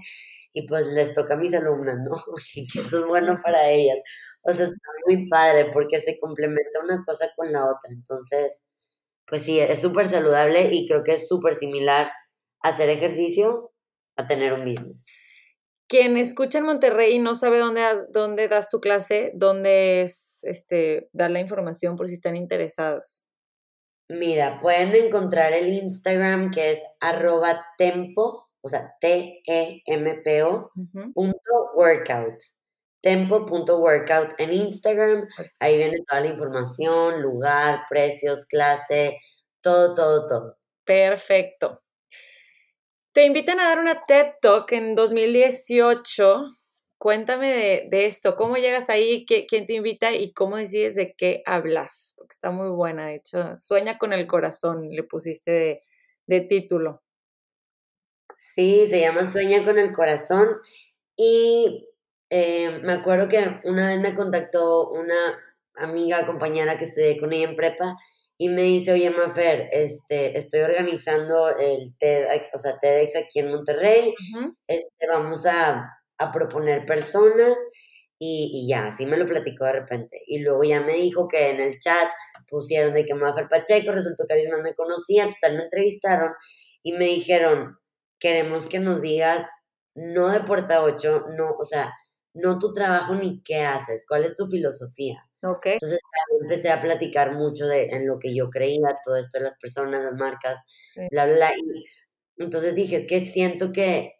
y 0.53 0.67
pues 0.67 0.87
les 0.87 1.13
toca 1.13 1.35
a 1.35 1.37
mis 1.37 1.53
alumnas, 1.53 1.97
¿no? 1.99 2.15
Y 2.55 2.67
que 2.67 2.79
eso 2.79 2.99
es 2.99 3.05
bueno 3.05 3.37
para 3.43 3.69
ellas. 3.69 3.97
O 4.41 4.53
sea, 4.53 4.65
está 4.65 4.77
muy 5.05 5.27
padre 5.29 5.71
porque 5.73 5.99
se 5.99 6.17
complementa 6.17 6.79
una 6.83 7.03
cosa 7.05 7.29
con 7.35 7.51
la 7.51 7.65
otra. 7.65 7.91
Entonces, 7.91 8.63
pues 9.27 9.43
sí, 9.43 9.59
es 9.59 9.81
súper 9.81 10.07
saludable 10.07 10.69
y 10.71 10.87
creo 10.87 11.03
que 11.03 11.13
es 11.13 11.27
súper 11.27 11.53
similar 11.53 12.11
hacer 12.61 12.89
ejercicio 12.89 13.71
a 14.15 14.27
tener 14.27 14.53
un 14.53 14.65
business. 14.65 15.05
Quien 15.87 16.17
escucha 16.17 16.57
en 16.57 16.65
Monterrey 16.65 17.15
y 17.15 17.19
no 17.19 17.35
sabe 17.35 17.59
dónde, 17.59 17.81
dónde 18.09 18.47
das 18.49 18.67
tu 18.67 18.79
clase, 18.81 19.31
dónde 19.33 20.01
es 20.01 20.43
este, 20.43 21.09
dar 21.13 21.31
la 21.31 21.39
información 21.39 21.95
por 21.95 22.09
si 22.09 22.15
están 22.15 22.35
interesados. 22.35 23.25
Mira, 24.09 24.59
pueden 24.61 24.95
encontrar 24.95 25.53
el 25.53 25.69
Instagram 25.69 26.51
que 26.51 26.73
es 26.73 26.81
arroba 26.99 27.65
tempo, 27.77 28.49
o 28.61 28.69
sea, 28.69 28.95
T-E-M-P-O, 29.01 30.71
punto 31.13 31.71
workout. 31.75 32.41
Tempo.workout 33.01 34.33
en 34.39 34.53
Instagram. 34.53 35.27
Ahí 35.59 35.77
viene 35.77 36.03
toda 36.07 36.21
la 36.21 36.27
información, 36.27 37.21
lugar, 37.21 37.81
precios, 37.89 38.45
clase, 38.45 39.17
todo, 39.61 39.93
todo, 39.93 40.27
todo. 40.27 40.57
Perfecto. 40.83 41.81
Te 43.17 43.25
invitan 43.25 43.59
a 43.59 43.69
dar 43.69 43.79
una 43.79 44.03
TED 44.03 44.33
Talk 44.39 44.71
en 44.73 44.93
2018. 44.93 46.45
Cuéntame 46.99 47.87
de, 47.89 48.05
esto, 48.05 48.35
cómo 48.35 48.57
llegas 48.57 48.91
ahí, 48.91 49.25
quién 49.25 49.65
te 49.65 49.73
invita 49.73 50.13
y 50.13 50.33
cómo 50.33 50.57
decides 50.57 50.93
de 50.93 51.15
qué 51.17 51.41
hablas, 51.47 52.13
porque 52.15 52.35
está 52.35 52.51
muy 52.51 52.69
buena, 52.69 53.07
de 53.07 53.15
hecho, 53.15 53.57
Sueña 53.57 53.97
con 53.97 54.13
el 54.13 54.27
corazón, 54.27 54.89
le 54.91 55.01
pusiste 55.01 55.51
de, 55.51 55.79
de 56.27 56.41
título. 56.41 57.01
Sí, 58.37 58.85
se 58.85 58.99
llama 58.99 59.25
Sueña 59.25 59.65
con 59.65 59.79
el 59.79 59.91
corazón. 59.93 60.49
Y 61.15 61.89
eh, 62.29 62.69
me 62.83 62.93
acuerdo 62.93 63.27
que 63.27 63.61
una 63.63 63.87
vez 63.87 63.99
me 63.99 64.13
contactó 64.13 64.91
una 64.91 65.39
amiga, 65.73 66.23
compañera 66.27 66.77
que 66.77 66.83
estudié 66.83 67.19
con 67.19 67.33
ella 67.33 67.49
en 67.49 67.55
prepa 67.55 67.97
y 68.37 68.49
me 68.49 68.63
dice, 68.63 68.91
oye, 68.91 69.09
Mafer, 69.09 69.69
este, 69.71 70.37
estoy 70.37 70.59
organizando 70.61 71.49
el 71.49 71.95
TED, 71.97 72.27
o 72.53 72.59
sea, 72.59 72.77
TEDx 72.79 73.15
aquí 73.15 73.39
en 73.39 73.49
Monterrey, 73.49 74.13
este, 74.67 75.07
vamos 75.07 75.45
a, 75.47 75.89
a, 76.19 76.31
proponer 76.31 76.85
personas 76.85 77.57
y, 78.19 78.51
y, 78.53 78.69
ya, 78.69 78.87
así 78.87 79.07
me 79.07 79.17
lo 79.17 79.25
platicó 79.25 79.65
de 79.65 79.73
repente. 79.73 80.21
Y 80.27 80.39
luego 80.39 80.63
ya 80.63 80.81
me 80.81 80.93
dijo 80.93 81.27
que 81.27 81.49
en 81.49 81.59
el 81.59 81.79
chat 81.79 82.09
pusieron 82.47 82.93
de 82.93 83.05
que 83.05 83.15
Mafer 83.15 83.47
Pacheco, 83.47 83.91
resultó 83.91 84.25
que 84.27 84.35
alguien 84.35 84.51
más 84.51 84.61
me 84.61 84.75
conocía, 84.75 85.25
total 85.25 85.57
me 85.57 85.63
entrevistaron 85.63 86.31
y 86.83 86.93
me 86.93 87.05
dijeron, 87.05 87.79
queremos 88.19 88.67
que 88.67 88.79
nos 88.79 89.01
digas, 89.01 89.43
no 89.95 90.29
de 90.29 90.41
puerta 90.41 90.83
8, 90.83 91.25
no, 91.35 91.51
o 91.57 91.65
sea, 91.65 91.91
no 92.37 92.59
tu 92.59 92.73
trabajo 92.73 93.15
ni 93.15 93.41
qué 93.43 93.61
haces, 93.61 94.05
cuál 94.07 94.23
es 94.23 94.35
tu 94.35 94.47
filosofía. 94.47 95.23
Okay. 95.41 95.73
Entonces 95.73 95.99
empecé 96.41 96.69
a 96.69 96.81
platicar 96.81 97.33
mucho 97.33 97.65
de 97.67 97.85
en 97.85 98.07
lo 98.07 98.17
que 98.19 98.33
yo 98.35 98.49
creía, 98.49 98.97
todo 99.03 99.17
esto 99.17 99.37
de 99.37 99.45
las 99.45 99.55
personas, 99.55 100.03
las 100.03 100.13
marcas, 100.13 100.59
bla, 101.11 101.25
bla, 101.25 101.35
bla. 101.35 101.51
Y 101.55 102.43
entonces 102.43 102.75
dije, 102.75 102.97
es 102.97 103.07
que 103.07 103.25
siento 103.25 103.71
que, 103.71 104.13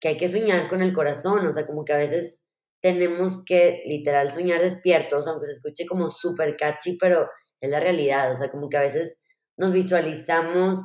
que 0.00 0.08
hay 0.08 0.16
que 0.16 0.28
soñar 0.28 0.68
con 0.68 0.82
el 0.82 0.92
corazón, 0.92 1.46
o 1.46 1.52
sea, 1.52 1.66
como 1.66 1.84
que 1.84 1.92
a 1.92 1.98
veces 1.98 2.38
tenemos 2.80 3.44
que 3.44 3.82
literal 3.84 4.30
soñar 4.30 4.60
despiertos, 4.60 5.28
aunque 5.28 5.46
se 5.46 5.52
escuche 5.52 5.86
como 5.86 6.08
súper 6.08 6.56
catchy, 6.56 6.96
pero 6.98 7.28
es 7.60 7.70
la 7.70 7.80
realidad, 7.80 8.32
o 8.32 8.36
sea, 8.36 8.50
como 8.50 8.68
que 8.68 8.78
a 8.78 8.82
veces 8.82 9.18
nos 9.56 9.72
visualizamos 9.72 10.76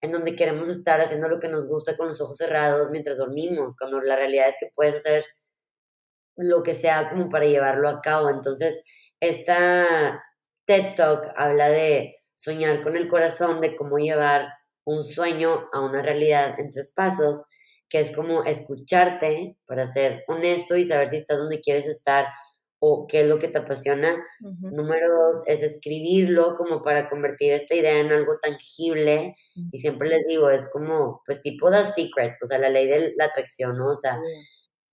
en 0.00 0.12
donde 0.12 0.34
queremos 0.34 0.68
estar 0.68 1.00
haciendo 1.00 1.28
lo 1.28 1.38
que 1.38 1.48
nos 1.48 1.68
gusta 1.68 1.96
con 1.96 2.08
los 2.08 2.20
ojos 2.20 2.36
cerrados 2.38 2.90
mientras 2.90 3.18
dormimos, 3.18 3.76
cuando 3.76 4.00
la 4.00 4.16
realidad 4.16 4.48
es 4.48 4.56
que 4.58 4.70
puedes 4.74 4.96
hacer 4.96 5.24
lo 6.36 6.62
que 6.62 6.74
sea 6.74 7.10
como 7.10 7.28
para 7.28 7.46
llevarlo 7.46 7.88
a 7.88 8.00
cabo. 8.00 8.30
Entonces, 8.30 8.82
esta 9.20 10.22
TED 10.66 10.94
Talk 10.96 11.32
habla 11.36 11.68
de 11.70 12.16
soñar 12.34 12.82
con 12.82 12.96
el 12.96 13.08
corazón, 13.08 13.60
de 13.60 13.76
cómo 13.76 13.98
llevar 13.98 14.48
un 14.84 15.04
sueño 15.04 15.68
a 15.72 15.80
una 15.80 16.02
realidad 16.02 16.58
en 16.58 16.70
tres 16.70 16.92
pasos, 16.94 17.44
que 17.88 18.00
es 18.00 18.14
como 18.14 18.42
escucharte 18.44 19.56
para 19.66 19.84
ser 19.84 20.24
honesto 20.26 20.76
y 20.76 20.84
saber 20.84 21.08
si 21.08 21.16
estás 21.16 21.38
donde 21.38 21.60
quieres 21.60 21.86
estar 21.86 22.26
o 22.84 23.06
qué 23.06 23.20
es 23.20 23.28
lo 23.28 23.38
que 23.38 23.46
te 23.46 23.58
apasiona. 23.58 24.16
Número 24.40 25.08
dos 25.08 25.44
es 25.46 25.62
escribirlo 25.62 26.54
como 26.56 26.82
para 26.82 27.08
convertir 27.08 27.52
esta 27.52 27.76
idea 27.76 28.00
en 28.00 28.10
algo 28.10 28.38
tangible. 28.40 29.36
Y 29.70 29.78
siempre 29.78 30.08
les 30.08 30.26
digo, 30.26 30.50
es 30.50 30.68
como, 30.68 31.22
pues 31.24 31.40
tipo 31.42 31.70
The 31.70 31.84
Secret, 31.84 32.34
o 32.42 32.46
sea, 32.46 32.58
la 32.58 32.70
ley 32.70 32.88
de 32.88 33.12
la 33.16 33.26
atracción, 33.26 33.76
¿no? 33.78 33.90
O 33.90 33.94
sea, 33.94 34.18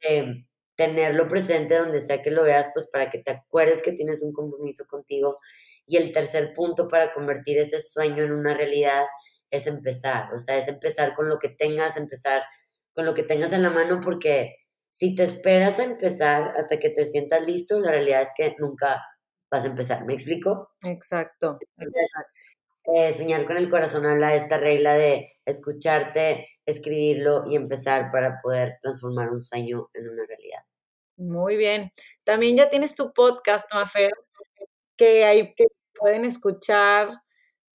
eh, 0.02 0.46
tenerlo 0.80 1.28
presente 1.28 1.76
donde 1.76 2.00
sea 2.00 2.22
que 2.22 2.32
lo 2.32 2.44
veas, 2.44 2.72
pues 2.74 2.88
para 2.88 3.10
que 3.10 3.18
te 3.20 3.32
acuerdes 3.32 3.82
que 3.82 3.92
tienes 3.92 4.24
un 4.24 4.32
compromiso 4.32 4.86
contigo. 4.88 5.36
Y 5.86 5.98
el 5.98 6.14
tercer 6.14 6.54
punto 6.54 6.88
para 6.88 7.12
convertir 7.12 7.58
ese 7.58 7.82
sueño 7.82 8.24
en 8.24 8.32
una 8.32 8.54
realidad 8.54 9.04
es 9.52 9.68
empezar, 9.68 10.34
o 10.34 10.38
sea, 10.38 10.56
es 10.56 10.70
empezar 10.70 11.16
con 11.16 11.28
lo 11.28 11.38
que 11.38 11.50
tengas, 11.50 11.98
empezar 11.98 12.44
con 12.94 13.06
lo 13.06 13.14
que 13.14 13.24
tengas 13.24 13.52
en 13.52 13.64
la 13.64 13.72
mano, 13.72 14.00
porque 14.00 14.56
si 14.90 15.16
te 15.16 15.24
esperas 15.24 15.80
a 15.80 15.84
empezar 15.84 16.54
hasta 16.56 16.80
que 16.80 16.92
te 16.92 17.06
sientas 17.06 17.46
listo, 17.46 17.78
la 17.78 17.92
realidad 17.92 18.22
es 18.22 18.30
que 18.34 18.56
nunca 18.58 19.04
vas 19.52 19.66
a 19.66 19.68
empezar. 19.68 20.06
¿Me 20.06 20.14
explico? 20.14 20.70
Exacto. 20.86 21.60
Eh, 22.96 23.12
soñar 23.12 23.44
con 23.44 23.58
el 23.58 23.68
corazón 23.68 24.06
habla 24.06 24.30
de 24.30 24.38
esta 24.38 24.58
regla 24.58 24.96
de 24.96 25.34
escucharte, 25.46 26.48
escribirlo 26.66 27.44
y 27.48 27.58
empezar 27.58 28.12
para 28.14 28.38
poder 28.42 28.78
transformar 28.82 29.30
un 29.30 29.42
sueño 29.44 29.90
en 29.94 30.08
una 30.08 30.26
realidad. 30.26 30.69
Muy 31.20 31.58
bien. 31.58 31.92
También 32.24 32.56
ya 32.56 32.70
tienes 32.70 32.96
tu 32.96 33.12
podcast, 33.14 33.72
Mafer, 33.74 34.12
que 34.96 35.26
ahí 35.26 35.54
pueden 36.00 36.24
escuchar 36.24 37.10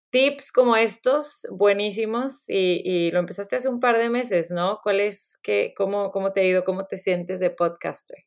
tips 0.08 0.50
como 0.50 0.76
estos 0.76 1.46
buenísimos 1.50 2.48
y, 2.48 3.10
lo 3.10 3.18
empezaste 3.18 3.56
hace 3.56 3.68
un 3.68 3.80
par 3.80 3.98
de 3.98 4.08
meses, 4.08 4.50
¿no? 4.50 4.80
¿Cuál 4.82 5.00
es, 5.00 5.38
qué, 5.42 5.74
cómo, 5.76 6.10
cómo 6.10 6.32
te 6.32 6.40
ha 6.40 6.44
ido, 6.44 6.64
cómo 6.64 6.86
te 6.86 6.96
sientes 6.96 7.38
de 7.38 7.50
podcaster? 7.50 8.24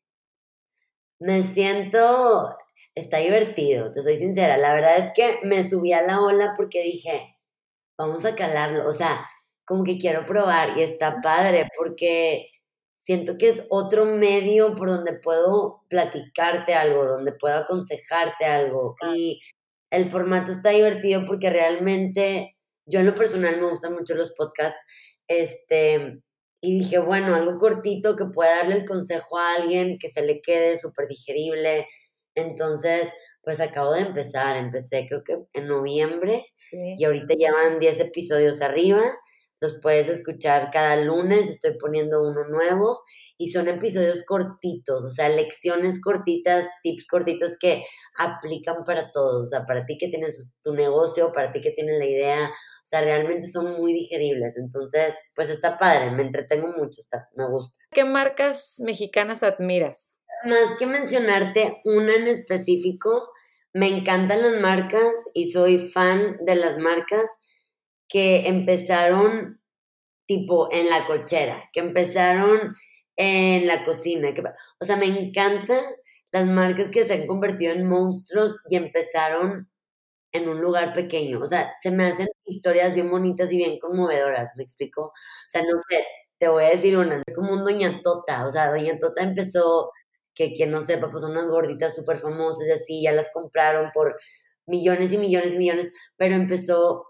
Me 1.18 1.42
siento, 1.42 2.56
está 2.94 3.18
divertido, 3.18 3.90
te 3.90 4.02
soy 4.02 4.16
sincera. 4.16 4.56
La 4.56 4.72
verdad 4.72 4.98
es 4.98 5.12
que 5.14 5.40
me 5.42 5.68
subí 5.68 5.92
a 5.92 6.02
la 6.02 6.20
ola 6.20 6.54
porque 6.56 6.82
dije, 6.84 7.36
vamos 7.98 8.24
a 8.24 8.36
calarlo, 8.36 8.86
o 8.86 8.92
sea, 8.92 9.26
como 9.64 9.82
que 9.82 9.98
quiero 9.98 10.26
probar 10.26 10.78
y 10.78 10.82
está 10.82 11.20
padre 11.20 11.66
porque 11.76 12.50
siento 13.08 13.38
que 13.38 13.48
es 13.48 13.64
otro 13.70 14.04
medio 14.04 14.74
por 14.74 14.90
donde 14.90 15.14
puedo 15.14 15.80
platicarte 15.88 16.74
algo, 16.74 17.06
donde 17.06 17.32
puedo 17.32 17.56
aconsejarte 17.56 18.44
algo. 18.44 18.96
Y 19.14 19.40
el 19.90 20.06
formato 20.06 20.52
está 20.52 20.68
divertido 20.68 21.24
porque 21.24 21.48
realmente 21.48 22.54
yo 22.84 23.00
en 23.00 23.06
lo 23.06 23.14
personal 23.14 23.58
me 23.58 23.70
gustan 23.70 23.94
mucho 23.94 24.14
los 24.14 24.34
podcasts. 24.34 24.78
Este, 25.26 26.20
y 26.60 26.78
dije, 26.80 26.98
bueno, 26.98 27.34
algo 27.34 27.56
cortito 27.56 28.14
que 28.14 28.26
pueda 28.26 28.56
darle 28.56 28.74
el 28.74 28.84
consejo 28.84 29.38
a 29.38 29.54
alguien 29.54 29.96
que 29.98 30.08
se 30.08 30.20
le 30.20 30.42
quede 30.42 30.76
súper 30.76 31.08
digerible. 31.08 31.86
Entonces, 32.34 33.08
pues 33.40 33.58
acabo 33.58 33.94
de 33.94 34.02
empezar, 34.02 34.58
empecé 34.58 35.06
creo 35.08 35.24
que 35.24 35.46
en 35.54 35.66
noviembre 35.66 36.42
y 36.72 37.02
ahorita 37.02 37.32
llevan 37.36 37.78
10 37.78 38.00
episodios 38.00 38.60
arriba 38.60 39.02
los 39.60 39.78
puedes 39.80 40.08
escuchar 40.08 40.70
cada 40.72 40.96
lunes, 40.96 41.48
estoy 41.48 41.76
poniendo 41.78 42.22
uno 42.22 42.46
nuevo 42.48 43.00
y 43.36 43.50
son 43.50 43.68
episodios 43.68 44.22
cortitos, 44.24 45.04
o 45.04 45.08
sea, 45.08 45.28
lecciones 45.28 46.00
cortitas, 46.00 46.68
tips 46.82 47.06
cortitos 47.06 47.56
que 47.58 47.84
aplican 48.16 48.84
para 48.84 49.10
todos, 49.10 49.46
o 49.46 49.48
sea, 49.48 49.64
para 49.64 49.84
ti 49.84 49.96
que 49.98 50.08
tienes 50.08 50.52
tu 50.62 50.74
negocio, 50.74 51.32
para 51.32 51.52
ti 51.52 51.60
que 51.60 51.72
tienes 51.72 51.98
la 51.98 52.06
idea, 52.06 52.46
o 52.48 52.86
sea, 52.86 53.00
realmente 53.00 53.46
son 53.48 53.76
muy 53.76 53.92
digeribles, 53.92 54.56
entonces, 54.56 55.14
pues 55.34 55.50
está 55.50 55.76
padre, 55.76 56.10
me 56.10 56.22
entretengo 56.22 56.68
mucho, 56.68 57.00
está, 57.00 57.28
me 57.34 57.48
gusta. 57.48 57.76
¿Qué 57.90 58.04
marcas 58.04 58.80
mexicanas 58.84 59.42
admiras? 59.42 60.16
Más 60.44 60.76
que 60.78 60.86
mencionarte 60.86 61.80
una 61.84 62.14
en 62.14 62.28
específico, 62.28 63.28
me 63.74 63.88
encantan 63.88 64.40
las 64.40 64.60
marcas 64.60 65.12
y 65.34 65.52
soy 65.52 65.78
fan 65.78 66.36
de 66.44 66.54
las 66.54 66.78
marcas 66.78 67.26
que 68.08 68.48
empezaron 68.48 69.60
tipo 70.26 70.68
en 70.72 70.88
la 70.88 71.06
cochera, 71.06 71.64
que 71.72 71.80
empezaron 71.80 72.74
en 73.16 73.66
la 73.66 73.84
cocina. 73.84 74.34
Que, 74.34 74.42
o 74.80 74.84
sea, 74.84 74.96
me 74.96 75.06
encantan 75.06 75.82
las 76.32 76.46
marcas 76.46 76.90
que 76.90 77.04
se 77.06 77.14
han 77.14 77.26
convertido 77.26 77.72
en 77.72 77.88
monstruos 77.88 78.58
y 78.70 78.76
empezaron 78.76 79.68
en 80.32 80.48
un 80.48 80.60
lugar 80.60 80.92
pequeño. 80.92 81.40
O 81.40 81.46
sea, 81.46 81.74
se 81.82 81.90
me 81.90 82.04
hacen 82.06 82.28
historias 82.44 82.94
bien 82.94 83.10
bonitas 83.10 83.52
y 83.52 83.56
bien 83.58 83.78
conmovedoras, 83.78 84.52
¿me 84.56 84.62
explico? 84.64 85.06
O 85.06 85.12
sea, 85.50 85.62
no 85.62 85.80
sé, 85.88 86.04
te 86.38 86.48
voy 86.48 86.64
a 86.64 86.70
decir 86.70 86.96
una, 86.98 87.22
es 87.26 87.34
como 87.34 87.52
un 87.52 87.64
Doña 87.64 88.00
Tota, 88.02 88.46
o 88.46 88.50
sea, 88.50 88.70
Doña 88.70 88.98
Tota 88.98 89.22
empezó, 89.22 89.90
que 90.34 90.52
quien 90.54 90.70
no 90.70 90.82
sepa, 90.82 91.10
pues 91.10 91.22
son 91.22 91.32
unas 91.32 91.50
gorditas 91.50 91.96
súper 91.96 92.18
famosas 92.18 92.66
y 92.68 92.70
así, 92.72 93.02
ya 93.02 93.12
las 93.12 93.32
compraron 93.32 93.90
por 93.92 94.16
millones 94.66 95.12
y 95.12 95.18
millones 95.18 95.54
y 95.54 95.58
millones, 95.58 95.92
pero 96.16 96.34
empezó 96.34 97.06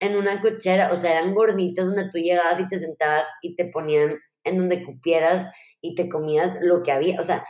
en 0.00 0.16
una 0.16 0.40
cochera, 0.40 0.92
o 0.92 0.96
sea, 0.96 1.12
eran 1.20 1.34
gorditas 1.34 1.86
donde 1.86 2.08
tú 2.10 2.18
llegabas 2.18 2.60
y 2.60 2.68
te 2.68 2.78
sentabas 2.78 3.26
y 3.42 3.54
te 3.56 3.66
ponían 3.66 4.18
en 4.44 4.58
donde 4.58 4.84
cupieras 4.84 5.46
y 5.82 5.94
te 5.94 6.08
comías 6.08 6.58
lo 6.62 6.82
que 6.82 6.92
había, 6.92 7.18
o 7.20 7.22
sea, 7.22 7.44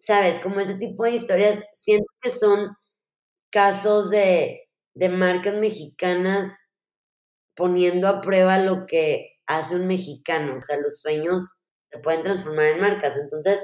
sabes, 0.00 0.40
como 0.40 0.60
ese 0.60 0.74
tipo 0.76 1.04
de 1.04 1.12
historias, 1.12 1.60
siento 1.80 2.06
que 2.22 2.30
son 2.30 2.76
casos 3.50 4.10
de, 4.10 4.62
de 4.94 5.08
marcas 5.10 5.54
mexicanas 5.56 6.52
poniendo 7.56 8.08
a 8.08 8.20
prueba 8.20 8.58
lo 8.58 8.86
que 8.86 9.32
hace 9.46 9.76
un 9.76 9.86
mexicano, 9.86 10.56
o 10.58 10.62
sea, 10.62 10.78
los 10.78 11.00
sueños 11.00 11.54
se 11.90 11.98
pueden 11.98 12.22
transformar 12.22 12.66
en 12.66 12.80
marcas, 12.80 13.18
entonces 13.18 13.58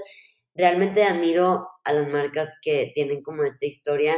realmente 0.55 1.05
admiro 1.05 1.67
a 1.85 1.93
las 1.93 2.09
marcas 2.09 2.51
que 2.63 2.91
tienen 2.95 3.23
como 3.23 3.45
esta 3.45 3.67
historia 3.67 4.15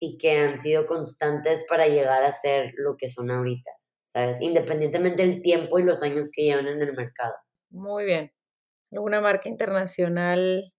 y 0.00 0.18
que 0.18 0.38
han 0.38 0.60
sido 0.60 0.86
constantes 0.86 1.64
para 1.68 1.86
llegar 1.86 2.24
a 2.24 2.32
ser 2.32 2.72
lo 2.76 2.96
que 2.96 3.08
son 3.08 3.30
ahorita, 3.30 3.70
¿sabes? 4.04 4.38
Independientemente 4.40 5.26
del 5.26 5.42
tiempo 5.42 5.78
y 5.78 5.82
los 5.82 6.02
años 6.02 6.28
que 6.32 6.44
llevan 6.44 6.68
en 6.68 6.82
el 6.82 6.94
mercado. 6.94 7.34
Muy 7.70 8.04
bien. 8.04 8.32
¿Alguna 8.90 9.20
marca 9.20 9.48
internacional 9.48 10.72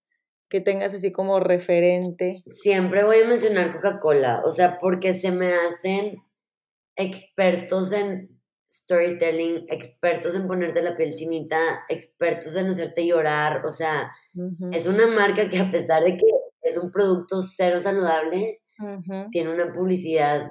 que 0.50 0.62
tengas 0.62 0.94
así 0.94 1.12
como 1.12 1.40
referente? 1.40 2.42
Siempre 2.46 3.04
voy 3.04 3.20
a 3.20 3.28
mencionar 3.28 3.74
Coca-Cola, 3.74 4.42
o 4.46 4.52
sea, 4.52 4.78
porque 4.80 5.14
se 5.14 5.32
me 5.32 5.54
hacen 5.54 6.18
expertos 6.96 7.92
en 7.92 8.40
storytelling, 8.70 9.66
expertos 9.70 10.36
en 10.36 10.48
ponerte 10.48 10.82
la 10.82 10.96
piel 10.96 11.14
chinita, 11.16 11.86
expertos 11.88 12.56
en 12.56 12.68
hacerte 12.68 13.06
llorar, 13.06 13.66
o 13.66 13.72
sea, 13.72 14.12
es 14.72 14.88
una 14.88 15.08
marca 15.08 15.50
que 15.50 15.60
a 15.60 15.72
pesar 15.72 16.04
de 16.04 16.18
que 16.18 16.26
es 16.62 16.78
un 16.78 16.92
producto 16.92 17.42
cero 17.42 17.80
saludable, 17.80 18.62
tiene 19.32 19.54
una 19.54 19.72
publicidad 19.72 20.48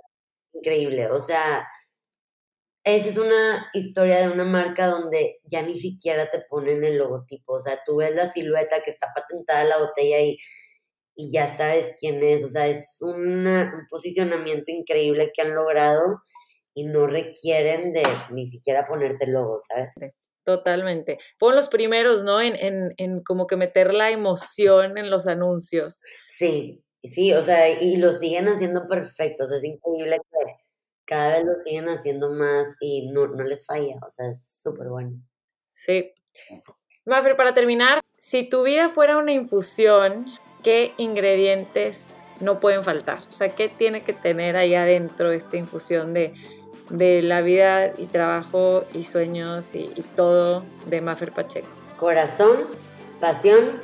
increíble. 0.53 1.09
O 1.09 1.19
sea, 1.19 1.67
esa 2.85 3.09
es 3.09 3.19
una 3.19 3.69
historia 3.75 4.21
de 4.21 4.31
una 4.31 4.45
marca 4.45 4.87
donde 4.87 5.41
ya 5.45 5.63
ni 5.63 5.75
siquiera 5.75 6.31
te 6.31 6.41
ponen 6.49 6.85
el 6.85 6.97
logotipo, 6.99 7.55
o 7.55 7.61
sea, 7.61 7.81
tú 7.85 7.97
ves 7.97 8.15
la 8.15 8.27
silueta 8.29 8.81
que 8.81 8.91
está 8.91 9.09
patentada 9.15 9.63
en 9.63 9.69
la 9.69 9.79
botella 9.79 10.21
y, 10.21 10.39
y 11.15 11.33
ya 11.33 11.55
sabes 11.55 11.93
quién 12.01 12.23
es, 12.23 12.45
o 12.45 12.49
sea, 12.49 12.67
es 12.67 12.97
un 13.01 13.47
posicionamiento 13.91 14.71
increíble 14.71 15.33
que 15.35 15.43
han 15.43 15.55
logrado 15.55 16.23
y 16.75 16.87
no 16.87 17.07
requieren 17.07 17.93
de 17.93 18.03
ni 18.31 18.47
siquiera 18.47 18.85
ponerte 18.85 19.27
el 19.27 19.33
logo, 19.33 19.59
¿sabes? 19.69 19.95
Totalmente. 20.45 21.19
Fueron 21.37 21.57
los 21.57 21.69
primeros, 21.69 22.25
¿no? 22.25 22.41
En, 22.41 22.57
en, 22.57 22.95
en 22.97 23.23
como 23.23 23.47
que 23.47 23.57
meter 23.57 23.93
la 23.93 24.11
emoción 24.11 24.97
en 24.97 25.11
los 25.11 25.27
anuncios. 25.27 26.01
Sí, 26.29 26.83
sí, 27.05 27.33
o 27.33 27.43
sea, 27.43 27.81
y 27.81 27.97
lo 27.97 28.13
siguen 28.13 28.49
haciendo 28.49 28.87
perfecto, 28.87 29.45
o 29.45 29.47
sea, 29.47 29.59
es 29.59 29.65
increíble 29.65 30.19
que 30.19 30.53
cada 31.05 31.37
vez 31.37 31.45
lo 31.45 31.63
siguen 31.65 31.89
haciendo 31.89 32.31
más 32.33 32.67
y 32.81 33.11
no, 33.11 33.27
no 33.29 33.43
les 33.45 33.67
falla, 33.67 33.97
o 34.05 34.09
sea, 34.09 34.29
es 34.31 34.61
súper 34.63 34.89
bueno. 34.89 35.21
Sí. 35.71 36.13
Mafre, 37.05 37.35
para 37.35 37.55
terminar, 37.55 38.01
si 38.19 38.49
tu 38.49 38.63
vida 38.63 38.89
fuera 38.89 39.17
una 39.17 39.33
infusión, 39.33 40.27
¿qué 40.63 40.93
ingredientes 40.99 42.25
no 42.41 42.59
pueden 42.59 42.85
faltar? 42.85 43.21
O 43.21 43.33
sea, 43.33 43.55
¿qué 43.55 43.69
tiene 43.69 44.03
que 44.03 44.13
tener 44.13 44.57
ahí 44.57 44.75
adentro 44.75 45.33
esta 45.33 45.57
infusión 45.57 46.13
de 46.13 46.35
de 46.91 47.23
la 47.23 47.41
vida 47.41 47.93
y 47.99 48.07
trabajo 48.07 48.85
y 48.95 49.05
sueños 49.05 49.75
y, 49.75 49.89
todo 50.17 50.65
de 50.87 51.01
Mafer 51.01 51.33
Pacheco. 51.33 51.69
Corazón, 51.97 52.59
pasión 53.21 53.81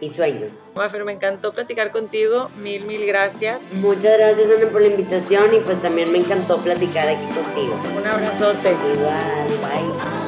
y 0.00 0.08
sueños. 0.08 0.50
Mafer, 0.74 1.04
me 1.04 1.12
encantó 1.12 1.52
platicar 1.52 1.90
contigo. 1.90 2.50
Mil, 2.62 2.84
mil 2.84 3.06
gracias. 3.06 3.62
Muchas 3.72 4.18
gracias, 4.18 4.48
Ana, 4.50 4.70
por 4.70 4.80
la 4.80 4.88
invitación 4.88 5.54
y 5.54 5.60
pues 5.60 5.82
también 5.82 6.12
me 6.12 6.18
encantó 6.18 6.58
platicar 6.58 7.08
aquí 7.08 7.26
contigo. 7.26 7.78
Un 7.98 8.06
abrazote. 8.06 8.70
Igual, 8.94 9.48
bye. 9.60 10.18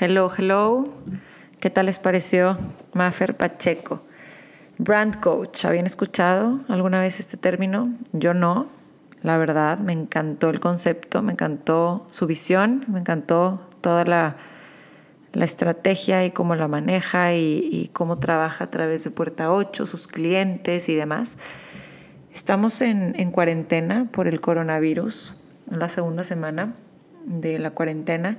Hello, 0.00 0.30
hello. 0.36 0.84
¿Qué 1.60 1.70
tal 1.70 1.86
les 1.86 1.98
pareció 1.98 2.58
Maffer 2.92 3.36
Pacheco? 3.36 4.02
Brand 4.76 5.20
coach, 5.20 5.64
¿habían 5.64 5.86
escuchado 5.86 6.60
alguna 6.68 7.00
vez 7.00 7.20
este 7.20 7.36
término? 7.36 7.94
Yo 8.12 8.34
no, 8.34 8.66
la 9.24 9.38
verdad, 9.38 9.78
me 9.78 9.92
encantó 9.92 10.50
el 10.50 10.60
concepto, 10.60 11.22
me 11.22 11.32
encantó 11.32 12.06
su 12.10 12.26
visión, 12.26 12.84
me 12.88 13.00
encantó 13.00 13.66
toda 13.80 14.04
la, 14.04 14.36
estrategia 15.32 16.24
y 16.24 16.30
cómo 16.30 16.54
la 16.54 16.68
maneja 16.68 17.34
y, 17.34 17.90
cómo 17.92 18.18
trabaja 18.18 18.64
a 18.64 18.70
través 18.70 19.02
de 19.02 19.10
Puerta 19.10 19.50
8, 19.52 19.86
sus 19.86 20.06
clientes 20.06 20.88
y 20.88 20.94
demás. 20.94 21.38
Estamos 22.32 22.80
en, 22.82 23.18
en 23.18 23.32
cuarentena 23.32 24.08
por 24.12 24.28
el 24.28 24.40
coronavirus, 24.40 25.34
la 25.70 25.88
segunda 25.88 26.22
semana 26.22 26.74
de 27.24 27.58
la 27.58 27.70
cuarentena 27.70 28.38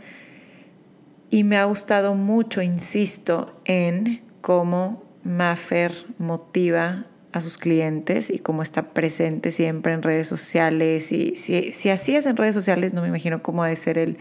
y 1.32 1.44
me 1.44 1.58
ha 1.58 1.66
gustado 1.66 2.14
mucho, 2.14 2.62
insisto, 2.62 3.60
en 3.66 4.22
cómo 4.42 5.04
Maffer 5.24 5.92
motiva 6.20 7.08
a 7.36 7.42
sus 7.42 7.58
clientes 7.58 8.30
y 8.30 8.40
cómo 8.40 8.64
está 8.64 8.94
presente 8.94 9.52
siempre 9.52 9.92
en 9.92 10.04
redes 10.04 10.26
sociales. 10.26 11.12
Y 11.12 11.36
si, 11.36 11.90
así 11.90 12.16
es 12.16 12.26
en 12.28 12.38
redes 12.38 12.56
sociales, 12.56 12.94
no 12.94 13.02
me 13.02 13.10
imagino 13.10 13.44
cómo 13.44 13.62
ha 13.62 13.68
de 13.68 13.76
ser 13.76 13.98
el, 13.98 14.18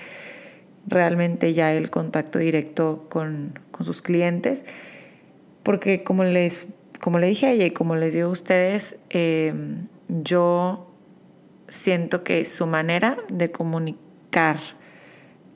realmente 0.84 1.54
ya 1.54 1.72
el 1.72 1.90
contacto 1.90 2.40
directo 2.40 3.06
con, 3.08 3.56
sus 3.78 4.02
clientes. 4.02 4.64
Porque 5.62 6.02
como 6.02 6.24
les, 6.24 6.68
como 7.00 7.20
le 7.20 7.28
dije 7.28 7.46
a 7.46 7.52
ella 7.52 7.66
y 7.66 7.70
como 7.70 7.94
les 7.94 8.14
digo 8.14 8.30
a 8.30 8.32
ustedes, 8.32 8.96
em, 9.10 9.86
yo 10.08 10.90
siento 11.68 12.24
que 12.24 12.44
su 12.44 12.66
manera 12.66 13.16
de 13.28 13.52
comunicar, 13.52 14.56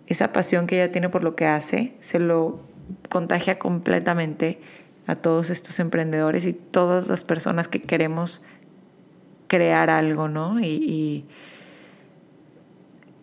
esa 0.06 0.30
pasión 0.30 0.68
que 0.68 0.76
ella 0.76 0.92
tiene 0.92 1.08
por 1.08 1.24
lo 1.24 1.34
que 1.34 1.46
hace 1.46 1.94
se 1.98 2.20
lo 2.20 2.60
contagia 3.08 3.58
completamente 3.58 4.60
a 5.08 5.16
todos 5.16 5.48
estos 5.48 5.80
emprendedores 5.80 6.46
y 6.46 6.52
todas 6.52 7.08
las 7.08 7.24
personas 7.24 7.66
que 7.66 7.80
queremos 7.80 8.42
crear 9.48 9.88
algo, 9.88 10.28
¿no? 10.28 10.60
Y, 10.60 11.24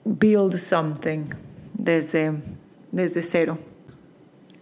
build 0.04 0.54
something 0.58 1.26
desde, 1.74 2.34
desde 2.92 3.24
cero. 3.24 3.58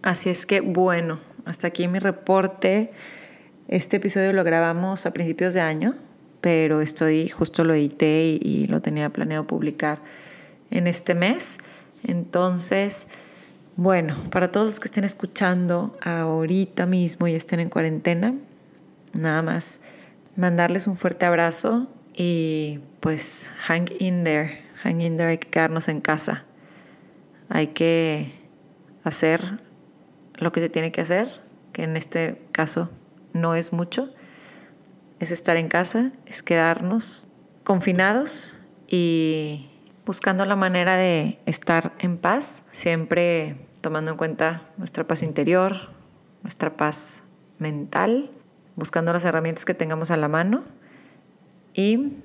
Así 0.02 0.30
es 0.30 0.46
que, 0.46 0.60
bueno, 0.60 1.18
hasta 1.44 1.66
aquí 1.66 1.88
mi 1.88 1.98
reporte. 1.98 2.92
Este 3.68 3.98
episodio 3.98 4.32
lo 4.32 4.42
grabamos 4.42 5.04
a 5.04 5.12
principios 5.12 5.52
de 5.52 5.60
año, 5.60 5.94
pero 6.40 6.80
estoy, 6.80 7.28
justo 7.28 7.64
lo 7.64 7.74
edité 7.74 8.38
y 8.40 8.66
lo 8.68 8.80
tenía 8.80 9.10
planeado 9.10 9.46
publicar 9.46 10.00
en 10.70 10.86
este 10.86 11.14
mes. 11.14 11.58
Entonces, 12.06 13.08
bueno, 13.76 14.14
para 14.30 14.52
todos 14.52 14.66
los 14.66 14.80
que 14.80 14.86
estén 14.86 15.04
escuchando 15.04 15.96
ahorita 16.00 16.86
mismo 16.86 17.26
y 17.26 17.34
estén 17.34 17.60
en 17.60 17.70
cuarentena, 17.70 18.34
nada 19.12 19.42
más 19.42 19.80
mandarles 20.36 20.86
un 20.86 20.96
fuerte 20.96 21.26
abrazo 21.26 21.88
y 22.14 22.80
pues 23.00 23.52
hang 23.66 23.86
in 23.98 24.24
there, 24.24 24.62
hang 24.82 25.00
in 25.00 25.16
there, 25.16 25.30
hay 25.30 25.38
que 25.38 25.48
quedarnos 25.48 25.88
en 25.88 26.00
casa. 26.00 26.44
Hay 27.48 27.68
que 27.68 28.32
hacer 29.02 29.60
lo 30.34 30.52
que 30.52 30.60
se 30.60 30.68
tiene 30.68 30.92
que 30.92 31.00
hacer, 31.00 31.40
que 31.72 31.82
en 31.82 31.96
este 31.96 32.40
caso 32.52 32.90
no 33.32 33.54
es 33.54 33.72
mucho, 33.72 34.12
es 35.18 35.32
estar 35.32 35.56
en 35.56 35.68
casa, 35.68 36.12
es 36.26 36.42
quedarnos 36.42 37.26
confinados 37.64 38.60
y 38.88 39.68
buscando 40.06 40.44
la 40.44 40.56
manera 40.56 40.96
de 40.96 41.38
estar 41.46 41.92
en 41.98 42.18
paz, 42.18 42.64
siempre 42.70 43.56
tomando 43.80 44.10
en 44.10 44.16
cuenta 44.16 44.62
nuestra 44.76 45.04
paz 45.06 45.22
interior, 45.22 45.74
nuestra 46.42 46.76
paz 46.76 47.22
mental, 47.58 48.30
buscando 48.76 49.12
las 49.12 49.24
herramientas 49.24 49.64
que 49.64 49.74
tengamos 49.74 50.10
a 50.10 50.16
la 50.16 50.28
mano 50.28 50.64
y 51.72 52.18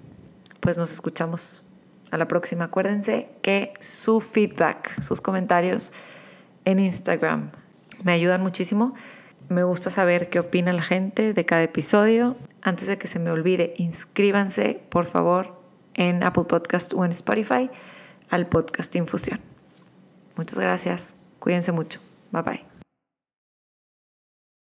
pues 0.60 0.78
nos 0.78 0.92
escuchamos 0.92 1.64
a 2.12 2.18
la 2.18 2.28
próxima. 2.28 2.66
Acuérdense 2.66 3.30
que 3.42 3.74
su 3.80 4.20
feedback, 4.20 5.02
sus 5.02 5.22
comentarios 5.22 5.94
en 6.66 6.80
Instagram 6.80 7.52
me 8.04 8.12
ayudan 8.12 8.42
muchísimo. 8.42 8.94
Me 9.48 9.64
gusta 9.64 9.90
saber 9.90 10.30
qué 10.30 10.40
opina 10.40 10.74
la 10.74 10.82
gente 10.82 11.34
de 11.34 11.46
cada 11.46 11.64
episodio. 11.64 12.36
Antes 12.62 12.88
de 12.88 12.98
que 12.98 13.08
se 13.08 13.20
me 13.20 13.32
olvide, 13.32 13.74
inscríbanse 13.78 14.82
por 14.90 15.06
favor 15.06 15.59
en 16.00 16.24
Apple 16.24 16.46
Podcast 16.46 16.94
o 16.94 17.04
en 17.06 17.12
Spotify 17.12 17.70
al 18.30 18.48
podcast 18.48 18.96
Infusión. 18.96 19.40
Muchas 20.36 20.58
gracias. 20.58 21.18
Cuídense 21.40 21.72
mucho. 21.72 22.00
Bye 22.32 22.42
bye. 22.42 22.79